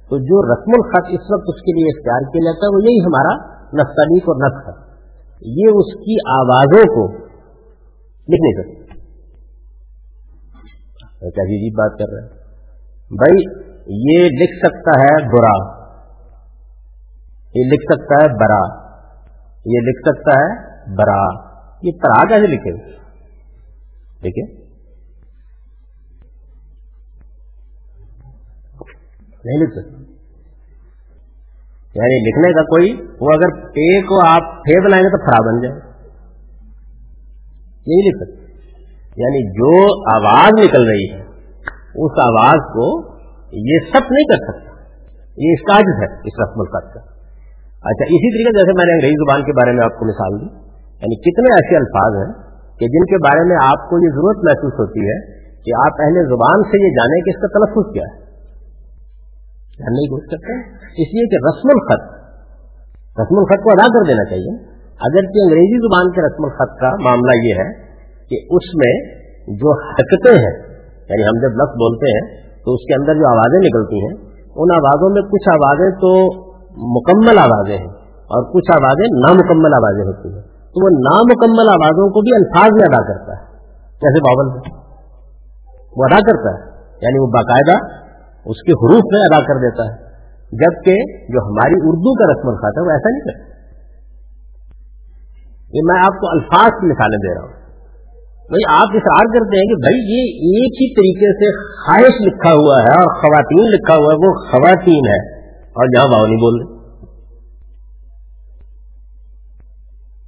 تو 0.09 0.17
جو 0.17 0.53
رسم 0.53 0.71
الخط 0.73 1.07
اس 1.09 1.31
وقت 1.31 1.43
اس 1.47 1.61
کے 1.61 1.71
لیے 1.71 1.89
اختیار 1.89 2.21
کیا 2.21 2.51
جاتا 2.51 2.65
ہے 2.65 2.75
وہ 2.75 2.81
یہی 2.83 2.99
ہمارا 2.99 3.59
نستعلیق 3.73 4.23
اور 4.23 4.35
نسخ 4.35 4.69
ہے۔ 4.69 4.89
یہ 5.41 5.65
اس 5.75 5.93
کی 5.99 6.15
آوازوں 6.29 6.83
کو 6.83 7.17
لکھ 8.29 8.41
نہیں 8.41 8.73
کیا 11.19 11.43
عجیب 11.43 11.73
بات 11.77 11.91
کر 11.99 12.13
رہے 12.13 12.21
ہیں۔ 12.21 12.29
بھائی، 13.11 13.59
یہ 13.87 14.29
لکھ 14.29 14.65
سکتا 14.65 15.01
ہے 15.01 15.37
برا۔ 15.37 15.79
یہ 17.55 17.63
لکھ 17.71 17.93
سکتا 17.93 18.15
ہے 18.15 18.27
برا۔ 18.27 18.89
یہ 19.65 19.79
لکھ 19.79 20.09
سکتا 20.09 20.31
ہے 20.31 20.69
برا۔ 20.95 21.49
یہ 21.81 21.91
پڑھا 22.01 22.27
کیسے 22.27 22.47
لکھے 22.47 22.91
ٹھیک 24.21 24.37
ہے 24.37 24.69
نہیں 29.45 29.63
لکھ 29.63 29.73
سکتے 29.73 29.98
یعنی 31.95 32.29
لکھنے 32.29 32.53
کا 32.53 32.61
کوئی، 32.61 32.93
وہ 33.19 33.27
اگر 33.33 33.67
پے 33.67 34.01
کو 34.01 34.27
آپ 34.27 34.41
پھے 34.41 34.85
بنائیں 34.85 35.03
گے 35.05 35.09
تو 35.09 35.25
خراب 35.25 35.45
بن 35.45 35.61
جائے۔ 35.61 35.75
یہی 37.87 38.09
لکھ 38.09 38.23
سکتے 38.23 38.49
یعنی 39.17 39.51
جو 39.51 39.71
آواز 40.15 40.65
نکل 40.65 40.89
رہی 40.89 41.11
ہے، 41.11 41.21
اس 42.05 42.11
آواز 42.23 42.59
کو 42.73 43.09
یہ 43.51 43.79
سب 43.79 44.11
نہیں 44.11 44.27
کر 44.27 44.35
سکتا۔ 44.35 44.69
یہ 45.37 45.51
اس 45.51 45.61
کا 45.67 45.75
ہے، 45.75 46.05
اس 46.05 46.33
رسم 46.41 46.59
الخط 46.59 46.93
کا۔ 46.93 46.99
اچھا 47.79 48.03
اسی 48.03 48.33
طریقے 48.33 48.59
جیسے 48.59 48.77
میں 48.77 48.85
نے 48.85 48.91
انگریزی 48.91 49.15
زبان 49.15 49.43
کے 49.43 49.51
بارے 49.51 49.71
میں 49.71 49.85
آپ 49.85 49.99
کو 49.99 50.05
مثال 50.05 50.41
دی 50.41 50.55
یعنی 50.83 51.15
کتنے 51.15 51.53
ایسے 51.53 51.75
الفاظ 51.75 52.27
ہیں 52.27 52.49
کہ 52.79 52.85
جن 52.87 53.05
کے 53.05 53.17
بارے 53.17 53.47
میں 53.47 53.55
آپ 53.55 53.89
کو 53.89 54.05
یہ 54.05 54.09
ضرورت 54.09 54.37
محسوس 54.37 54.73
ہوتی 54.79 54.99
ہے 54.99 55.43
کہ 55.63 55.71
آپ 55.85 55.97
پہلے 55.97 56.25
زبان 56.25 56.63
سے 56.63 56.87
یہ 56.87 56.89
جانیں 56.89 57.21
کہ 57.21 57.29
اس 57.29 57.41
کا 57.41 57.47
تلفظ 57.47 57.93
کیا 57.93 58.03
ہے۔ 58.03 58.28
جاننے 59.79 60.01
کی 60.03 60.09
کوشش 60.09 60.29
کرتے 60.31 60.53
ہیں 60.53 60.63
اس 61.03 61.09
لیے 61.15 61.25
کہ 61.27 61.37
رسم 61.49 61.67
الخط 61.75 62.03
رسم 63.19 63.37
الخط 63.37 63.63
کو 63.63 63.69
ادا 63.71 63.87
کر 63.87 64.07
دینا 64.07 64.23
چاہیے۔ 64.29 64.53
اگر 65.07 65.21
کہ 65.33 65.39
انگریزی 65.43 65.77
زبان 65.77 66.11
کے 66.11 66.21
رسم 66.21 66.43
الخط 66.43 66.79
کا 66.79 66.89
معاملہ 67.03 67.35
یہ 67.43 67.53
ہے 67.53 67.69
کہ 68.29 68.37
اس 68.55 68.67
میں 68.75 68.93
جو 69.61 69.79
حرکتیں 69.89 70.31
ہیں 70.31 70.55
یعنی 71.09 71.23
ہم 71.23 71.37
جب 71.41 71.49
لفظ 71.49 71.75
بولتے 71.83 72.07
ہیں 72.15 72.49
تو 72.65 72.73
اس 72.73 72.81
کے 72.87 72.93
اندر 72.93 73.13
جو 73.13 73.27
آوازیں 73.27 73.59
نکلتی 73.59 73.95
ہیں، 73.95 74.13
ان 74.55 74.71
آوازوں 74.71 75.09
میں 75.09 75.21
کچھ 75.21 75.49
آوازیں 75.53 75.91
تو 75.91 76.11
مکمل 76.97 77.37
آوازیں 77.37 77.77
ہیں 77.77 77.93
اور 78.13 78.43
کچھ 78.53 78.71
آوازیں 78.71 79.07
نامکمل 79.19 79.73
آوازیں 79.73 80.05
ہوتی 80.05 80.33
ہیں۔ 80.33 80.41
تو 80.41 80.85
وہ 80.85 80.89
نامکمل 80.89 81.69
آوازوں 81.69 82.09
کو 82.09 82.21
بھی 82.21 82.35
الفاظ 82.35 82.69
میں 82.71 82.87
ادا 82.87 83.13
کرتا 83.13 83.31
ہے۔ 83.33 83.49
جیسے 84.03 84.19
باول 84.19 84.51
وہ 85.97 86.03
ادا 86.11 86.19
کرتا 86.19 86.49
ہے 86.53 86.69
یعنی 87.01 87.19
وہ 87.19 87.27
باقاعدہ 87.27 87.98
اس 88.45 88.63
کے 88.65 88.71
حروف 88.71 89.03
میں 89.13 89.21
ادا 89.21 89.41
کر 89.43 89.55
دیتا 89.55 89.83
ہے، 89.83 90.09
جبکہ 90.51 90.95
جو 91.29 91.47
ہماری 91.47 91.73
اردو 91.73 92.13
کا 92.13 92.33
رسم 92.33 92.49
الخط 92.49 92.77
ہے، 92.77 92.81
وہ 92.81 92.91
ایسا 92.91 93.09
نہیں 93.09 93.19
کرتا۔ 93.19 93.49
یہ 95.73 95.81
میں 95.83 95.99
آپ 95.99 96.19
کو 96.19 96.29
الفاظ 96.31 96.69
کی 96.69 96.87
مثالیں 96.87 97.17
دے 97.17 97.35
رہا 97.35 97.41
ہوں۔ 97.41 97.59
بھائی، 98.33 98.81
آپ 98.81 98.87
اشار 98.93 99.25
کرتے 99.25 99.57
ہیں 99.57 99.65
کہ 99.65 99.75
بھائی، 99.75 99.95
یہ 99.95 100.21
ایک 100.31 100.73
ہی 100.81 100.95
طریقے 100.95 101.33
سے 101.33 101.71
خواہش 101.85 102.27
لکھا 102.27 102.51
ہوا 102.53 102.81
ہے 102.81 102.93
اور 102.93 103.15
خواتین 103.21 103.71
لکھا 103.71 103.93
ہوا 103.93 104.13
ہے، 104.13 104.27
وہ 104.27 104.33
خواتین 104.33 105.07
ہے 105.07 105.39
اور 105.51 105.85
جہاں 105.95 106.05
باؤ 106.05 106.25
نہیں 106.25 106.35
بول 106.35 106.61
رہے۔ 106.61 106.79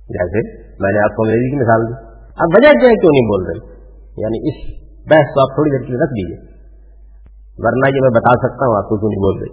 جیسے 0.09 0.57
میں 0.79 0.91
نے 0.91 0.99
آپ 0.99 1.15
کو 1.15 1.23
انگریزی 1.23 1.49
کی 1.49 1.55
مثال 1.55 1.87
دی۔ 1.87 1.93
اب 2.37 2.49
وجہ 2.55 2.79
کیا 2.79 2.89
ہے 2.89 2.95
کیوں 2.95 3.11
نہیں 3.11 3.27
بول 3.27 3.45
رہے؟ 3.45 3.75
یعنی 4.17 4.49
اس 4.49 4.81
بحث 5.09 5.33
کو 5.33 5.41
آپ 5.41 5.55
تھوڑی 5.55 5.69
دیر 5.69 5.87
کی 5.87 5.93
رکھ 5.93 6.11
دیجیے 6.11 6.50
ورنہ 7.63 7.87
یہ 7.95 8.01
میں 8.01 8.13
بتا 8.19 8.33
سکتا 8.43 8.63
ہوں 8.67 8.75
آپ 8.77 8.89
کو 8.89 8.95
کیوں 8.97 9.09
نہیں 9.09 9.23
بول 9.25 9.35
رہے۔ 9.41 9.51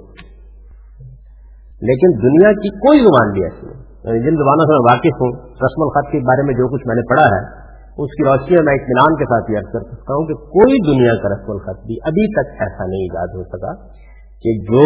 لیکن 1.88 2.09
دنیا 2.23 2.53
کی 2.53 2.68
کوئی 2.68 2.99
زبان 3.01 3.33
بھی 3.33 3.42
ایسی 3.44 3.66
نہیں۔ 3.66 3.83
یعنی 4.05 4.18
جن 4.18 4.37
زبانوں 4.37 4.64
سے 4.64 4.73
میں 4.73 4.85
واقف 4.90 5.14
ہوں، 5.21 5.33
رسم 5.51 5.81
الخط 5.83 6.12
کے 6.12 6.18
بارے 6.18 6.42
میں 6.42 6.55
جو 6.55 6.68
کچھ 6.68 6.87
میں 6.87 6.94
نے 6.94 7.03
پڑھا 7.09 7.27
ہے، 7.37 7.68
اس 8.03 8.11
کی 8.11 8.23
روشنی 8.25 8.57
میں 8.57 8.64
میں 8.64 8.75
اطمینان 8.75 9.16
کے 9.16 9.25
ساتھ 9.25 9.51
یہ 9.51 9.59
کر 9.73 9.81
سکتا 9.81 10.14
ہوں 10.14 10.27
کہ 10.27 10.35
کوئی 10.35 10.75
دنیا 10.90 11.14
کا 11.14 11.29
رسم 11.29 11.51
الخط 11.51 11.87
بھی 11.87 11.97
ابھی 12.05 12.27
تک 12.33 12.62
ایسا 12.62 12.87
نہیں 12.87 13.01
ایجاد 13.01 13.27
ہو 13.27 13.44
سکا 13.44 13.73
کہ 14.42 14.59
جو 14.59 14.85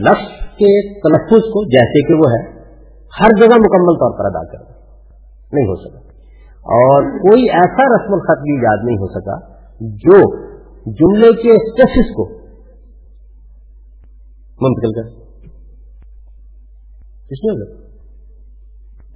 لفظ 0.00 0.56
کے 0.56 0.72
تلفظ 1.00 1.42
کو، 1.42 1.64
جیسے 1.64 2.06
کہ 2.06 2.14
وہ 2.14 2.30
ہے، 2.30 2.42
ہر 3.20 3.28
جگہ 3.40 3.56
مکمل 3.56 3.94
طور 4.04 4.18
پر 4.18 4.24
ادا 4.24 4.44
کر 4.52 4.58
نہیں 5.52 5.66
ہو 5.66 5.76
سکا۔ 5.76 5.98
اور 6.80 7.02
کوئی 7.02 7.42
ایسا 7.42 7.82
رسم 7.96 8.12
الخط 8.12 8.42
بھی 8.42 8.54
یاد 8.64 8.84
نہیں 8.84 8.96
ہو 8.96 9.08
سکا 9.08 9.36
جو 10.04 10.42
جملے 10.92 11.32
کے 11.32 11.52
اسٹیسس 11.52 12.14
کو 12.16 12.41
منتقل 14.62 14.92
کر 14.92 15.06
کس 17.28 17.40
میں 17.44 17.54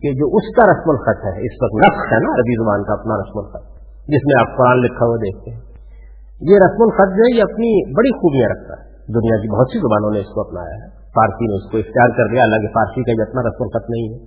کہ 0.02 0.10
جو 0.12 0.38
اس 0.38 0.56
کا 0.56 0.64
رسم 0.72 0.90
الخط 0.90 1.26
ہے، 1.26 1.46
اس 1.46 1.56
وقت 1.62 1.76
نقص 1.86 2.14
ہے 2.14 2.20
نا 2.20 2.30
عربی 2.30 2.56
زبان 2.64 2.84
کا 2.84 2.94
اپنا 2.94 3.14
رسم 3.22 3.38
الخط، 3.40 3.66
جس 4.08 4.24
میں 4.26 4.36
آپ 4.42 4.58
قرآن 4.58 4.78
لکھا 4.78 5.06
ہوا 5.06 5.16
دیکھتے 5.16 5.52
ہیں۔ 5.52 5.62
یہ 6.42 6.56
رسم 6.58 6.82
الخط 6.84 7.10
جو 7.18 7.22
ہے، 7.22 7.38
یہ 7.38 7.42
اپنی 7.42 7.94
بڑی 7.96 8.12
خوبیاں 8.16 8.50
رکھتا 8.50 8.74
ہے۔ 8.74 8.84
دنیا 9.14 9.38
کی 9.38 9.58
بہت 9.58 9.68
سی 9.68 9.80
زبانوں 9.80 10.12
نے 10.12 10.20
اس 10.20 10.34
کو 10.34 10.42
اپنایا 10.42 10.76
ہے۔ 10.76 10.90
فارسی 10.90 11.46
نے 11.46 11.56
اس 11.56 11.72
کو 11.72 11.78
اختیار 11.78 12.10
کر 12.10 12.34
لیا، 12.34 12.42
حالانکہ 12.42 12.68
فارسی 12.68 13.04
کا 13.04 13.12
یہ 13.12 13.30
اپنا 13.30 13.42
رسم 13.42 13.64
الخط 13.64 13.90
نہیں 13.90 14.08
ہے۔ 14.14 14.18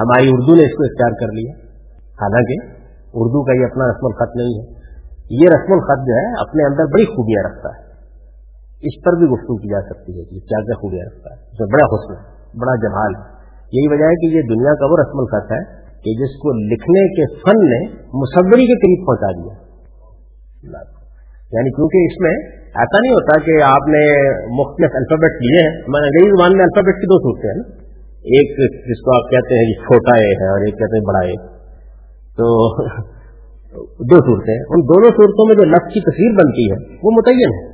ہماری 0.00 0.28
اردو 0.28 0.54
نے 0.54 0.62
اس 0.66 0.76
کو 0.76 0.82
اختیار 0.84 1.12
کر 1.20 1.32
لیا۔ 1.32 1.52
حالانکہ 2.22 2.77
اردو 3.14 3.44
کا 3.44 3.52
یہ 3.52 3.64
اپنا 3.64 3.84
رسم 3.84 4.06
الخط 4.06 4.36
نہیں 4.36 4.54
ہے۔ 4.58 4.78
یہ 5.30 5.48
رسم 5.48 5.72
الخط 5.72 6.06
جو 6.06 6.14
ہے، 6.14 6.40
اپنے 6.40 6.66
اندر 6.66 6.84
بڑی 6.84 7.04
خوبیاں 7.04 7.42
رکھتا 7.48 7.68
ہے۔ 7.68 7.88
اس 8.80 9.04
پر 9.04 9.12
بھی 9.12 9.26
گفتگو 9.26 9.56
کی 9.56 9.68
جا 9.68 9.80
سکتی 9.80 10.12
ہے 10.12 10.24
کہ 10.24 10.38
کیا 10.38 10.60
کیا 10.60 10.74
خوبیاں 10.74 11.06
رکھتا 11.06 11.34
ہے۔ 11.34 11.40
اس 11.40 11.60
میں 11.60 11.68
بڑا 11.72 11.86
حسن 11.86 12.12
ہے، 12.12 12.32
بڑا 12.58 12.74
جمال 12.74 13.14
ہے۔ 13.14 13.38
یہی 13.72 13.88
وجہ 13.92 14.04
ہے 14.04 14.14
کہ 14.14 14.36
یہ 14.36 14.42
دنیا 14.42 14.74
کا 14.74 14.86
وہ 14.86 14.96
رسم 15.00 15.18
الخط 15.18 15.52
ہے 15.52 15.78
کہ 15.84 16.10
جس 16.22 16.36
کو 16.36 16.74
لکھنے 16.74 17.08
کے 17.08 17.34
فن 17.34 17.58
نے 17.58 18.02
مصوری 18.14 18.66
کے 18.66 18.76
قریب 18.78 19.06
پہنچا 19.06 19.30
دیا۔ 19.32 19.68
یعنی 21.52 21.70
کیونکہ 21.70 21.96
اس 21.96 22.20
میں 22.20 22.58
ایسا 22.64 23.00
نہیں 23.00 23.12
ہوتا 23.12 23.40
کہ 23.40 23.62
آپ 23.62 23.88
نے 23.88 24.04
مختلف 24.60 24.90
الفابیٹ 24.94 25.30
لیے 25.30 25.60
ہیں۔ 25.62 25.82
ہمارے 25.82 26.04
انگریزی 26.04 26.30
زبان 26.30 26.56
میں 26.56 26.64
الفابیٹ 26.64 26.94
کی 26.94 27.06
دو 27.06 27.18
صورتیں 27.18 27.50
ہیں۔ 27.50 27.56
نا 27.56 27.88
ایک 28.18 28.50
جس 28.88 29.00
کو 29.04 29.10
آپ 29.16 29.30
کہتے 29.30 29.54
ہیں 29.54 29.72
چھوٹا 29.72 30.16
اے 30.16 30.44
ہے 30.44 30.48
اور 30.50 30.60
ایک 30.60 30.74
کہتے 30.74 30.98
ہیں 30.98 31.04
بڑا 31.04 31.18
اے 31.18 31.57
تو 32.38 32.48
دو 34.10 34.18
صورتیں 34.18 34.58
ان 34.70 34.80
دونوں 34.80 35.10
صورتوں 35.10 35.46
میں 35.48 35.54
جو 35.54 35.64
لفظ 35.64 35.88
کی 35.94 36.00
تصویر 36.00 36.32
بنتی 36.34 36.64
ہے، 36.70 36.76
وہ 37.02 37.10
متعین 37.10 37.50
ہے۔ 37.58 37.64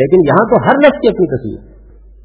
لیکن 0.00 0.18
یہاں 0.26 0.44
تو 0.46 0.56
ہر 0.62 0.76
لفظ 0.78 0.98
کی 1.00 1.08
اپنی 1.08 1.26
تصویر۔ 1.26 1.60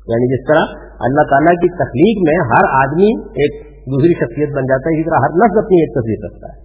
یعنی 0.07 0.27
جس 0.33 0.47
طرح 0.47 0.63
اللہ 0.99 1.23
تعالیٰ 1.29 1.55
کی 1.55 1.69
تخلیق 1.73 2.17
میں 2.29 2.37
ہر 2.45 2.63
آدمی 2.83 3.11
ایک 3.21 3.53
دوسری 3.77 4.13
شخصیت 4.13 4.49
بن 4.49 4.63
جاتا 4.63 4.89
ہے، 4.89 4.93
اسی 4.93 5.09
طرح 5.09 5.19
ہر 5.21 5.31
لفظ 5.33 5.57
اپنی 5.57 5.81
ایک 5.81 5.91
تصویر 5.93 6.19
رکھتا 6.25 6.47
ہے۔ 6.53 6.57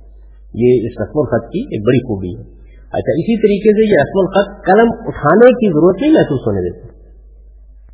یہ 0.54 0.86
اس 0.86 1.02
رسم 1.02 1.18
الخط 1.18 1.44
کی 1.44 1.60
ایک 1.60 1.86
بڑی 1.86 1.98
خوبی 1.98 2.32
ہے۔ 2.36 2.58
اچھا 2.78 3.12
اسی 3.12 3.36
طریقے 3.42 3.70
سے 3.70 3.92
یہ 3.92 3.98
رسم 4.02 4.18
الخط 4.18 4.66
قلم 4.66 5.08
اٹھانے 5.08 5.50
کی 5.50 5.68
ضرورت 5.68 5.96
نہیں 6.00 6.12
محسوس 6.12 6.46
ہونے 6.46 6.60
دیتے 6.60 6.98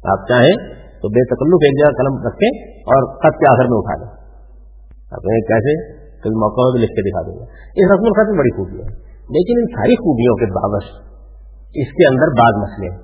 آپ 0.04 0.28
چاہیں 0.28 0.56
تو 1.00 1.08
بے 1.08 1.24
تکلف 1.24 1.58
ایک 1.64 1.78
جگہ 1.78 1.92
قلم 1.92 2.14
رکھیں 2.26 2.52
اور 2.74 3.14
خط 3.14 3.38
کے 3.38 3.52
آخر 3.52 3.64
میں 3.64 3.78
اٹھا 3.78 4.04
دیں 4.04 4.24
آپ 5.12 5.22
کیسے؟ 5.22 5.93
کبھی 6.24 6.36
موقع 6.36 6.60
میں 6.60 6.82
لکھ 6.82 6.92
کے 6.92 7.10
دکھا 7.10 7.22
دیں 7.22 7.38
گا۔ 7.38 7.44
اس 7.76 7.92
رسم 7.92 8.04
الخط 8.04 8.30
میں 8.30 8.38
بڑی 8.38 8.56
خوبی 8.56 8.78
ہے۔ 8.82 9.14
لیکن 9.24 9.54
ان 9.58 9.66
ساری 9.66 9.94
خوبیوں 9.94 10.34
کے 10.34 10.46
باوجود 10.46 11.04
اس 11.74 11.88
کے 11.92 12.08
اندر 12.08 12.28
بعض 12.28 12.62
مسئلے 12.62 12.90
ہیں۔ 12.90 12.98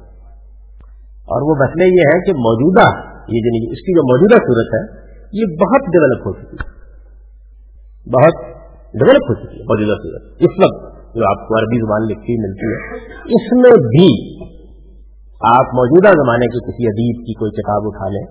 اور 1.32 1.42
وہ 1.42 1.54
مسئلے 1.64 1.84
یہ 1.84 2.02
ہے 2.14 2.18
کہ 2.26 2.32
موجودہ 2.32 3.10
یہ 3.20 3.70
اس 3.70 3.80
کی 3.80 3.92
جو 3.94 4.02
موجودہ 4.02 4.34
صورت 4.34 4.68
ہے، 4.74 5.10
یہ 5.32 5.46
بہت 5.46 5.80
ڈیولپ 5.80 6.26
ہو 6.26 6.32
چکی 6.32 6.56
ہے۔ 6.56 6.70
بہت 8.10 8.34
ڈیولپ 8.94 9.22
ہو 9.28 9.34
چکی 9.34 9.58
ہے 9.58 9.62
موجودہ 9.62 9.96
صورت۔ 10.02 10.22
اس 10.40 10.64
وقت 10.64 10.94
جو 11.14 11.30
آپ 11.30 11.48
کو 11.48 11.58
عربی 11.58 11.80
زبان 11.80 12.02
لکھی 12.02 12.48
ملتی 12.48 12.66
ہے، 12.66 12.96
اس 13.36 13.52
میں 13.52 13.70
بھی 13.70 14.40
آپ 15.58 15.64
موجودہ 15.64 16.08
زمانے 16.08 16.46
کے 16.46 16.58
کسی 16.58 16.86
ادیب 16.86 17.26
کی 17.26 17.34
کوئی 17.34 17.50
کتاب 17.50 17.82
اٹھا 17.84 18.08
لیں، 18.08 18.26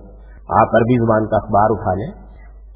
آپ 0.60 0.68
عربی 0.76 1.04
زبان 1.04 1.26
کا 1.26 1.36
اخبار 1.36 1.68
اٹھا 1.70 1.94
لیں 1.94 2.29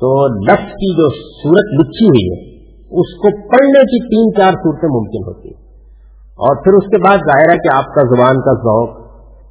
تو 0.05 0.27
لفظ 0.45 0.73
کی 0.73 0.97
جو 0.97 1.09
صورت 1.15 1.81
لکھی 1.81 2.07
ہوئی 2.07 2.27
ہے، 2.31 2.57
اس 2.81 3.17
کو 3.17 3.49
پڑھنے 3.49 3.81
کی 3.83 4.01
تین 4.09 4.43
چار 4.43 4.53
صورتیں 4.53 4.89
ممکن 4.89 5.25
ہوتی 5.27 5.49
ہیں۔ 5.49 5.65
اور 6.25 6.65
پھر 6.65 6.73
اس 6.73 6.85
کے 6.85 7.03
بعد 7.03 7.17
ظاہر 7.17 7.53
ہے 7.53 7.57
کہ 7.57 7.77
آپ 7.77 7.85
کا 7.85 8.03
زبان 8.03 8.37
کا 8.37 8.55
ذوق، 8.55 8.91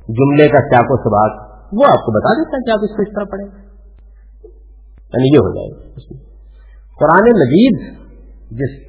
جملے 0.08 0.48
کا 0.48 0.60
کیا 0.70 0.80
کو 0.80 0.98
سباق، 0.98 1.42
وہ 1.74 1.84
آپ 1.84 2.06
کو 2.06 2.20
بتا 2.20 2.34
دیتا 2.34 2.58
ہے 2.58 2.62
کہ 2.62 2.72
آپ 2.72 2.80
اس 2.84 2.96
کو 2.96 3.02
اس 3.02 3.16
طرح 3.16 3.24
پڑھیں۔ 3.24 3.48
یعنی 4.98 5.36
یہ 5.36 5.40
ہو 5.40 5.56
جائے 5.56 5.70
گا۔ 5.70 5.90
قرآن 7.00 7.30
مجید 7.30 7.80
جس 8.52 8.88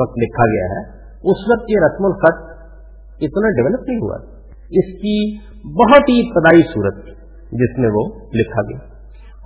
وقت 0.00 0.18
لکھا 0.18 0.44
گیا 0.44 0.64
ہے، 0.64 0.90
اس 1.06 1.50
وقت 1.50 1.70
یہ 1.70 1.76
رسم 1.86 2.04
الخط 2.04 2.50
اتنا 3.20 3.50
ڈیولپ 3.50 3.88
نہیں 3.88 3.98
ہوا۔ 3.98 4.16
اس 4.70 4.98
کی 5.02 5.36
بہت 5.64 6.00
ہی 6.00 6.28
ابتدائی 6.28 6.62
صورت 6.62 6.96
جس 7.52 7.78
میں 7.78 7.90
وہ 7.94 8.04
لکھا 8.34 8.62
گیا۔ 8.62 8.94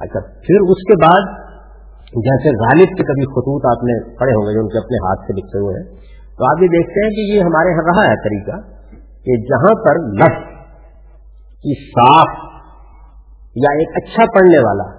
اچھا 0.00 0.20
پھر 0.20 0.70
اس 0.70 0.76
کے 0.76 1.04
بعد 1.04 1.47
جیسے 2.08 2.48
غالب 2.48 2.88
کے 2.88 3.02
کبھی 3.04 3.24
خطوط 3.24 3.66
آپ 3.66 3.84
نے 3.84 4.16
پڑھے 4.16 4.32
ہوں 4.32 4.48
گے 4.48 4.54
جو 4.54 4.60
ان 4.60 4.68
کے 4.68 4.78
اپنے 4.78 4.96
ہاتھ 4.96 5.20
سے 5.20 5.32
لکھے 5.32 5.58
ہوئے 5.58 5.74
ہیں، 5.76 5.96
تو 6.36 6.50
آپ 6.50 6.62
یہ 6.62 6.68
دیکھتے 6.68 7.04
ہیں 7.04 7.10
کہ 7.10 7.32
یہ 7.32 7.40
ہمارے 7.40 7.68
یہاں 7.70 7.84
رہا 7.86 8.10
ہے 8.10 8.16
طریقہ 8.16 8.56
کہ 9.24 9.36
جہاں 9.36 9.74
پر 9.84 9.94
لفظ 9.98 10.58
کی 11.48 11.90
صاف 11.90 12.28
یا 13.56 13.72
ایک 13.72 13.88
اچھا 13.96 14.24
پڑھنے 14.34 14.58
والا 14.58 14.98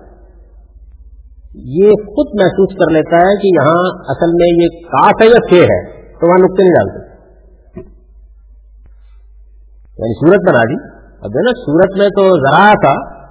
یہ 1.55 1.89
خود 1.89 2.41
محسوس 2.41 2.75
کر 2.75 2.91
لیتا 2.91 3.15
ہے 3.15 3.41
کہ 3.41 3.47
یہاں 3.47 3.83
اصل 4.07 4.31
میں 4.33 4.63
یہ 4.63 4.67
کاف 4.87 5.21
ہے 5.21 5.27
یا 5.27 5.49
فے 5.49 5.61
ہے، 5.61 5.91
تو 5.91 6.27
وہاں 6.27 6.37
نقطے 6.37 6.63
نہیں 6.63 6.73
ڈالتے۔ 6.73 7.09
یعنی 9.83 10.13
صورت 10.13 10.49
بنا 10.49 10.63
دی۔ 10.63 10.99
اب 11.01 11.31
نا، 11.35 11.61
سورت 11.65 11.97
میں 11.97 12.09
تو 12.09 12.21
ذرا 12.21 12.71
تھا 12.71 13.23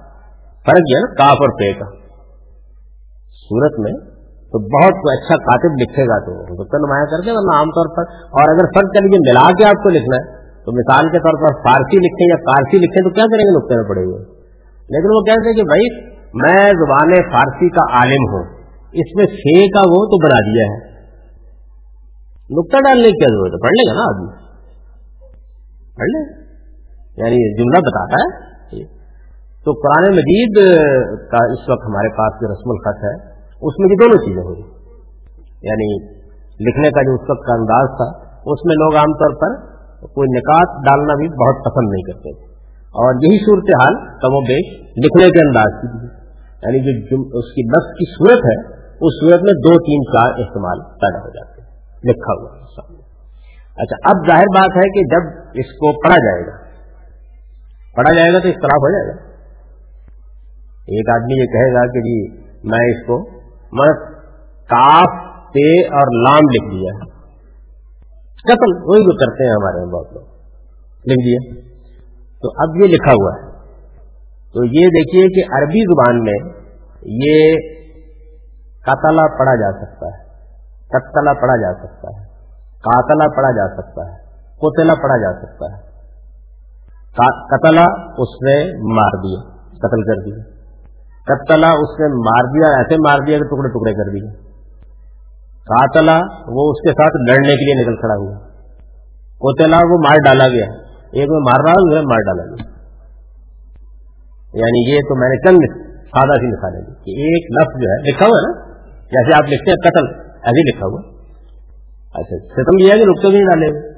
فرق 0.65 0.79
ہے 0.79 0.99
نا، 0.99 1.13
کاف 1.13 1.37
اور 1.39 1.49
پے 1.49 1.73
کا۔ 1.73 1.98
سورت 3.49 3.79
میں 3.79 3.93
تو 4.51 4.59
بہت 4.59 4.95
اچھا 4.95 5.35
کاتب 5.35 5.71
لکھے 5.81 6.03
گا 6.03 6.19
تو 6.25 6.31
نقطہ 6.41 6.77
نمایاں 6.77 7.05
کر 7.05 7.25
کے 7.25 7.31
ورنہ 7.31 7.55
عام 7.57 7.69
طور 7.69 7.87
پر 7.95 8.03
اور 8.11 8.43
اگر 8.49 8.65
فرق 8.65 8.89
کر 8.93 9.01
لیجیے 9.01 9.19
ملا 9.19 9.51
کے 9.51 9.65
آپ 9.65 9.83
کو 9.83 9.89
لکھنا 9.89 10.17
ہے، 10.17 10.39
تو 10.65 10.71
مثال 10.71 11.05
کے 11.11 11.19
طور 11.19 11.33
پر 11.33 11.53
فارسی 11.53 11.97
لکھیں 11.97 12.27
یا 12.27 12.35
فارسی 12.35 12.77
لکھیں 12.77 13.01
تو 13.01 13.09
کیا 13.09 13.23
کریں 13.23 13.45
گے؟ 13.45 13.57
نقطے 13.57 13.75
میں 13.75 13.89
پڑے 13.89 14.03
ہوئے۔ 14.03 14.25
لیکن 14.73 15.09
وہ 15.15 15.21
کہتے 15.21 15.49
ہیں 15.49 15.55
کہ 15.55 15.63
بھائی، 15.63 16.05
میں 16.33 16.71
زبان 16.73 17.21
فارسی 17.31 17.69
کا 17.69 17.97
عالم 17.99 18.33
ہوں، 18.33 18.43
اس 18.91 19.15
میں 19.15 19.25
سے 19.25 19.67
کا 19.71 19.79
وہ 19.79 20.05
تو 20.05 20.25
بنا 20.25 20.39
دیا 20.39 20.63
ہے۔ 20.63 20.89
نقطہ 22.59 22.77
ڈالنے 22.77 23.07
کی 23.07 23.19
کیا 23.19 23.33
ضرورت 23.33 23.53
ہے؟ 23.53 23.61
پڑھ 23.63 23.71
لے 23.71 23.89
گا 23.89 23.93
نا 23.93 24.03
آدمی۔ 24.03 24.49
پڑھ 25.95 26.09
لے۔ 26.09 26.43
یعنی 27.17 27.61
جملہ 27.61 27.79
بتاتا 27.79 28.23
ہے۔ 28.23 28.49
تو 29.65 29.71
قرآن 29.71 30.11
مجید 30.11 30.55
کا 31.31 31.51
اس 31.51 31.69
وقت 31.69 31.85
ہمارے 31.85 32.09
پاس 32.09 32.41
جو 32.41 32.51
رسم 32.51 32.69
الخط 32.69 33.03
ہے 33.03 33.28
اس 33.61 33.73
میں 33.79 33.87
یہ 33.89 33.95
دونوں 33.95 34.17
چیزیں 34.17 34.43
ہوئی۔ 34.43 34.61
یعنی 35.61 36.19
لکھنے 36.69 36.89
کا 36.89 37.01
جو 37.01 37.13
اس 37.13 37.29
وقت 37.29 37.47
کا 37.47 37.53
انداز 37.53 37.87
تھا، 37.89 38.27
اس 38.51 38.65
میں 38.65 38.73
لوگ 38.73 38.95
عام 38.95 39.13
طور 39.13 39.33
پر 39.41 39.69
کوئی 40.07 40.37
نکات 40.37 40.85
ڈالنا 40.85 41.13
بھی 41.15 41.27
بہت 41.27 41.65
پسند 41.65 41.89
نہیں 41.91 42.01
کرتے 42.01 42.37
تھے۔ 42.37 42.49
اور 42.89 43.13
یہی 43.13 43.37
صورتحال 43.37 43.95
کم 43.95 44.33
و 44.33 44.41
بیش 44.41 44.79
لکھنے 44.81 45.29
کے 45.29 45.47
انداز 45.47 45.81
کی 45.81 45.97
بھی 45.97 46.19
یعنی 46.63 46.79
جو 46.79 47.39
اس 47.39 47.53
کی 47.53 47.61
نفس 47.61 47.91
کی 47.93 48.11
صورت 48.15 48.39
ہے، 48.45 48.73
اس 48.83 49.13
صورت 49.21 49.41
میں 49.41 49.53
دو 49.53 49.79
تین 49.79 50.03
چار 50.03 50.39
استعمال 50.39 50.79
پیدا 50.81 51.19
ہو 51.19 51.29
جاتے 51.29 51.61
ہیں۔ 51.61 51.69
لکھا 52.03 52.41
ہوا 52.41 52.49
اچھا 53.77 54.09
اب 54.09 54.27
ظاہر 54.27 54.43
بات 54.43 54.77
ہے 54.77 54.89
کہ 54.89 55.01
جب 55.01 55.39
اس 55.53 55.65
کو 55.65 55.91
پڑھا 55.91 56.15
جائے 56.15 56.47
گا، 56.47 56.57
پڑھا 57.95 58.13
جائے 58.13 58.33
گا 58.33 58.39
تو 58.39 58.47
اختلاف 58.47 58.77
ہو 58.77 58.91
جائے 58.91 59.07
گا۔ 59.07 59.29
ایک 60.75 61.09
آدمی 61.09 61.41
یہ 61.41 61.45
کہے 61.45 61.73
گا 61.73 61.85
کہ 61.85 61.99
جی 61.99 62.37
میں 62.63 62.87
اس 62.91 63.07
کو 63.07 63.38
مرد 63.71 64.13
کاف، 64.67 65.29
تے 65.49 65.87
اور 65.87 66.29
لام 66.29 66.39
لکھ 66.39 66.71
دیا 66.71 67.19
قتل 68.39 68.83
وہی 68.83 69.03
جو 69.03 69.17
کرتے 69.17 69.43
ہیں 69.43 69.51
ہمارے 69.51 69.77
یہاں 69.77 69.91
بہت 69.91 70.13
لوگ۔ 70.13 70.23
لکھ 71.05 71.25
دیا۔ 71.25 71.69
تو 72.41 72.49
اب 72.57 72.75
یہ 72.75 72.87
لکھا 72.87 73.11
ہوا 73.11 73.31
ہے۔ 73.35 73.51
تو 74.53 74.63
یہ 74.63 74.87
دیکھیے 74.87 75.27
کہ 75.27 75.57
عربی 75.57 75.93
زبان 75.93 76.23
میں 76.23 76.53
یہ 77.01 77.53
قتلا 78.81 79.37
پڑھا 79.37 79.55
جا 79.55 79.85
سکتا 79.85 80.05
ہے۔ 80.07 80.23
قتلا 80.87 81.33
پڑھا 81.33 81.55
جا 81.55 81.73
سکتا 81.73 82.19
ہے۔ 82.19 82.25
کاتلا 82.63 83.35
پڑھا 83.35 83.51
جا 83.51 83.81
سکتا 83.81 84.11
ہے۔ 84.11 84.17
کوتلا 84.55 84.93
پڑھا 84.93 85.17
جا 85.17 85.39
سکتا 85.39 85.65
ہے۔ 85.65 85.89
قتلا 87.49 87.85
اس 88.17 88.41
نے 88.41 88.65
مار 88.95 89.17
دیا، 89.17 89.57
قتل 89.69 90.01
کر 90.01 90.23
دیا۔ 90.23 90.58
کتلا 91.29 91.67
اس 91.67 91.99
نے 91.99 92.07
مار 92.07 92.43
دیا، 92.43 92.77
ایسے 92.77 92.95
مار 92.95 93.17
دیا 93.27 93.37
کہ 93.37 93.43
ٹکڑے 93.43 93.69
ٹکڑے 93.69 93.93
کر 93.93 94.11
دیے۔ 94.11 94.49
کاتلا 95.45 96.15
وہ 96.47 96.71
اس 96.71 96.81
کے 96.81 96.89
ساتھ 96.89 97.31
لڑنے 97.31 97.55
کے 97.55 97.65
لیے 97.65 97.83
نکل 97.83 97.95
کھڑا 97.95 98.15
ہوا۔ 98.15 98.37
کوتلا 99.37 99.77
وہ 99.77 99.97
مار 99.97 100.15
ڈالا 100.25 100.47
گیا۔ 100.47 100.65
ایک 101.11 101.29
میں 101.29 101.39
مار 101.39 101.59
رہا 101.65 101.71
ہوں 101.71 102.03
مار 102.03 102.17
ڈالا 102.17 102.43
گیا۔ 102.43 102.79
یعنی 104.53 104.91
یہ 104.91 104.99
تو 104.99 105.19
میں 105.19 105.29
نے 105.29 105.49
چند 105.49 105.81
سادہ 105.93 106.39
سی 106.39 106.47
مثالیں 106.47 106.81
دی 106.81 106.93
کہ 106.93 107.21
ایک 107.21 107.51
لفظ 107.51 107.81
جو 107.81 107.89
ہے، 107.89 108.11
لکھا 108.11 108.25
ہوا 108.25 108.39
ہے 108.39 108.49
نا؟ 108.49 108.73
جیسے 109.03 109.37
آپ 109.37 109.43
لکھتے 109.43 109.71
ہیں 109.71 109.77
قتل، 109.77 110.29
ایسے 110.33 110.75
لکھا 110.75 110.85
ہوا۔ 110.85 111.01
اچھا 112.13 112.53
ختم 112.53 112.77
یہ 112.79 112.91
ہے 112.91 112.97
کہ 112.97 113.05
نقطے 113.05 113.27
بھی 113.27 113.35
نہیں 113.35 113.45
ڈالے 113.45 113.69
ہوئے۔ 113.69 113.89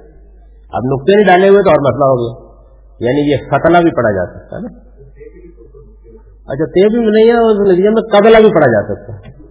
اب 0.74 0.82
نقطے 0.86 1.16
نہیں 1.16 1.26
ڈالے 1.26 1.50
ہوئے 1.50 1.64
تو 1.64 1.70
اور 1.70 1.80
مسئلہ 1.80 2.06
ہو 2.06 2.16
گیا۔ 2.22 2.52
یعنی 3.00 3.32
یہ 3.32 3.38
فتلا 3.38 3.80
بھی 3.80 3.92
پڑھا 3.92 4.12
جا 4.12 4.26
سکتا 4.34 4.58
ہے 4.58 4.62
نا۔ 4.62 4.91
اچھا 6.52 6.66
تیب 6.66 6.92
بھی 6.92 7.00
نہیں 7.00 7.30
ہے، 7.32 7.52
اس 7.52 7.72
نتیجے 7.72 7.90
میں 7.90 8.02
قبلہ 8.02 8.38
بھی 8.38 8.54
پڑھا 8.56 8.72
جا 8.72 8.94
سکتا 8.94 9.14
ہے۔ 9.14 9.42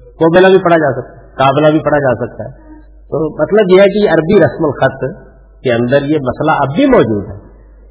کوبلا 0.00 0.48
بھی 0.48 0.58
پڑھا 0.58 0.76
جا 0.76 1.00
سکتا 1.00 1.18
ہے۔ 1.18 1.24
قابلہ 1.34 1.70
بھی 1.70 1.78
پڑھا 1.78 1.98
جا 1.98 2.26
سکتا 2.26 2.44
ہے۔ 2.44 2.64
تو 2.82 3.42
مطلب 3.42 3.76
یہ 3.76 3.80
ہے 3.80 3.92
کہ 3.92 4.10
عربی 4.10 4.38
رسم 4.38 4.64
الخط 4.64 5.26
کے 5.62 5.72
اندر 5.72 5.96
یہ 5.96 6.16
مسئلہ 6.16 6.50
اب 6.50 6.76
بھی 6.76 6.86
موجود 6.86 7.28
ہے۔ 7.28 7.44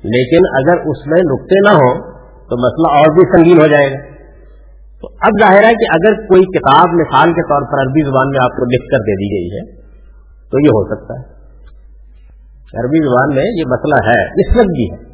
لیکن 0.04 0.42
اگر 0.56 0.78
اس 0.86 1.08
میں 1.08 1.22
نقطے 1.32 1.60
نہ 1.60 1.70
ہو 1.70 2.12
تو 2.22 2.58
مسئلہ 2.58 2.98
اور 2.98 3.14
بھی 3.14 3.38
سنگین 3.38 3.62
ہو 3.62 3.68
جائے 3.68 3.92
گا۔ 3.92 3.98
تو 5.02 5.08
اب 5.22 5.40
ظاہر 5.42 5.64
ہے 5.64 5.74
کہ 5.74 5.86
اگر 5.94 6.28
کوئی 6.28 6.42
کتاب 6.42 6.86
مثال 6.94 7.34
کے 7.34 7.42
طور 7.42 7.62
پر 7.72 7.88
عربی 7.88 8.06
زبان 8.06 8.30
میں 8.30 8.40
آپ 8.44 8.50
کو 8.50 8.66
لکھ 8.66 8.92
کر 8.92 8.98
دے 8.98 9.12
دی 9.12 9.36
گئی 9.36 9.58
ہے، 9.58 9.82
تو 10.52 10.60
یہ 10.60 10.70
ہو 10.70 10.96
سکتا 10.96 11.14
ہے۔ 11.14 11.34
عربی 12.82 13.06
زبان 13.06 13.36
میں 13.36 13.44
یہ 13.44 13.64
مسئلہ 13.68 14.10
ہے 14.10 14.26
اس 14.26 14.58
وقت 14.58 14.68
بھی 14.68 14.92
ہے۔ 14.92 15.13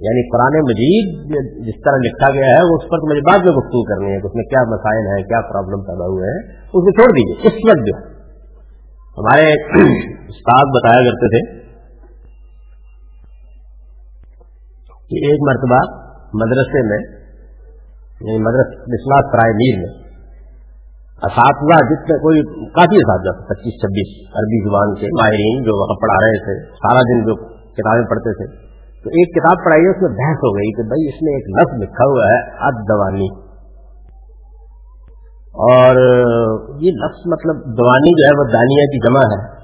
یعنی 0.00 0.22
قرآن 0.30 0.54
مجید 0.64 1.08
جس 1.64 1.78
طرح 1.84 1.98
لکھا 2.04 2.28
گیا 2.30 2.50
ہے 2.50 2.60
اس 2.74 2.84
پر 2.90 3.02
مجھے 3.08 3.20
بعد 3.20 3.38
میں 3.38 3.52
گفتگو 3.56 3.82
کرنی 3.84 4.12
ہے 4.12 4.20
کہ 4.20 4.26
اس 4.26 4.34
میں 4.34 4.44
کیا 4.44 4.62
مسائل 4.68 5.08
ہیں، 5.08 5.22
کیا 5.22 5.40
پرابلم 5.40 5.82
پیدا 5.82 6.06
ہوئے 6.06 6.30
ہیں، 6.30 6.38
اس 6.62 6.86
کو 6.86 6.90
چھوڑ 6.90 7.08
دیجیے 7.12 7.36
اس 7.42 7.58
وقت 7.68 7.82
جو۔ 7.88 7.96
ہمارے 9.16 9.50
استاد 10.28 10.72
بتایا 10.76 11.02
کرتے 11.08 11.30
تھے 11.30 11.42
کہ 15.10 15.22
ایک 15.28 15.44
مرتبہ 15.48 15.82
مدرسے 16.34 16.82
میں 16.88 17.00
یعنی 18.20 18.38
مدرسہ 18.38 19.20
سرائے 19.30 19.52
میر 19.52 19.78
میں، 19.80 19.92
اساتذہ 21.22 21.78
جس 21.84 22.10
میں 22.10 22.18
کوئی 22.18 22.42
کافی 22.70 22.96
اساتذہ 22.96 23.36
تھا 23.38 23.46
پچیس 23.52 23.78
چھبیس 23.80 24.16
عربی 24.34 24.64
زبان 24.64 24.94
کے 24.94 25.06
ماہرین 25.12 25.62
جو 25.62 25.78
وہاں 25.80 26.00
پڑھا 26.00 26.18
رہے 26.24 26.42
تھے، 26.44 26.58
سارا 26.74 27.00
دن 27.00 27.24
جو 27.24 27.34
کتابیں 27.74 28.04
پڑھتے 28.10 28.32
تھے 28.32 28.69
تو 29.02 29.08
ایک 29.08 29.28
کتاب 29.34 29.64
پڑھائی 29.64 29.84
ہے، 29.84 29.90
اس 29.90 30.02
میں 30.02 30.10
بحث 30.10 30.36
ہو 30.36 30.56
گئی 30.56 30.72
کہ 30.72 30.82
بھائی 30.82 31.08
اس 31.08 31.22
میں 31.22 31.32
ایک 31.32 31.44
لفظ 31.48 31.82
لکھا 31.82 32.04
ہوا 32.04 32.24
ہے 32.24 32.40
اد 32.60 32.82
دوانی۔ 32.88 33.28
اور 35.50 35.96
یہ 36.80 36.90
لفظ 36.90 37.20
مطلب 37.26 37.56
دوانی 37.78 38.10
جو 38.10 38.26
ہے 38.26 38.38
وہ 38.38 38.44
دانیہ 38.52 38.86
کی 38.86 39.08
جمع 39.08 39.20
ہے۔ 39.20 39.60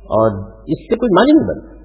اور 0.00 0.38
اس 0.44 0.78
سے 0.78 0.96
کوئی 0.96 1.14
معنی 1.14 1.32
نہیں 1.32 1.48
بنتا۔ 1.48 1.80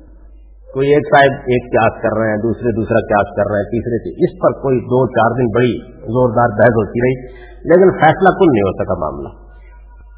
کوئی 0.73 0.87
ایک 0.89 1.15
صاحب 1.15 1.31
ایک 1.31 1.71
کیاس 1.71 2.01
کر 2.01 2.19
رہے 2.19 2.29
ہیں، 2.29 2.37
دوسرے 2.37 2.71
دوسرا 2.71 2.99
کیاس 2.99 3.35
کر 3.35 3.51
رہے 3.51 3.57
ہیں، 3.57 3.63
تیسرے 3.63 3.97
سے 4.03 4.09
اس 4.09 4.39
پر 4.41 4.61
کوئی 4.61 4.79
دو 4.79 5.07
چار 5.07 5.31
دن 5.39 5.47
بڑی 5.55 5.91
زوردار 5.91 6.49
بحث 6.59 6.69
ہوتی 6.69 6.99
رہی، 6.99 7.33
لیکن 7.43 7.91
فیصلہ 7.91 8.29
کل 8.39 8.45
نہیں 8.51 8.61
ہو 8.61 8.83
سکا 8.83 8.93
معاملہ۔ 8.99 9.29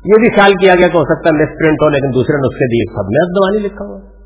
یہ 0.05 0.19
بھی 0.19 0.35
خیال 0.35 0.53
کیا 0.53 0.75
گیا 0.75 0.87
کہ 0.87 0.97
ہو 0.97 1.03
سکتا 1.03 1.29
ہے 1.29 1.37
لیفٹ 1.37 1.53
پرنٹ 1.59 1.77
ہو، 1.83 1.89
لیکن 1.89 2.07
دوسرے 2.07 2.37
نسخے 2.37 2.67
دیے۔ 2.67 2.91
سب 2.91 3.05
میں 3.07 3.21
اب 3.21 3.29
دوانی 3.29 3.67
لکھا 3.67 3.85
ہوا۔ 3.85 4.16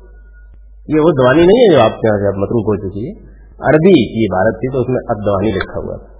یہ 0.88 1.00
وہ 1.00 1.10
دوانی 1.10 1.40
نہیں 1.40 1.62
ہے 1.62 1.74
جو 1.74 1.80
آپ 1.80 2.00
کے 2.00 2.08
یہاں 2.08 2.18
سے 2.18 2.38
متروک 2.38 2.64
ہو 2.68 2.88
چکی 2.88 3.06
ہے۔ 3.06 3.32
عربی 3.60 4.04
کی 4.14 4.32
عبارت 4.32 4.54
تھی 4.54 4.72
تو 4.72 4.80
اس 4.80 4.88
میں 4.88 5.00
اب 5.08 5.16
دوانی 5.26 5.50
لکھا 5.50 5.80
ہوا 5.80 5.96
تھا۔ 5.96 6.12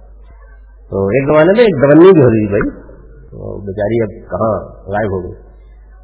تو 0.89 1.05
ایک 1.07 1.27
زمانے 1.27 1.51
میں 1.51 1.63
ایک 1.63 1.81
دونی 1.81 2.11
بھی 2.11 2.23
ہو 2.23 2.29
رہی 2.29 2.47
تھی 2.47 2.47
بھائی۔ 2.47 2.83
تو 3.25 3.61
بیچاری 3.65 4.01
اب 4.01 4.31
کہاں 4.31 4.53
غائب 4.91 5.11
ہو 5.11 5.23
گئی۔ 5.23 5.33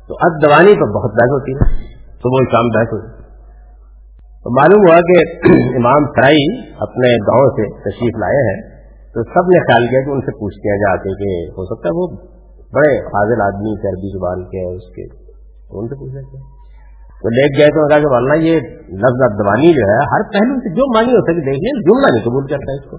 تو 0.07 0.15
اب 0.21 0.31
دوانی 0.45 0.73
تو 0.75 1.01
بہت 1.01 1.11
بحث 1.11 1.29
ہوتی 1.29 1.51
ہے۔ 1.51 1.83
صبح 2.05 2.51
شام 2.51 2.67
بحث 2.67 2.93
ہوتی 2.93 3.19
تو 4.43 4.59
معلوم 4.59 4.89
ہوا 4.89 4.97
کہ 4.97 5.17
امام 5.75 6.05
سرائی 6.05 6.73
اپنے 6.79 7.13
گاؤں 7.13 7.49
سے 7.49 7.89
تشریف 7.89 8.17
لائے 8.19 8.55
ہیں۔ 8.55 8.79
تو 9.13 9.23
سب 9.23 9.49
نے 9.49 9.59
خیال 9.59 9.87
کیا 9.87 9.99
کہ 10.05 10.09
ان 10.09 10.21
سے 10.21 10.39
پوچھتے 10.39 10.69
ہیں 10.69 10.77
جا 10.77 10.95
کے 10.95 11.09
کہ 11.09 11.51
ہو 11.51 11.65
سکتا 11.65 11.89
ہے 11.89 11.97
وہ 11.97 12.07
بڑے 12.73 12.99
حاضر 12.99 13.41
آدمی 13.41 13.87
عربی 13.87 14.17
زبان 14.17 14.43
کے 14.43 14.75
اس 14.75 14.95
کے۔ 14.95 15.07
تو 15.69 15.79
ان 15.79 15.87
سے 15.87 15.95
پوچھنا 15.95 16.21
کیا۔ 16.21 16.58
تو 17.19 17.29
لے 17.29 17.59
گئے 17.59 17.67
تو 17.67 17.87
کہا 17.87 17.99
کہ 17.99 18.05
ورنہ 18.07 18.43
یہ 18.43 18.55
لفظ 18.89 19.19
ادوانی 19.21 19.73
جو 19.73 19.91
ہے، 19.91 19.97
ہر 19.97 20.21
پہلو 20.33 20.59
سے 20.59 20.69
جو 20.69 20.95
مانی 20.95 21.11
ہو 21.11 21.21
سکے 21.21 21.33
دیکھ 21.33 21.59
لیں 21.59 21.81
جملہ 21.81 22.07
نہیں 22.13 22.25
قبول 22.25 22.43
کرتا 22.43 22.71
ہے 22.71 22.77
اس 22.77 22.91
کو۔ 22.91 22.97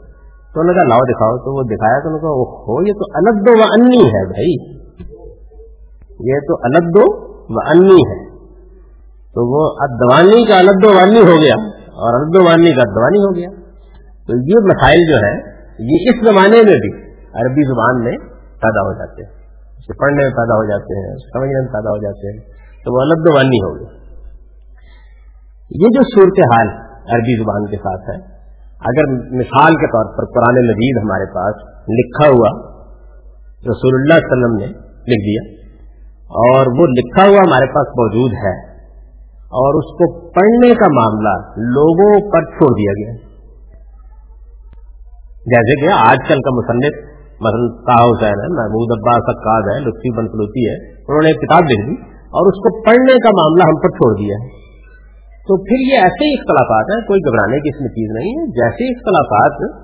تو 0.55 0.61
انہوں 0.61 0.75
نے 0.75 0.81
کہا، 0.81 0.89
لاؤ 0.89 0.99
دکھاؤ۔ 0.99 1.37
تو 1.37 1.57
وہ 1.57 1.62
دکھایا 1.62 1.99
تو 1.99 2.09
انہوں 2.09 2.21
نے 2.21 2.23
کہا 2.23 2.64
ہو 2.68 2.87
یہ 2.87 2.93
تو 2.93 3.05
الگ 3.14 3.43
دو 3.43 3.61
و 3.61 3.62
انی 3.62 3.99
ہے 3.99 4.27
بھائی۔ 4.27 4.81
یہ 6.33 6.39
تو 6.49 6.55
الگ 6.55 6.91
دو 6.99 7.31
و 7.55 7.55
انی 7.71 7.97
ہے۔ 7.97 8.31
تو 9.35 9.41
وہ 9.53 9.77
ادوانی 9.79 10.45
کا 10.45 10.59
الگ 10.59 10.71
دو 10.71 10.89
وانی 10.89 11.21
ہو 11.21 11.41
گیا 11.41 11.55
اور 11.87 12.21
الگ 12.21 12.39
دو 12.39 12.45
وانی 12.45 12.75
کا 12.75 12.83
ادوانی 12.83 13.18
ہو 13.18 13.37
گیا۔ 13.37 13.49
تو 14.27 14.37
یہ 14.37 14.64
مسائل 14.64 14.99
جو 15.09 15.16
ہے 15.16 15.35
یہ 15.79 16.11
اس 16.11 16.25
زمانے 16.25 16.57
میں 16.57 16.79
بھی 16.79 17.11
عربی 17.14 17.68
زبان 17.68 18.05
میں 18.05 18.18
پیدا 18.62 18.81
ہو 18.81 18.93
جاتے 18.93 19.23
ہیں۔ 19.23 19.31
اسے 19.79 19.99
پڑھنے 19.99 20.23
میں 20.23 20.31
پیدا 20.31 20.55
ہو 20.55 20.64
جاتے 20.64 21.07
ہیں 21.07 21.14
سمجھنے 21.16 21.61
میں 21.61 21.73
پیدا 21.73 21.91
ہو 21.91 21.97
جاتے 21.97 22.33
ہیں۔ 22.33 22.41
تو 22.85 22.95
وہ 22.95 23.01
الگ 23.01 23.14
دو 23.14 23.37
وانی 23.37 23.57
ہو 23.57 23.81
گیا 23.81 24.00
یہ 25.71 25.93
جو 25.95 26.03
صورتحال 26.09 26.71
عربی 27.14 27.35
زبان 27.41 27.66
کے 27.73 27.79
ساتھ 27.83 28.09
ہے، 28.11 28.16
اگر 28.83 29.11
مثال 29.35 29.77
کے 29.81 29.89
طور 29.93 30.09
پر 30.14 30.27
قرآن 30.35 30.59
مجید 30.68 30.99
ہمارے 31.01 31.29
پاس 31.35 31.62
لکھا 31.93 32.29
ہوا، 32.31 32.51
رسول 33.64 33.97
اللہ 33.97 34.18
علیہ 34.18 34.29
وسلم 34.29 34.57
نے 34.59 34.68
لکھ 35.09 35.25
دیا، 35.25 35.43
اور 36.41 36.71
وہ 36.79 36.87
لکھا 36.93 37.27
ہوا 37.27 37.43
ہمارے 37.43 37.68
پاس 37.75 37.93
موجود 37.97 38.37
ہے، 38.43 38.53
اور 39.61 39.79
اس 39.79 39.93
کو 39.99 40.09
پڑھنے 40.35 40.71
کا 40.81 40.89
معاملہ 40.95 41.35
لوگوں 41.73 42.12
پر 42.33 42.49
چھوڑ 42.53 42.71
دیا 42.79 42.95
گیا۔ 42.99 43.14
جیسے 45.47 45.77
کہ 45.81 45.93
آج 45.97 46.25
کل 46.29 46.43
کا 46.47 46.55
مصنف، 46.57 46.99
مثلا 47.45 47.68
طاہ 47.87 48.03
حسین 48.05 48.43
ہے، 48.45 48.49
محمود 48.55 48.95
عباس 48.97 49.29
عقاد 49.33 49.68
ہے، 49.71 49.77
لطفی 49.85 50.12
بنسلوتی 50.16 50.64
ہے، 50.64 50.75
انہوں 50.97 51.23
نے 51.23 51.31
ایک 51.31 51.39
کتاب 51.45 51.71
لکھ 51.73 51.85
دی، 51.87 51.97
اور 52.35 52.51
اس 52.51 52.59
کو 52.64 52.73
پڑھنے 52.85 53.16
کا 53.25 53.33
معاملہ 53.39 53.68
ہم 53.71 53.79
پر 53.85 53.95
چھوڑ 53.95 54.11
دیا 54.16 54.41
ہے۔ 54.41 54.59
تو 55.51 55.57
پھر 55.57 55.95
یہ 55.95 55.99
ایسے 55.99 56.29
ہی 56.29 56.33
اختلافات 56.39 56.85
ہیں، 56.91 57.07
کوئی 57.07 57.21
گھبرانے 57.21 57.61
کی 57.61 57.69
اس 57.69 57.81
میں 57.81 57.89
چیز 57.89 58.11
نہیں 58.15 58.31
ہے، 58.31 58.47
جیسے 58.47 58.93
اختلافات 58.93 59.81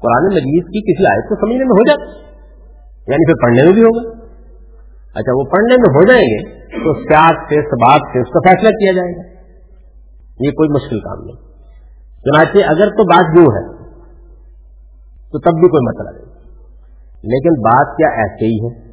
قرآن 0.00 0.26
مجید 0.26 0.64
کی 0.64 0.92
کسی 0.92 1.06
آیت 1.06 1.28
کو 1.28 1.34
سمجھنے 1.34 1.64
میں 1.64 1.76
ہو 1.78 1.88
جاتے 1.88 2.26
یعنی 3.12 3.32
پھر 3.32 3.42
پڑھنے 3.42 3.64
میں 3.64 3.72
بھی 3.72 3.82
ہوگا۔ 3.82 4.26
اچھا 5.14 5.32
وہ 5.36 5.44
پڑھنے 5.44 5.76
میں 5.76 5.94
ہو 5.94 6.04
جائیں 6.08 6.24
گے 6.24 6.58
تو 6.60 6.94
سیاق 6.94 7.48
سے 7.48 7.62
سباب 7.62 8.00
سے 8.12 8.20
اس 8.20 8.28
کا 8.28 8.50
فیصلہ 8.50 8.68
کیا 8.68 8.92
جائے 8.92 9.16
گا۔ 9.16 9.22
یہ 10.40 10.50
کوئی 10.50 10.68
مشکل 10.68 11.00
کام 11.00 11.24
نہیں۔ 11.24 11.36
چنانچہ 12.18 12.70
اگر 12.70 12.88
تو 12.88 13.04
بات 13.04 13.36
یوں 13.36 13.46
ہے، 13.46 13.76
تو 15.30 15.38
تب 15.38 15.50
بھی 15.50 15.68
کوئی 15.68 15.86
مسئلہ 15.86 16.18
نہیں۔ 16.18 16.36
لیکن 17.22 17.60
بات 17.60 17.96
کیا 17.96 18.08
ایسے 18.08 18.44
ہی 18.44 18.56
ہے 18.56 18.88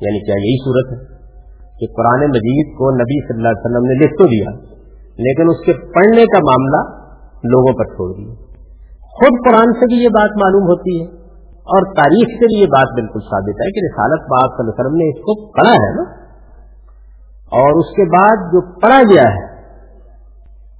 یعنی 0.00 0.24
کیا 0.24 0.34
یہی 0.38 0.64
صورت 0.64 0.92
ہے 0.92 1.26
کہ 1.78 1.86
قرآن 1.96 2.30
مجید 2.30 2.78
کو 2.78 2.90
نبی 2.90 3.28
صلی 3.28 3.36
اللہ 3.36 3.48
علیہ 3.48 3.64
وسلم 3.64 3.84
نے 3.84 3.94
لکھ 3.94 4.14
تو 4.14 4.26
دیا۔ 4.26 4.74
لیکن 5.16 5.42
اس 5.48 5.66
کے 5.66 5.72
پڑھنے 5.72 6.24
کا 6.24 6.38
معاملہ 6.38 7.04
لوگوں 7.34 7.72
پر 7.72 7.84
چھوڑ 7.84 8.16
دیا۔ 8.16 8.34
خود 9.00 9.46
قرآن 9.46 9.72
سے 9.72 9.86
بھی 9.86 10.02
یہ 10.02 10.08
بات 10.08 10.30
معلوم 10.42 10.62
ہوتی 10.62 11.00
ہے 11.00 11.06
اور 11.48 11.94
تاریخ 11.96 12.28
سے 12.28 12.44
بھی 12.44 12.60
یہ 12.60 12.66
بات 12.66 12.94
بالکل 12.94 13.20
ثابت 13.20 13.48
ہے 13.48 13.70
کہ 13.70 13.86
رسالت 13.86 14.20
باب 14.20 14.48
صلی 14.50 14.60
اللہ 14.60 14.70
علیہ 14.70 14.84
وسلم 14.84 14.96
نے 14.96 15.08
اس 15.08 15.20
کو 15.20 15.52
پڑھا 15.52 15.72
ہے 15.72 15.94
نا۔ 15.94 16.24
اور 17.44 17.78
اس 17.78 17.96
کے 17.96 18.04
بعد 18.10 18.36
جو 18.36 18.80
پڑھا 18.80 19.02
گیا 19.02 19.22
ہے، 19.22 19.54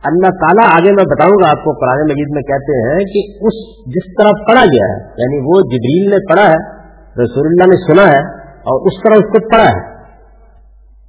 اللہ 0.04 0.28
تعالیٰ 0.28 0.74
آگے 0.74 0.92
میں 0.92 1.04
بتاؤں 1.04 1.32
گا 1.32 1.50
آپ 1.50 1.64
کو، 1.64 1.72
قرآن 1.72 2.02
مجید 2.02 2.26
میں 2.30 2.42
کہتے 2.42 2.88
ہیں 2.88 2.98
کہ 2.98 3.46
اس 3.46 3.86
جس 3.86 4.14
طرح 4.18 4.30
پڑھا 4.48 4.64
گیا 4.64 4.86
ہے 4.92 5.02
یعنی 5.02 5.38
وہ 5.46 5.60
جبریل 5.60 6.10
نے 6.10 6.32
پڑھا 6.32 6.42
ہے، 6.42 6.84
رسول 7.22 7.46
اللہ 7.46 7.64
نے 7.64 7.76
سنا 7.76 8.12
ہے 8.12 8.44
اور 8.48 8.86
اس 8.86 9.02
طرح 9.02 9.12
اس 9.12 9.32
کو 9.32 9.48
پڑھا 9.48 9.64
ہے۔ 9.64 9.94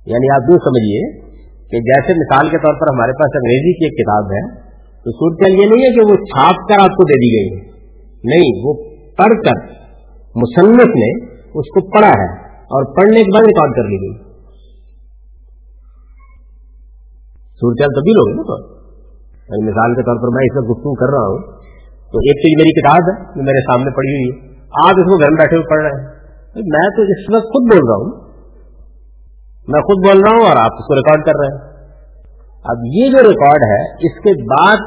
یعنی 0.06 0.36
آپ 0.36 0.42
یوں 0.50 0.58
سمجھیے 0.58 1.25
کہ 1.72 1.78
جیسے 1.78 2.14
مثال 2.14 2.50
کے 2.50 2.58
طور 2.58 2.74
پر 2.74 2.96
ہمارے 2.96 3.12
پاس 3.12 3.32
انگریزی 3.36 3.74
کی 3.74 3.86
ایک 3.86 3.94
کتاب 3.94 4.24
ہے، 4.24 4.66
تو 4.92 5.12
صورت 5.12 5.50
یہ 5.50 5.56
نہیں 5.56 5.86
ہے 5.86 5.96
کہ 5.96 6.12
وہ 6.12 6.16
چھاپ 6.16 6.70
کر 6.70 6.82
آپ 6.82 6.90
کو 6.90 7.04
دے 7.04 7.14
دی 7.14 7.40
گئی 7.40 7.60
ہے۔ 7.60 7.76
نہیں، 8.24 8.62
وہ 8.64 8.74
پڑھ 9.18 9.34
کر 9.46 9.86
مصنف 10.36 10.88
نے 10.88 11.26
اس 11.30 11.68
کو 11.68 11.92
پڑھا 11.92 12.10
ہے 12.10 12.46
اور 12.54 12.96
پڑھنے 12.96 13.24
کے 13.24 13.34
بعد 13.34 13.42
ریکارڈ 13.42 13.76
کر 13.76 13.84
لی 13.84 13.96
گئی۔ 13.96 14.26
صورت 17.40 17.78
تبدیل 17.78 18.18
ہوگی 18.18 18.34
نا 18.34 18.42
تو۔ 18.42 18.76
مثال 19.64 19.96
کے 19.96 20.02
طور 20.02 20.16
پر 20.16 20.36
میں 20.36 20.44
اس 20.44 20.56
میں 20.56 20.70
گفتگو 20.70 20.94
کر 20.94 21.14
رہا 21.14 21.28
ہوں۔ 21.28 21.62
تو 22.12 22.18
ایک 22.18 22.38
چیز 22.38 22.58
میری 22.58 22.82
کتاب 22.82 23.10
ہے 23.10 23.34
جو 23.36 23.44
میرے 23.44 23.62
سامنے 23.62 23.96
پڑھی 23.96 24.14
ہوئی 24.14 24.30
ہے۔ 24.30 24.56
آپ 24.60 24.90
اس 24.90 25.06
کو 25.06 25.20
گھر 25.20 25.30
میں 25.30 25.38
بیٹھے 25.38 25.56
ہوئے 25.56 25.70
پڑھ 25.70 25.82
رہے 25.82 25.90
ہیں 25.90 26.16
میں 26.56 26.96
تو 26.96 27.02
اس 27.02 27.36
وقت 27.36 27.46
خود 27.46 27.76
بول 27.76 27.88
رہا 27.88 27.96
ہوں۔ 27.96 28.25
میں 29.68 29.82
خود 29.82 30.08
بول 30.08 30.22
رہا 30.22 30.38
ہوں 30.38 30.48
اور 30.48 30.58
آپ 30.58 30.74
اس 30.74 30.86
کو 30.86 30.96
ریکارڈ 30.96 31.26
کر 31.26 31.32
رہے 31.40 31.56
ہیں۔ 31.56 31.76
اب 32.64 32.78
یہ 32.86 33.08
جو 33.08 33.18
ریکارڈ 33.18 33.64
ہے، 33.72 33.94
اس 33.94 34.20
کے 34.24 34.44
بعد 34.44 34.78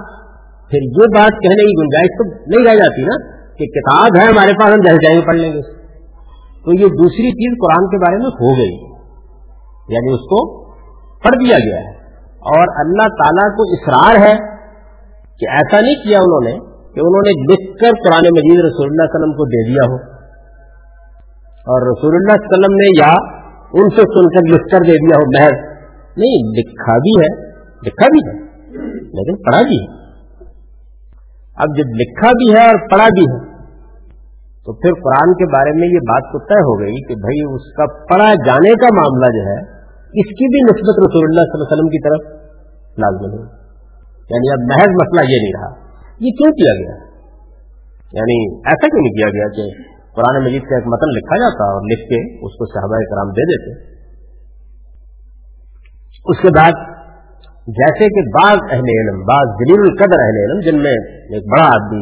پھر 0.70 0.78
یہ 0.82 1.06
بات 1.14 1.30
کہنے 1.30 1.64
کی 1.64 1.82
گنجائش 1.82 2.06
تو 2.06 2.24
نہیں 2.24 2.70
رہ 2.70 2.78
جاتی 2.78 3.02
نا 3.02 3.38
کہ 3.56 3.64
کتاب 3.66 4.18
ہے 4.18 4.24
ہمارے 4.32 4.52
پاس، 4.60 4.74
ہم 4.74 4.80
جیسے 4.80 5.04
جائیں 5.04 5.20
پڑھ 5.26 5.36
لیں 5.36 5.52
گے۔ 5.52 5.78
تو 6.64 6.72
یہ 6.72 6.86
دوسری 6.86 7.30
چیز 7.30 7.58
قرآن 7.66 7.86
کے 7.86 7.98
بارے 7.98 8.16
میں 8.16 8.26
ہو 8.26 8.56
گئی۔ 8.56 8.88
یعنی 9.94 10.12
اس 10.12 10.20
کو 10.20 10.68
پڑھ 11.24 11.34
دیا 11.34 11.56
گیا 11.58 11.76
ہے۔ 11.76 11.98
اور 12.28 12.86
اللہ 12.86 13.08
تعالیٰ 13.08 13.56
کو 13.56 13.62
اصرار 13.72 14.26
ہے 14.26 14.36
کہ 15.38 15.50
ایسا 15.50 15.80
نہیں 15.80 15.94
کیا 15.94 16.18
انہوں 16.18 16.44
نے 16.44 16.52
کہ 16.94 17.00
انہوں 17.00 17.22
نے 17.26 17.52
لکھ 17.52 17.78
کر 17.80 17.90
قرآن 17.90 18.20
مجید 18.20 18.60
رسول 18.60 18.88
اللہ 18.90 19.02
علیہ 19.02 19.16
وسلم 19.16 19.32
کو 19.32 19.44
دے 19.44 19.68
دیا 19.68 19.90
ہو۔ 19.90 20.18
اور 21.42 21.92
رسول 21.92 22.14
اللہ 22.14 22.32
علیہ 22.32 22.48
وسلم 22.50 22.74
نے 22.76 22.98
یا 22.98 23.38
ان 23.72 23.88
سے 23.88 24.02
سن 24.02 24.28
کر 24.28 24.54
لکھ 24.54 24.68
کر 24.70 24.78
دے 24.78 24.92
دیا 24.92 25.16
ہو 25.16 25.26
محض 25.26 25.58
نہیں، 26.16 26.50
لکھا 26.58 26.98
بھی 26.98 27.10
ہے، 27.20 27.50
لکھا 27.86 28.06
بھی 28.06 28.18
ہے، 28.18 28.42
لیکن 28.90 29.42
پڑھا 29.42 29.62
بھی 29.62 29.82
ہے۔ 29.82 29.98
اب 31.56 31.76
جب 31.76 31.88
لکھا 31.88 32.28
بھی 32.28 32.52
ہے 32.52 32.66
اور 32.66 32.90
پڑھا 32.90 33.04
بھی 33.04 33.22
ہے، 33.22 33.58
تو 34.64 34.72
پھر 34.72 34.92
قرآن 34.92 35.34
کے 35.34 35.46
بارے 35.52 35.80
میں 35.80 35.88
یہ 35.88 35.98
بات 35.98 36.22
تو 36.32 36.38
طے 36.38 36.54
ہو 36.54 36.80
گئی 36.80 37.08
کہ 37.08 37.14
بھائی 37.14 37.54
اس 37.54 37.72
کا 37.76 37.86
پڑھا 37.86 38.34
جانے 38.46 38.70
کا 38.74 38.86
معاملہ 38.94 39.32
جو 39.32 39.46
ہے، 39.46 39.60
اس 40.08 40.28
کی 40.28 40.48
بھی 40.48 40.60
نسبت 40.62 41.08
رسول 41.08 41.24
اللہ 41.24 41.40
صلی 41.40 41.54
اللہ 41.54 41.64
علیہ 41.64 41.76
وسلم 41.76 41.88
کی 41.88 42.00
طرف 42.02 42.38
لازم 42.98 43.42
ہے۔ 43.42 43.58
یعنی 44.30 44.50
اب 44.52 44.58
محض 44.68 44.88
مسئلہ 44.88 45.30
یہ 45.32 45.36
نہیں 45.42 45.52
رہا۔ 45.60 45.88
یہ 46.20 46.30
کیوں 46.30 46.52
کیا 46.52 46.72
گیا؟ 46.74 47.08
یعنی 48.12 48.56
ایسا 48.56 48.86
کیوں 48.86 49.00
نہیں 49.00 49.12
کیا 49.12 49.26
گیا 49.26 49.48
کہ 49.48 49.97
قرآن 50.18 50.38
مجید 50.44 50.68
کا 50.68 50.76
ایک 50.76 50.86
متن 50.86 51.16
لکھا 51.16 51.36
جاتا 51.36 51.70
اور 51.72 51.88
لکھ 51.90 52.04
کے 52.12 52.20
اس 52.46 52.60
کو 52.60 52.68
صحابہ 52.74 53.02
کرام 53.10 53.32
دے 53.40 53.48
دیتے۔ 53.50 53.74
اس 56.24 56.40
کے 56.42 56.50
بعد 56.56 56.86
جیسے 57.68 58.06
کہ 58.08 58.22
بعض 58.34 58.62
اہل 58.70 58.90
علم، 58.92 59.18
بعض 59.24 59.50
دلیل 59.60 59.80
القدر 59.80 60.22
اہل 60.22 60.38
علم، 60.42 60.60
جن 60.60 60.82
میں 60.82 60.94
ایک 61.36 61.50
بڑا 61.52 61.66
آدمی 61.66 62.00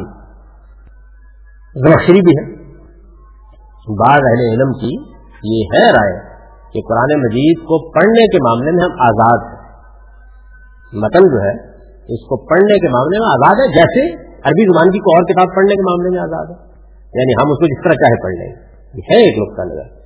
زمخشری 1.77 2.21
بھی 2.21 2.35
ہے، 2.37 2.45
بعض 3.99 4.29
اہل 4.31 4.45
علم 4.47 4.73
کی 4.73 4.93
یہ 5.49 5.75
ہے 5.75 5.83
رائے 5.93 6.15
کہ 6.73 6.83
قرآن 6.89 7.13
مجید 7.21 7.59
کو 7.59 7.79
پڑھنے 7.91 8.27
کے 8.27 8.39
معاملے 8.43 8.71
میں 8.71 8.85
ہم 8.85 8.95
آزاد 9.01 9.49
ہیں۔ 9.49 11.03
متن 11.03 11.29
جو 11.35 11.43
ہے، 11.43 11.53
اس 12.15 12.25
کو 12.29 12.37
پڑھنے 12.47 12.79
کے 12.79 12.89
معاملے 12.89 13.19
میں 13.19 13.29
آزاد 13.29 13.61
ہے، 13.63 13.69
جیسے 13.75 14.07
عربی 14.51 14.65
زبان 14.65 14.91
کی 14.91 14.99
کوئی 14.99 15.19
اور 15.19 15.29
کتاب 15.33 15.55
پڑھنے 15.57 15.75
کے 15.75 15.83
معاملے 15.83 16.11
میں 16.11 16.23
آزاد 16.23 16.51
ہے۔ 16.51 16.76
یعنی 17.17 17.33
ہم 17.33 17.51
اس 17.51 17.59
کو 17.59 17.67
جس 17.67 17.85
طرح 17.85 17.93
چاہے 17.93 18.23
پڑھ 18.23 18.35
لیں۔ 18.35 18.53
یہ 18.95 19.01
ہے 19.11 19.17
ایک 19.17 19.39
نقطہ 19.39 19.63
نظر۔ 19.63 19.97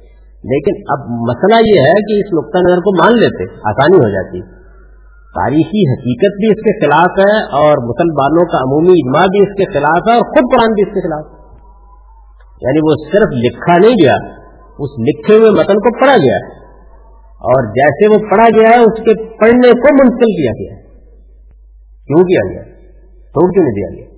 لیکن 0.45 0.83
اب 0.89 0.99
مسئلہ 1.09 1.55
یہ 1.55 1.81
ہے 1.81 1.93
کہ 1.93 2.21
اس 2.21 2.33
نقطہ 2.33 2.59
نظر 2.59 2.79
کو 2.79 3.05
مان 3.05 3.21
لیتے، 3.21 3.45
آسانی 3.45 3.97
ہو 3.97 4.09
جاتی۔ 4.09 4.41
تاریخی 5.41 5.93
حقیقت 5.93 6.35
بھی 6.37 6.49
اس 6.51 6.61
کے 6.61 6.87
خلاف 6.87 7.11
ہے 7.19 7.43
اور 7.43 7.79
مسلمانوں 7.89 8.45
کا 8.47 8.59
عمومی 8.59 8.93
اجماع 8.93 9.27
بھی 9.27 9.43
اس 9.43 9.57
کے 9.57 9.65
خلاف 9.65 10.09
ہے 10.09 10.13
اور 10.13 10.23
خود 10.23 10.53
قرآن 10.53 10.73
بھی 10.73 10.83
اس 10.83 10.95
کے 10.95 11.01
خلاف۔ 11.01 11.25
ہے 11.27 11.41
یعنی 12.63 12.79
وہ 12.79 12.95
صرف 13.13 13.29
لکھا 13.33 13.79
نہیں 13.79 13.95
گیا، 14.03 14.17
اس 14.79 14.91
لکھے 15.09 15.37
ہوئے 15.37 15.51
متن 15.51 15.75
کو 15.75 16.01
پڑھا 16.01 16.17
گیا۔ 16.17 16.37
اور 17.31 17.75
جیسے 17.75 18.09
وہ 18.09 18.31
پڑھا 18.31 18.49
گیا 18.49 18.71
ہے 18.71 18.79
اس 18.79 18.99
کے 18.99 19.15
پڑھنے 19.15 19.69
کو 19.69 20.05
منتقل 20.05 20.33
کیا 20.43 20.51
گیا۔ 20.51 20.77
کیوں 21.87 22.25
کیا 22.25 22.53
گیا؟ 22.53 22.63
توڑ 23.15 23.51
کیوں 23.53 23.65
نہیں 23.65 23.75
دیا 23.75 23.97
گیا۔ 23.97 24.17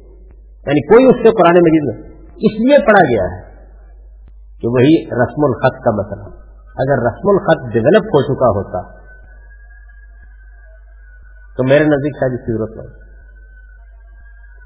یعنی 0.66 0.86
کوئی 0.86 1.05
اس 1.05 1.16
سے 1.16 1.30
قرآن 1.30 1.55
مجید 1.55 2.01
نہیں۔ 2.01 2.12
اس 2.43 2.61
لیے 2.61 2.78
پڑھا 2.78 3.03
گیا 3.03 3.36
ہے 3.36 3.53
کہ 4.61 4.68
وہی 4.68 5.07
رسم 5.07 5.45
الخط 5.45 5.84
کا 5.84 5.90
مطلب 5.90 6.18
مسئلہ 6.18 6.43
اگر 6.72 7.03
رسم 7.03 7.28
الخط 7.28 7.72
ڈیولپ 7.72 8.05
ہو 8.05 8.22
چکا 8.22 8.49
ہوتا 8.49 9.03
تو 11.57 11.64
میرے 11.64 11.84
نزدیک 11.84 12.16
شاید 12.20 12.32
اس 12.32 12.40
کی 12.40 12.53
ضرورت 12.53 12.76
نہیں۔ 12.76 13.03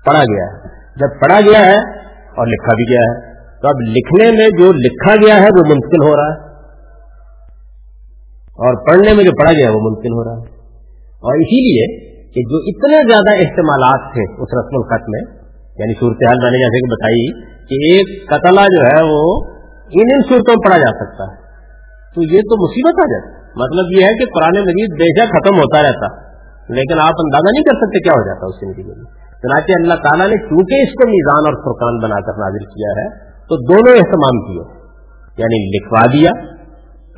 پڑھا 0.06 0.20
گیا 0.20 0.44
ہے۔ 0.44 0.68
جب 0.96 1.20
پڑھا 1.20 1.40
گیا 1.40 1.60
ہے 1.66 1.98
اور 2.12 2.46
لکھا 2.46 2.74
بھی 2.74 2.84
گیا 2.84 3.14
ہے، 3.14 3.34
تو 3.60 3.68
اب 3.68 3.74
لکھنے 3.80 4.30
میں 4.30 4.48
جو 4.58 4.72
لکھا 4.72 5.14
گیا 5.14 5.34
ہے 5.34 5.48
وہ 5.48 5.74
ممکن 5.74 6.04
ہو 6.04 6.16
رہا 6.16 6.34
ہے۔ 6.34 6.46
اور 8.46 8.86
پڑھنے 8.86 9.14
میں 9.14 9.24
جو 9.24 9.30
پڑھا 9.30 9.52
گیا 9.52 9.66
ہے 9.66 9.74
وہ 9.74 9.80
ممکن 9.80 10.12
ہو 10.12 10.24
رہا 10.24 10.42
ہے۔ 10.42 10.56
اور 10.98 11.34
اسی 11.34 11.72
لیے 11.72 12.16
کہ 12.30 12.40
جو 12.42 12.56
اتنے 12.56 13.12
زیادہ 13.12 13.38
استعمالات 13.38 14.12
تھے 14.12 14.42
اس 14.42 14.48
رسم 14.58 14.76
الخط 14.76 15.04
میں 15.08 15.35
یعنی 15.78 15.94
صورتحال 15.94 16.36
میں 16.42 16.50
نے 16.50 16.58
جیسے 16.58 16.78
کہ 16.78 16.92
بتائی 16.92 17.24
کہ 17.40 17.76
ایک 17.92 18.30
قتلہ 18.30 18.60
جو 18.60 18.82
ہے 18.86 19.02
وہ 19.02 19.24
ان 19.86 20.06
ان 20.14 20.20
صورتوں 20.22 20.54
میں 20.56 20.64
پڑھا 20.64 20.78
جا 20.78 21.04
سکتا 21.04 21.24
ہے۔ 21.24 21.36
تو 22.14 22.22
یہ 22.22 22.40
تو 22.40 22.64
مصیبت 22.64 23.00
آ 23.00 23.04
جاتی 23.04 23.36
مطلب 23.56 24.00
یہ 24.00 24.06
ہے 24.06 24.14
کہ 24.18 24.24
قرآن 24.24 24.64
مجید 24.64 24.90
بے 24.92 25.20
شک 25.20 25.28
ختم 25.28 25.56
ہوتا 25.56 25.82
رہتا، 25.82 26.06
لیکن 26.68 26.98
آپ 26.98 27.14
اندازہ 27.18 27.50
نہیں 27.52 27.62
کر 27.62 27.76
سکتے 27.76 27.98
کیا 27.98 28.12
ہو 28.12 28.26
جاتا 28.26 28.46
اس 28.46 28.54
زندگی 28.60 29.00
میں۔ 29.00 29.10
چنانچہ 29.42 29.72
اللہ 29.80 29.94
تعالیٰ 29.94 30.26
نے 30.26 30.36
چونکہ 30.48 30.74
اس 30.82 30.88
کو 30.88 31.08
میزان 31.08 31.42
اور 31.46 31.54
فرقان 31.54 31.98
بنا 31.98 32.20
کر 32.20 32.32
نازل 32.32 32.64
کیا 32.64 33.02
ہے، 33.02 33.08
تو 33.30 33.56
دونوں 33.56 33.96
اہتمام 33.96 34.36
کیے۔ 34.46 34.64
یعنی 35.38 35.78
لکھوا 35.78 36.06
دیا، 36.06 36.30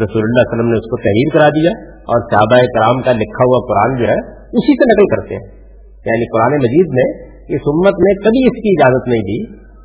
رسول 0.04 0.22
اللہ 0.22 0.40
علیہ 0.40 0.52
وسلم 0.52 0.68
نے 0.68 0.78
اس 0.78 0.84
کو 0.84 0.96
تحریر 0.96 1.38
کرا 1.38 1.48
دیا 1.48 1.70
اور 1.94 2.20
صحابہ 2.32 2.56
کرام 2.56 3.02
کا 3.02 3.12
لکھا 3.12 3.44
ہوا 3.44 3.60
قرآن 3.68 3.98
جو 3.98 4.04
ہے 4.04 4.18
اسی 4.34 4.72
سے 4.72 4.92
نقل 4.92 5.16
کرتے 5.16 5.34
ہیں۔ 5.34 5.58
یعنی 6.06 6.38
قرآن 6.38 6.52
مجید 6.52 6.86
میں 6.90 7.37
اس 7.48 7.60
امت 7.66 7.94
نے 7.94 8.12
کبھی 8.14 8.42
اس 8.46 8.56
کی 8.62 8.70
اجازت 8.76 9.08
نہیں 9.08 9.22
دی 9.22 9.38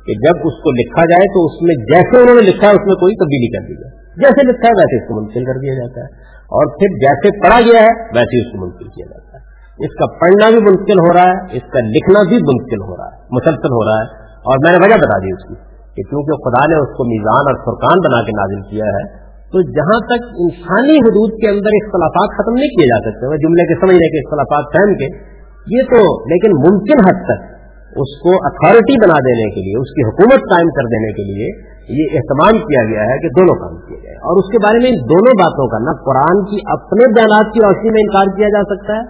کہ 0.06 0.12
جب 0.26 0.34
اس 0.44 0.56
کو 0.62 0.70
لکھا 0.70 1.02
جائے 1.10 1.26
تو 1.34 1.38
اس 1.44 1.54
میں 1.62 1.74
جیسے 1.74 2.22
انہوں 2.22 2.34
نے 2.34 2.42
لکھا 2.42 2.66
ہے 2.66 2.72
اس 2.72 2.86
میں 2.86 2.94
کوئی 2.94 3.14
تبدیلی 3.14 3.48
کر 3.52 3.62
دی 3.66 3.74
جائے۔ 3.74 3.92
جیسے 4.16 4.46
لکھا 4.46 4.68
ہے 4.68 4.72
ویسے 4.72 4.96
اس 5.02 5.08
کو 5.08 5.14
منتقل 5.20 5.44
کر 5.44 5.58
دیا 5.60 5.74
جاتا 5.74 6.00
ہے۔ 6.00 6.34
اور 6.44 6.66
پھر 6.66 6.88
جیسے 6.98 7.40
پڑھا 7.42 7.60
گیا 7.60 7.80
ہے، 7.80 7.92
ویسے 8.14 8.36
اس 8.40 8.52
کو 8.52 8.64
منتقل 8.64 8.88
کیا 8.88 9.06
جاتا 9.10 9.38
ہے۔ 9.38 9.42
اس 9.86 9.92
کا 9.98 10.06
پڑھنا 10.20 10.50
بھی 10.50 10.60
منتقل 10.60 10.98
ہو 10.98 11.12
رہا 11.12 11.28
ہے، 11.30 11.56
اس 11.56 11.66
کا 11.72 11.80
لکھنا 11.80 12.20
بھی 12.28 12.36
منتقل 12.36 12.80
ہو 12.80 12.96
رہا 12.96 13.06
ہے، 13.06 13.16
مسلسل 13.30 13.72
ہو 13.76 13.84
رہا 13.84 13.98
ہے۔ 14.02 14.06
اور 14.48 14.58
میں 14.58 14.72
نے 14.72 14.78
وجہ 14.86 14.94
بتا 14.94 15.18
دی 15.18 15.32
اس 15.32 15.44
کی 15.48 15.54
کہ 15.94 16.02
کیونکہ 16.02 16.34
خدا 16.44 16.66
نے 16.66 16.74
اس 16.74 16.96
کو 16.96 17.04
میزان 17.04 17.44
اور 17.48 17.56
فرقان 17.64 17.98
بنا 17.98 18.20
کے 18.22 18.32
نازل 18.32 18.60
کیا 18.70 18.84
ہے، 18.84 19.04
تو 19.52 19.62
جہاں 19.62 19.98
تک 20.06 20.20
انسانی 20.38 20.96
حدود 20.96 21.30
کے 21.30 21.48
اندر 21.48 21.72
اختلافات 21.82 22.28
ختم 22.34 22.54
نہیں 22.54 22.68
کیے 22.68 22.86
جا 22.86 22.98
سکتے 22.98 23.46
جملے 23.46 23.62
کے 23.62 23.80
سمجھنے 23.80 24.08
کے، 24.08 24.18
اختلافات 24.18 24.64
فہم 24.72 24.94
کے، 24.94 25.34
یہ 25.76 25.82
تو 25.82 26.24
لیکن 26.24 26.50
ممکن 26.50 26.98
حد 27.06 27.18
تک 27.24 27.53
اس 27.96 28.10
کو 28.22 28.30
اتھارٹی 28.30 28.96
بنا 29.04 29.18
دینے 29.18 29.50
کے 29.54 29.60
لیے، 29.60 29.80
اس 29.80 29.90
کی 29.90 30.02
حکومت 30.08 30.40
قائم 30.50 30.68
کر 30.68 30.84
دینے 30.84 31.12
کے 31.12 31.22
لیے 31.22 31.48
یہ 31.88 32.04
اہتمام 32.14 32.54
کیا 32.58 32.84
گیا 32.84 33.02
ہے 33.02 33.18
کہ 33.18 33.28
دونوں 33.28 33.54
کام 33.54 33.74
کیے 33.86 33.98
گئے۔ 34.02 34.16
اور 34.16 34.34
اس 34.38 34.52
کے 34.52 34.58
بارے 34.58 34.78
میں 34.78 34.86
ان 34.86 34.96
دونوں 34.96 35.34
باتوں 35.42 35.66
کا 35.68 35.78
نہ 35.78 35.92
قرآن 36.04 36.44
کی 36.44 36.58
اپنے 36.66 37.12
بیانات 37.14 37.54
کی 37.54 37.60
روشنی 37.60 37.90
میں 37.90 38.02
انکار 38.02 38.36
کیا 38.36 38.48
جا 38.48 38.62
سکتا 38.62 38.92
ہے 38.92 39.02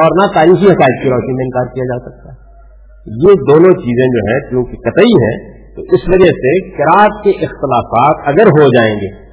اور 0.00 0.08
نہ 0.22 0.34
تاریخی 0.34 0.66
حقائق 0.72 1.02
کی 1.02 1.10
روشنی 1.10 1.32
میں 1.32 1.44
انکار 1.44 1.74
کیا 1.74 1.84
جا 1.84 1.98
سکتا 1.98 2.32
ہے۔ 2.32 2.44
یہ 3.06 3.32
دونوں 3.50 3.74
چیزیں 3.74 4.06
جو 4.06 4.20
ہیں 4.28 4.50
کیونکہ 4.50 4.90
قطعی 4.90 5.12
ہیں، 5.24 5.64
تو 5.76 5.82
اس 5.82 6.00
وجہ 6.08 6.30
سے 6.30 6.70
کراط 6.70 7.24
کے 7.24 7.30
اختلافات 7.30 8.28
اگر 8.28 8.46
ہو 8.46 8.66
جائیں 8.66 8.94
گے 8.94 9.24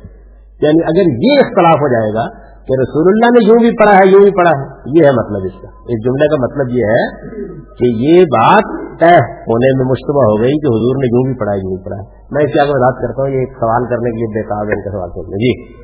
یعنی 0.61 0.83
اگر 0.83 1.09
یہ 1.25 1.45
اختلاف 1.45 1.75
ہو 1.75 1.87
جائے 1.87 2.13
گا 2.13 2.50
کہ 2.61 2.81
رسول 2.81 3.05
اللہ 3.07 3.29
نے 3.31 3.47
یوں 3.47 3.59
بھی 3.59 3.77
پڑھا 3.77 3.91
ہے، 3.91 4.09
یوں 4.09 4.19
بھی 4.19 4.31
پڑھا 4.31 4.51
ہے۔ 4.51 4.65
یہ 4.99 5.05
ہے 5.05 5.11
مطلب 5.11 5.41
اس 5.43 5.61
کا۔ 5.61 5.67
اس 5.67 6.05
جملے 6.05 6.27
کا 6.27 6.35
مطلب 6.41 6.77
یہ 6.77 6.83
ہے 6.83 7.03
کہ 7.49 7.85
یہ 8.07 8.23
بات 8.23 8.63
طے 8.99 9.15
ہونے 9.21 9.77
میں 9.77 9.85
مشتبہ 9.85 10.23
ہو 10.23 10.41
گئی 10.41 10.51
کہ 10.51 10.67
حضور 10.67 10.95
نے 10.95 11.07
یوں 11.07 11.23
بھی 11.23 11.39
پڑھا 11.39 11.51
ہے، 11.51 11.57
یوں 11.57 11.75
بھی 11.75 11.85
پڑھا 11.85 11.97
ہے۔ 11.97 12.21
میں 12.31 12.45
اس 12.45 12.53
کی 12.53 12.59
آگے 12.59 12.69
بات 12.69 13.01
کرتا 13.01 13.21
ہوں، 13.21 13.29
یہ 13.29 13.39
ایک 13.39 13.53
سوال 13.53 13.83
کرنے 13.89 14.09
کے 14.09 14.17
لیے 14.17 14.41
بےکار 14.41 14.65
ان 14.65 14.83
کا 14.83 14.91
سوال 14.91 15.09
کرنے 15.09 15.37
جی۔ 15.37 15.80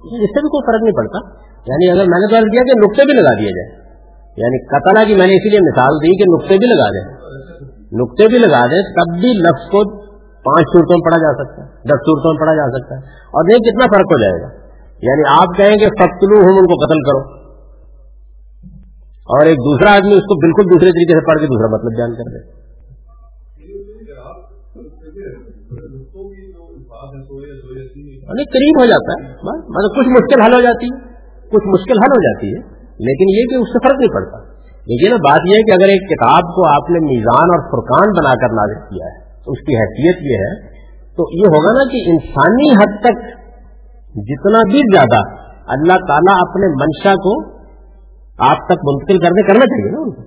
اس 0.00 0.30
سے 0.30 0.40
بھی 0.40 0.48
کوئی 0.48 0.62
فرق 0.66 0.82
نہیں 0.82 0.96
پڑتا۔ 0.96 1.50
یعنی 1.66 1.90
اگر 1.90 2.08
میں 2.08 2.18
نے 2.18 2.26
تو 2.26 2.50
دیا 2.52 2.62
کہ 2.62 2.80
نقطے 2.80 3.04
بھی 3.04 3.12
لگا 3.12 3.32
دیے 3.40 3.50
جائے 3.50 3.80
یعنی 4.36 4.66
قتل 4.66 5.08
کی 5.08 5.14
میں 5.14 5.26
نے 5.26 5.32
اسی 5.32 5.50
لیے 5.50 5.58
مثال 5.60 5.94
دی 5.94 6.16
کہ 6.18 6.24
نقطے 6.34 6.58
بھی 6.58 6.66
لگا 6.66 6.88
دیں۔ 6.88 7.20
نقطے 7.92 8.28
بھی 8.28 8.38
لگا 8.38 8.66
دیں 8.66 8.82
تب 8.82 9.20
بھی 9.20 9.32
لفظ 9.32 9.70
کو 9.70 10.00
پانچ 10.20 10.66
صورتوں 10.66 10.96
میں 10.96 11.04
پڑھا 11.04 11.18
جا 11.18 11.44
سکتا 11.44 11.62
ہے، 11.62 11.68
دس 11.70 12.00
صورتوں 12.00 12.32
میں 12.32 12.40
پڑھا 12.40 12.54
جا 12.54 12.78
سکتا 12.78 12.94
ہے۔ 12.94 13.00
اور 13.24 13.44
نہیں 13.48 13.58
کتنا 13.58 13.86
فرق 13.86 14.06
ہو 14.06 14.20
جائے 14.20 14.42
گا۔ 14.42 14.48
یعنی 15.02 15.40
آپ 15.40 15.56
کہیں 15.56 15.76
کہ 15.76 15.86
فتلو 15.86 16.36
ہوں 16.36 16.58
ان 16.58 16.66
کو 16.66 16.86
قتل 16.86 17.00
کرو۔ 17.00 17.40
اور 19.20 19.46
ایک 19.46 19.58
دوسرا 19.58 19.96
آدمی 19.96 20.12
اس 20.12 20.22
کو 20.22 20.40
بالکل 20.40 20.62
دوسرے 20.62 20.90
طریقے 20.90 21.20
سے 21.20 21.26
پڑھ 21.26 21.38
کے 21.40 21.46
دوسرا 21.46 21.76
مطلب 21.76 21.98
جان 21.98 22.10
کر 22.14 22.30
دے۔ 22.30 22.59
قریب 28.30 28.80
ہو 28.80 28.86
جاتا 28.86 29.12
ہے 29.12 29.28
مطلب 29.54 29.90
کچھ 29.98 30.08
مشکل 30.08 30.40
حل 30.42 30.54
ہو 30.54 30.60
جاتی 30.60 30.86
ہے۔ 30.86 31.10
کچھ 31.48 31.66
مشکل 31.66 31.98
حل 31.98 32.10
ہو 32.10 32.20
جاتی 32.20 32.46
ہے، 32.46 32.60
لیکن 32.80 33.38
یہ 33.38 33.42
کہ 33.50 33.62
اس 33.62 33.68
سے 33.68 33.88
فرق 33.88 33.98
نہیں 33.98 34.14
پڑتا۔ 34.14 34.38
لیکن 34.80 35.16
بات 35.16 35.40
یہ 35.50 35.56
ہے 35.56 35.62
کہ 35.62 35.72
اگر 35.72 35.88
ایک 35.88 36.08
کتاب 36.08 36.42
کو 36.42 36.68
آپ 36.68 36.90
نے 36.90 36.98
میزان 36.98 37.44
اور 37.44 37.70
فرقان 37.70 38.08
بنا 38.08 38.34
کر 38.34 38.52
نازک 38.52 38.90
کیا 38.90 39.06
ہے، 39.06 39.44
تو 39.44 39.52
اس 39.52 39.58
کی 39.58 39.74
حیثیت 39.74 40.16
یہ 40.22 40.36
ہے، 40.36 40.66
تو 41.16 41.36
یہ 41.36 41.44
ہوگا 41.46 41.72
نا 41.72 41.84
کہ 41.92 42.10
انسانی 42.10 42.72
حد 42.72 43.00
تک 43.00 43.40
جتنا 44.14 44.58
بھی 44.58 44.78
زیادہ 44.78 45.50
اللہ 45.66 46.06
تعالیٰ 46.08 46.36
اپنے 46.40 46.66
منشا 46.66 47.14
کو 47.14 47.48
آپ 48.38 48.56
تک 48.56 48.78
منتقل 48.84 49.18
کرنے، 49.18 49.42
کرنا 49.42 49.60
چاہیے 49.60 49.90
نا 49.90 49.98
ان 49.98 50.10
کو۔ 50.10 50.22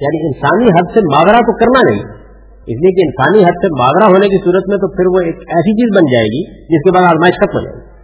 یعنی 0.00 0.26
انسانی 0.26 0.64
حد 0.64 0.94
سے 0.94 1.00
ماورا 1.00 1.36
تو 1.36 1.56
کرنا 1.58 1.90
نہیں۔ 1.90 2.25
اس 2.66 2.76
لیے 2.80 2.92
کہ 2.94 3.02
انسانی 3.06 3.38
حد 3.38 3.56
سے 3.64 3.68
ماورا 3.78 4.06
ہونے 4.06 4.26
کی 4.26 4.44
صورت 4.44 4.64
میں 4.68 4.76
تو 4.76 4.88
پھر 4.96 5.06
وہ 5.06 5.26
ایک 5.26 5.36
ایسی 5.36 5.72
چیز 5.72 5.96
بن 5.96 6.06
جائے 6.12 6.24
گی 6.24 6.42
جس 6.62 6.82
کے 6.84 6.90
بعد 6.94 7.02
آزمائش 7.02 7.34
ختم 7.34 7.58
ہو 7.58 7.64
جائے 7.64 7.76
گی۔ 7.76 7.96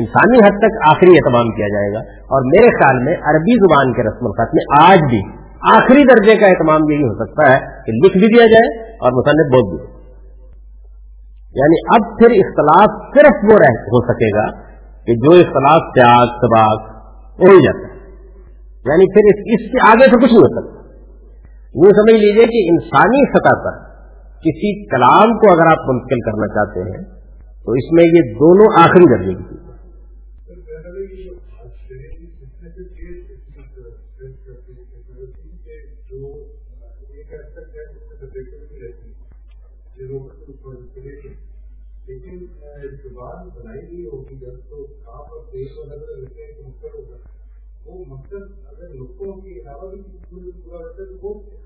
انسانی 0.00 0.38
حد 0.38 0.58
تک 0.58 0.88
آخری 0.88 1.10
اہتمام 1.10 1.48
کیا 1.48 1.68
جائے 1.68 1.92
گا۔ 1.92 1.98
اور 2.10 2.40
میرے 2.46 2.70
خیال 2.70 3.04
میں 3.04 3.12
عربی 3.12 3.54
زبان 3.58 3.92
کے 3.92 4.02
رسم 4.02 4.26
الخط 4.26 4.54
میں 4.54 4.90
آج 4.90 4.98
بھی 5.10 5.38
آخری 5.76 6.02
درجے 6.02 6.36
کا 6.36 6.46
اہتمام 6.46 6.90
یہی 6.90 7.02
ہو 7.02 7.26
سکتا 7.26 7.52
ہے 7.52 7.58
کہ 7.86 7.92
لکھ 7.92 8.18
بھی 8.18 8.36
دیا 8.36 8.46
جائے 8.46 8.92
اور 8.92 9.12
مصنف 9.12 9.46
بول 9.54 9.76
بھی۔ 9.76 9.98
یعنی 11.54 11.76
اب 11.96 12.18
پھر 12.18 12.30
اختلاف 12.30 13.16
صرف 13.16 13.52
وہ 13.52 13.58
رہ 13.58 13.72
ہو 13.72 14.12
سکے 14.12 14.36
گا 14.36 14.46
کہ 15.06 15.14
جو 15.14 15.30
اختلاف 15.30 15.80
تیاگ 15.94 16.26
سباق 16.26 16.80
ہو 17.38 17.50
ہی 17.50 17.64
جاتا 17.66 17.88
ہے۔ 17.88 17.98
یعنی 18.90 19.12
پھر 19.14 19.54
اس 19.54 19.70
سے 19.72 19.90
آگے 19.90 20.04
سے 20.04 20.16
کچھ 20.16 20.32
نہیں 20.32 20.42
ہو 20.42 20.60
سکتا۔ 20.60 20.77
یہ 21.74 21.90
سمجھ 21.90 22.14
لیجیے 22.14 22.44
کہ 22.46 22.60
انسانی 22.70 23.22
سطح 23.30 23.56
پر 23.64 23.78
کسی 24.44 24.86
کلام 24.86 25.32
کو 25.38 25.50
اگر 25.52 25.70
آپ 25.70 25.88
منتقل 25.88 26.20
کرنا 26.20 26.46
چاہتے 26.48 26.80
ہیں، 26.80 27.04
تو 27.64 27.72
اس 27.72 27.92
میں 27.92 28.04
یہ 28.04 28.32
دونوں 28.34 28.66
آخری 28.82 29.04
درجے 29.04 29.34
کی 29.34 29.67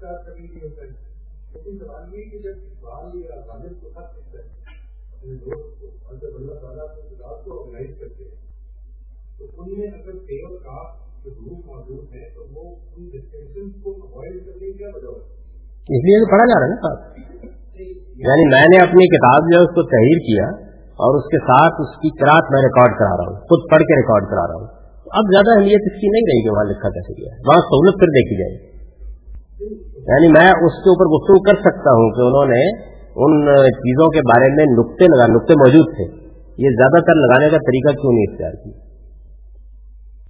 تو 0.03 0.09
کار 0.09 0.22
کرنے 0.26 0.46
کے 0.46 0.66
ہوتا 0.66 0.82
ہے۔ 0.82 0.88
لیکن 1.53 1.78
سوال 1.78 2.14
یہ 2.14 2.30
کہ 2.30 2.38
جب 2.38 2.55
سوال 2.80 3.22
غالب 3.48 3.82
کو 3.82 3.88
خط 3.88 4.14
کرتا 4.14 4.38
ہے 4.38 4.48
اپنے 5.12 5.34
دوست 5.34 5.80
کو 5.80 5.86
اور 6.05 6.14
جب 6.14 6.34
اللہ 6.34 6.55
تعالیٰ 6.55 6.86
کتاب 7.11 7.44
کو 7.44 7.62
آرگنائز 7.62 7.90
کرتے 8.00 8.24
ہیں 8.24 8.36
تو 9.38 9.62
ان 9.62 9.78
میں 9.78 9.88
اگر 9.88 10.12
کاف 10.62 11.24
جو 11.24 11.30
گروپ 11.30 11.66
موجود 11.66 12.14
ہیں 12.14 12.28
تو 12.34 12.46
وہ 12.53 12.76
ان 12.96 13.09
ڈسٹینشن 13.09 13.70
کو 13.80 13.90
اوائڈ 13.90 14.46
کرنے 14.46 14.72
کیا 14.72 14.88
وجہ 14.94 15.07
ہوتی 15.07 15.42
اس 15.88 16.05
لیے 16.05 16.30
پڑھا 16.30 16.44
جا 16.44 16.61
رہا 16.61 16.66
ہے 16.66 16.70
نا 16.70 16.80
صاحب۔ 16.82 17.22
یعنی 18.16 18.48
میں 18.50 18.66
نے 18.74 18.82
اپنی 18.82 19.07
کتاب 19.07 19.53
جو 19.53 19.59
ہے 19.59 19.62
اس 19.62 19.70
کو 19.70 19.82
تحریر 19.82 20.18
کیا 20.18 20.44
اور 20.92 21.14
اس 21.14 21.24
کے 21.24 21.38
ساتھ 21.38 21.74
اس 21.80 21.94
کی 21.96 22.11
کراط 22.11 22.44
میں 22.50 22.62
ریکارڈ 22.62 22.92
کرا 22.98 23.16
رہا 23.16 23.28
ہوں 23.28 23.40
خود 23.40 23.70
پڑھ 23.70 23.82
کے 23.82 23.96
ریکارڈ 23.96 24.22
کرا 24.22 24.46
رہا 24.46 24.55
ہوں۔ 24.55 24.66
اب 25.07 25.24
زیادہ 25.32 25.59
اہمیت 25.59 25.82
اس 25.82 26.00
کی 26.00 26.09
نہیں 26.09 26.22
رہی 26.22 26.42
کہ 26.42 26.50
وہاں 26.50 26.64
لکھا 26.64 26.88
کیسے 26.88 27.22
گیا 27.22 27.32
وہاں 27.46 27.61
سہولت 27.61 27.98
پھر 27.98 28.07
دیکھی 28.07 28.36
جائے۔ 28.42 28.72
یعنی 30.03 30.32
میں 30.32 30.50
اس 30.50 30.72
کے 30.72 30.90
اوپر 30.90 31.07
گفتگو 31.07 31.42
کر 31.42 31.55
سکتا 31.55 31.90
ہوں 31.90 32.11
کہ 32.11 32.20
انہوں 32.20 32.44
نے 32.44 32.92
ان 33.16 33.57
چیزوں 33.66 34.11
کے 34.11 34.20
بارے 34.20 34.53
میں 34.53 34.64
نقطے 34.64 35.05
لگا 35.05 35.26
نقطے 35.26 35.55
موجود 35.55 35.96
تھے۔ 35.96 36.05
یہ 36.59 36.68
زیادہ 36.68 37.05
تر 37.05 37.14
لگانے 37.14 37.50
کا 37.50 37.57
طریقہ 37.57 37.92
کیوں 37.92 38.12
نہیں 38.12 38.32
اختیار 38.32 38.53
کیا؟ 38.53 38.72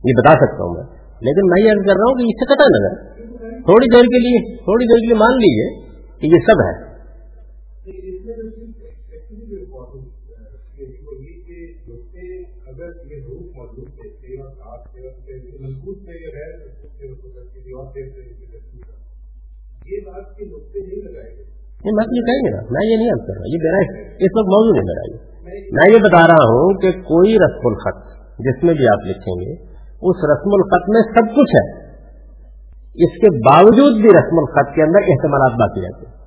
یہ 0.04 0.12
بتا 0.18 0.32
سکتا 0.32 0.64
ہوں 0.64 0.74
میں۔ 0.74 1.02
لیکن 1.20 1.46
میں 1.46 1.62
یہ 1.62 1.68
کر 1.68 1.94
رہا 1.94 2.08
ہوں 2.08 2.14
کہ 2.14 2.22
اس 2.22 2.40
سے 2.40 2.54
قطع 2.54 2.64
نظر 2.64 3.12
تھوڑی 3.42 3.94
دیر 3.94 4.02
کے 4.02 4.18
لیے 4.18 4.56
تھوڑی 4.56 4.84
دیر 4.84 4.96
کے 4.96 5.06
لیے 5.06 5.14
مان 5.14 5.32
لیجیے 5.32 5.80
کہ 6.20 6.26
یہ 6.26 6.40
سب 6.46 6.60
ہے۔ 6.60 6.91
نہیں، 21.82 21.92
میں 21.92 22.04
یہ 22.04 22.22
کہیں 22.22 22.42
گے 22.44 22.50
نا؟ 22.56 22.62
میں 22.70 22.90
یہ 22.90 22.96
نہیں 22.96 23.08
کر 23.08 23.34
رہا، 23.34 23.46
یہ 23.46 23.58
میرا 23.62 23.78
اس 24.14 24.32
وقت 24.36 24.46
موضوع 24.46 24.72
نہیں 24.72 24.86
میرا، 24.86 25.04
یہ۔ 25.10 25.32
میں 25.72 25.92
یہ 25.92 25.98
بتا 25.98 26.26
رہا 26.26 26.42
ہوں 26.42 26.80
کہ 26.80 26.92
کوئی 26.92 27.36
رسم 27.36 27.66
الخط 27.66 28.08
جس 28.38 28.64
میں 28.64 28.74
بھی 28.74 28.88
آپ 28.88 29.06
لکھیں 29.06 29.34
گے، 29.34 29.52
اس 29.86 30.16
رسم 30.32 30.50
الخط 30.52 30.88
میں 30.88 31.02
سب 31.02 31.36
کچھ 31.36 31.54
ہے۔ 31.56 31.82
اس 33.04 33.20
کے 33.20 33.38
باوجود 33.38 34.00
بھی 34.00 34.08
رسم 34.08 34.38
الخط 34.38 34.74
کے 34.74 34.82
اندر 34.82 34.98
احتمالات 35.08 35.58
باقی 35.58 35.80
رہتے 35.80 36.06
ہیں۔ 36.06 36.22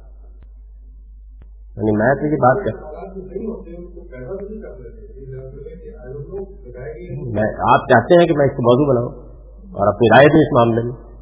یعنی 1.78 1.98
میں 1.98 2.16
تو 2.16 2.26
یہ 2.26 2.32
بات 2.32 2.66
کر 2.66 2.96
میں، 7.34 7.54
آپ 7.72 7.80
چاہتے 7.80 8.20
ہیں 8.20 8.28
کہ 8.28 8.34
میں 8.38 8.46
اس 8.46 8.52
کو 8.52 8.62
موضوع 8.62 8.94
بناؤں 8.94 9.28
اور 9.74 9.88
اپنی 9.88 10.08
رائے 10.08 10.28
دوں 10.28 10.40
اس 10.40 10.54
معاملے 10.54 10.82
میں۔ 10.84 11.16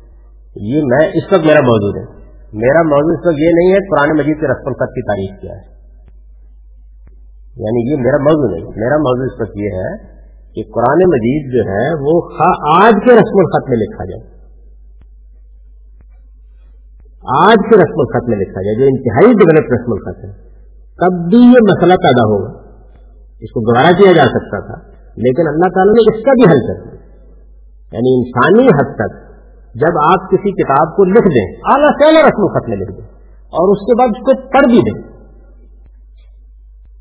یہ 0.55 0.81
میں، 0.83 1.07
اس 1.07 1.33
وقت 1.33 1.45
میرا 1.45 1.59
موجود 1.59 1.97
ہے 1.97 2.22
میرا 2.53 2.81
موضوع 2.83 3.13
اس 3.13 3.27
وقت 3.27 3.39
یہ 3.39 3.49
نہیں 3.53 3.73
ہے 3.73 3.79
قرآن 3.89 4.09
مجید 4.09 4.39
کے 4.39 4.47
رسم 4.47 4.67
الخط 4.67 4.91
کی 4.91 5.01
تاریخ 5.01 5.41
کیا 5.41 5.51
ہے۔ 5.51 5.73
یعنی 7.55 7.91
یہ 7.91 7.97
میرا 7.97 8.17
موضوع 8.17 8.55
نہیں، 8.55 8.65
میرا 8.65 8.97
موضوع 8.97 9.23
اس 9.23 9.41
وقت 9.41 9.57
یہ 9.57 9.69
ہے 9.73 10.13
کہ 10.53 10.63
قرآن 10.73 10.97
مجید 10.97 11.53
جو 11.53 11.61
ہے 11.71 11.85
وہ 12.01 12.29
آج 12.83 12.93
کے 12.93 13.15
رسم 13.15 13.37
الخط 13.37 13.69
میں 13.69 13.77
لکھا 13.77 14.05
جائے۔ 14.05 14.33
آج 17.47 17.57
کے 17.69 17.77
رسم 17.77 17.97
الخط 17.97 18.29
میں 18.29 18.37
لکھا 18.37 18.61
جائے، 18.61 18.75
جو 18.75 18.85
انتہائی 18.85 19.33
ڈیولپ 19.33 19.73
رسم 19.73 19.91
الخط 19.91 20.25
ہے۔ 20.25 20.31
تب 20.83 21.29
بھی 21.29 21.37
یہ 21.37 21.59
مسئلہ 21.71 21.93
پیدا 21.93 22.23
ہوگا۔ 22.23 22.59
اس 23.39 23.51
کو 23.51 23.59
گوارا 23.61 23.91
کیا 23.91 24.11
جا 24.11 24.23
سکتا 24.23 24.65
تھا، 24.65 24.91
لیکن 25.15 25.47
اللہ 25.47 25.69
تعالیٰ 25.73 25.93
نے 25.93 26.17
اس 26.17 26.23
کا 26.23 26.31
بھی 26.31 26.43
حل 26.51 26.67
کر 26.67 26.83
دیا۔ 26.83 26.93
یعنی 27.91 28.21
انسانی 28.21 28.67
حد 28.67 28.95
تک 28.95 29.22
جب 29.73 29.93
آپ 30.09 30.29
کسی 30.31 30.51
کتاب 30.51 30.95
کو 30.95 31.03
لکھ 31.03 31.27
دیں، 31.27 31.47
اعلیٰ 31.73 31.89
سے 31.89 32.05
اعلیٰ 32.07 32.21
رسم 32.21 32.41
الخط 32.41 32.69
میں 32.69 32.77
لکھ 32.77 32.91
دیں، 32.91 33.07
اور 33.43 33.71
اس 33.71 33.81
کے 33.85 33.99
بعد 33.99 34.07
اس 34.07 34.19
کو 34.19 34.47
پڑھ 34.47 34.67
بھی 34.67 34.79
دیں۔ 34.79 35.13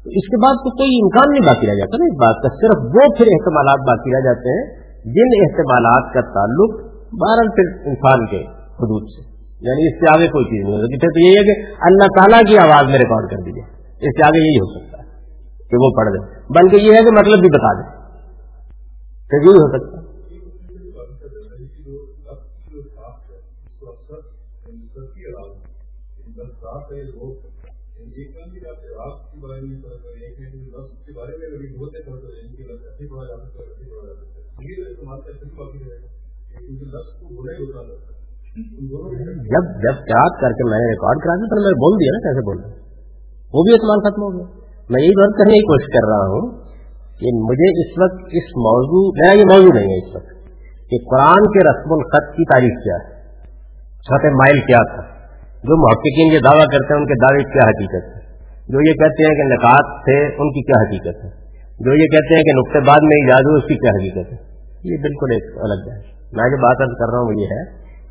تو 0.03 0.11
اس 0.11 0.29
کے 0.29 0.47
بعد 0.47 0.55
تو 0.55 0.71
کوئی 0.71 0.91
امکان 1.03 1.31
نہیں 1.31 1.47
باقی 1.47 1.67
رہ 1.67 1.75
جاتا 1.75 1.97
نا 1.97 2.05
اس 2.05 2.17
بات 2.17 2.43
کا، 2.43 2.49
صرف 2.49 2.79
وہ 2.85 3.15
پھر 3.17 3.27
احتمالات 3.27 3.81
باقی 3.89 4.11
رہ 4.11 4.25
جاتے 4.25 4.49
ہیں 4.49 4.65
جن 5.05 5.31
احتمالات 5.43 6.15
کا 6.15 6.21
تعلق 6.21 6.93
بارہ 6.97 7.49
پھر 7.57 7.89
انسان 7.89 8.27
کے 8.27 8.41
حدود 8.53 9.03
سے۔ 9.03 9.33
یعنی 9.61 9.87
اس 9.89 10.01
سے 10.01 10.19
آگے 10.19 10.29
کوئی 10.29 10.45
چیز 10.45 10.65
نہیں 10.65 10.75
ہو 10.75 10.81
سکتی۔ 10.81 10.99
تو 10.99 11.27
یہی 11.27 11.37
ہے 11.37 11.43
کہ 11.43 11.73
اللہ 11.81 12.07
تعالیٰ 12.19 12.41
کی 12.51 12.59
آواز 12.59 12.85
میں 12.87 12.99
ریکارڈ 12.99 13.31
کر 13.31 13.37
دیجیے 13.37 13.63
اس 13.87 14.13
سے 14.17 14.27
آگے 14.27 14.39
یہی 14.39 14.57
ہو 14.57 14.79
سکتا 14.79 14.99
ہے 14.99 15.09
کہ 15.71 15.77
وہ 15.77 15.91
پڑھ 15.97 16.09
دیں۔ 16.09 16.43
بلکہ 16.61 16.77
یہ 16.77 16.93
ہے 16.93 17.05
کہ 17.05 17.11
مطلب 17.11 17.41
بھی 17.41 17.49
بتا 17.49 17.73
دیں 17.73 17.89
تو 19.31 19.37
یہی 19.43 19.57
ہو 19.57 19.79
سکتا 19.79 20.01
ہے۔ 20.01 20.12
جب 39.49 39.69
جب 39.83 40.01
یاد 40.09 40.35
کر 40.41 40.55
کے 40.55 40.65
میں 40.67 40.79
نے 40.79 40.89
ریکارڈ 40.89 41.23
کرا 41.23 41.37
دیا 41.37 41.51
تو 41.51 41.61
میں 41.61 41.77
بول 41.83 41.95
دیا 42.01 42.17
نا 42.17 42.19
کیسے 42.25 42.43
بول 42.49 42.59
وہ 43.53 43.63
بھی 43.63 43.75
استعمال 43.75 44.03
ختم 44.03 44.25
ہو 44.25 44.33
گیا 44.35 44.45
میں 44.91 45.03
یہی 45.03 45.15
بات 45.15 45.39
کرنے 45.39 45.57
کی 45.57 45.65
کوشش 45.69 45.89
کر 45.93 46.09
رہا 46.09 46.27
ہوں 46.33 46.51
کہ 47.21 47.33
مجھے 47.41 47.71
اس 47.83 47.97
وقت 47.99 48.37
اس 48.39 48.53
موضوع 48.63 49.03
میرا 49.17 49.33
یہ 49.33 49.49
موضوع 49.51 49.73
نہیں 49.73 49.93
ہے 49.93 49.99
اس 49.99 50.15
وقت 50.15 50.37
کہ 50.91 51.01
قرآن 51.07 51.49
کے 51.53 51.65
رسم 51.67 51.97
الخط 51.97 52.31
کی 52.33 52.47
تاریخ 52.49 52.79
کیا 52.83 52.97
ہے 52.99 53.21
چھت 54.07 54.29
مائل 54.37 54.61
کیا 54.67 54.83
تھا 54.87 55.03
جو 55.63 55.83
محققین 55.83 56.33
یہ 56.33 56.39
دعویٰ 56.39 56.67
کرتے 56.67 56.95
ہیں، 56.95 57.01
ان 57.01 57.07
کے 57.07 57.15
دعوے 57.15 57.43
کیا 57.43 57.69
حقیقت 57.69 58.17
ہے؟ 58.17 58.21
جو 58.69 58.79
یہ 58.81 58.93
کہتے 58.93 59.23
ہیں 59.25 59.35
کہ 59.35 59.55
نکات 59.55 60.05
تھے، 60.05 60.25
ان 60.25 60.53
کی 60.53 60.63
کیا 60.63 60.83
حقیقت 60.83 61.25
ہے؟ 61.25 61.31
جو 61.81 61.93
یہ 61.93 62.07
کہتے 62.07 62.35
ہیں 62.35 62.43
کہ 62.43 62.53
نقطے 62.59 62.81
بعد 62.89 63.01
میں 63.03 63.17
ایجاد 63.23 63.41
ہو 63.41 63.55
اس 63.55 63.63
کی 63.63 63.75
کیا 63.75 63.91
حقیقت 63.91 64.33
ہے؟ 64.33 64.39
یہ 64.85 64.97
بالکل 65.03 65.27
ایک 65.33 65.45
الگ 65.59 65.91
ہے۔ 65.91 65.97
میں 66.33 66.51
جو 66.51 66.57
بات 66.57 66.79
کر 66.79 67.11
رہا 67.11 67.19
ہوں، 67.19 67.27
وہ 67.27 67.41
یہ 67.41 67.47
ہے 67.47 67.63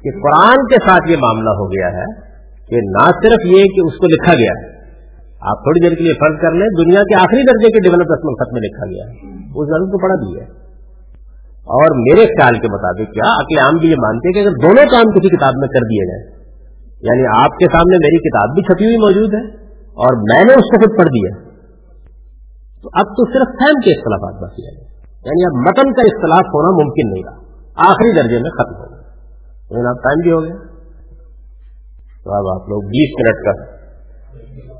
کہ 0.04 0.10
قرآن 0.22 0.68
کے 0.68 0.76
ساتھ 0.90 1.12
یہ 1.12 1.16
معاملہ 1.16 1.50
ہو 1.50 1.68
گیا 1.68 1.88
ہے 1.88 2.06
کہ 2.70 2.76
نہ 2.76 3.06
صرف 3.06 3.46
یہ 3.46 3.64
کہ 3.64 3.82
اس 3.86 3.98
کو 3.98 4.06
لکھا 4.06 4.34
گیا 4.34 4.54
ہے۔ 4.62 4.68
آپ 5.42 5.58
تھوڑی 5.58 5.90
دیر 5.90 5.98
کے 5.98 6.04
لیے 6.04 6.14
فرض 6.14 6.42
کر 6.42 6.52
لیں، 6.52 6.86
دنیا 6.86 7.02
کے 7.04 7.16
آخری 7.16 7.44
درجے 7.44 7.68
کے 7.68 7.80
ڈیولپ 7.80 8.12
رسم 8.12 8.28
الخط 8.28 8.54
میں 8.54 8.62
لکھا 8.62 8.86
گیا 8.86 9.04
ہے۔ 9.10 9.16
اس 9.44 9.68
ضرور 9.68 9.88
کو 9.88 9.98
پڑھا 9.98 10.16
بھی 10.16 10.40
ہے۔ 10.40 10.46
اور 11.62 11.98
میرے 11.98 12.26
خیال 12.26 12.54
کے 12.54 12.68
مطابق 12.72 13.14
کیا، 13.14 13.42
عقل 13.42 13.60
عام 13.60 13.74
بھی 13.82 13.90
یہ 13.90 13.96
مانتے 14.00 14.28
ہیں 14.28 14.34
کہ 14.34 14.50
اگر 14.50 14.56
دونوں 14.58 14.86
کام 14.92 15.20
کسی 15.20 15.30
کتاب 15.38 15.54
میں 15.58 15.68
کر 15.68 15.80
دیے 15.80 16.06
جائیں 16.08 16.41
یعنی 17.02 17.44
آپ 17.44 17.52
کے 17.52 17.66
سامنے 17.72 17.98
میری 17.98 18.20
کتاب 18.30 18.50
بھی 18.56 18.64
چھپی 18.64 18.86
ہوئی 18.86 18.98
موجود 18.98 19.34
ہے 19.34 19.62
اور 19.78 20.18
میں 20.18 20.46
نے 20.46 20.54
اس 20.54 20.66
کو 20.72 20.80
خود 20.80 21.00
پڑھ 21.00 21.08
دیا 21.08 21.52
تو 22.82 22.90
اب 22.94 23.06
تو 23.06 23.34
صرف 23.34 23.50
فہم 23.60 23.80
کے 23.80 23.92
اختلافات 23.92 24.42
باقی 24.42 24.62
رہے 24.66 24.92
یعنی 25.02 25.46
اب 25.46 25.62
متن 25.62 25.94
کا 25.94 26.02
اختلاف 26.02 26.46
ہونا 26.46 26.84
ممکن 26.84 27.10
نہیں 27.10 27.24
رہا۔ 27.26 27.42
آخری 27.92 28.22
درجے 28.22 28.40
میں 28.42 28.52
ختم 28.52 28.76
ہو 28.76 28.92
گیا۔ 28.92 29.02
لیکن 29.70 29.88
اب 29.88 29.96
ٹائم 30.04 30.20
بھی 30.22 30.32
ہو 30.32 30.44
گیا۔ 30.44 30.56
تو 32.24 32.32
اب 32.32 32.62
آپ 32.62 32.70
لوگ 32.70 32.82
بیس 32.82 33.12
منٹ 33.20 33.46
کا 33.46 33.81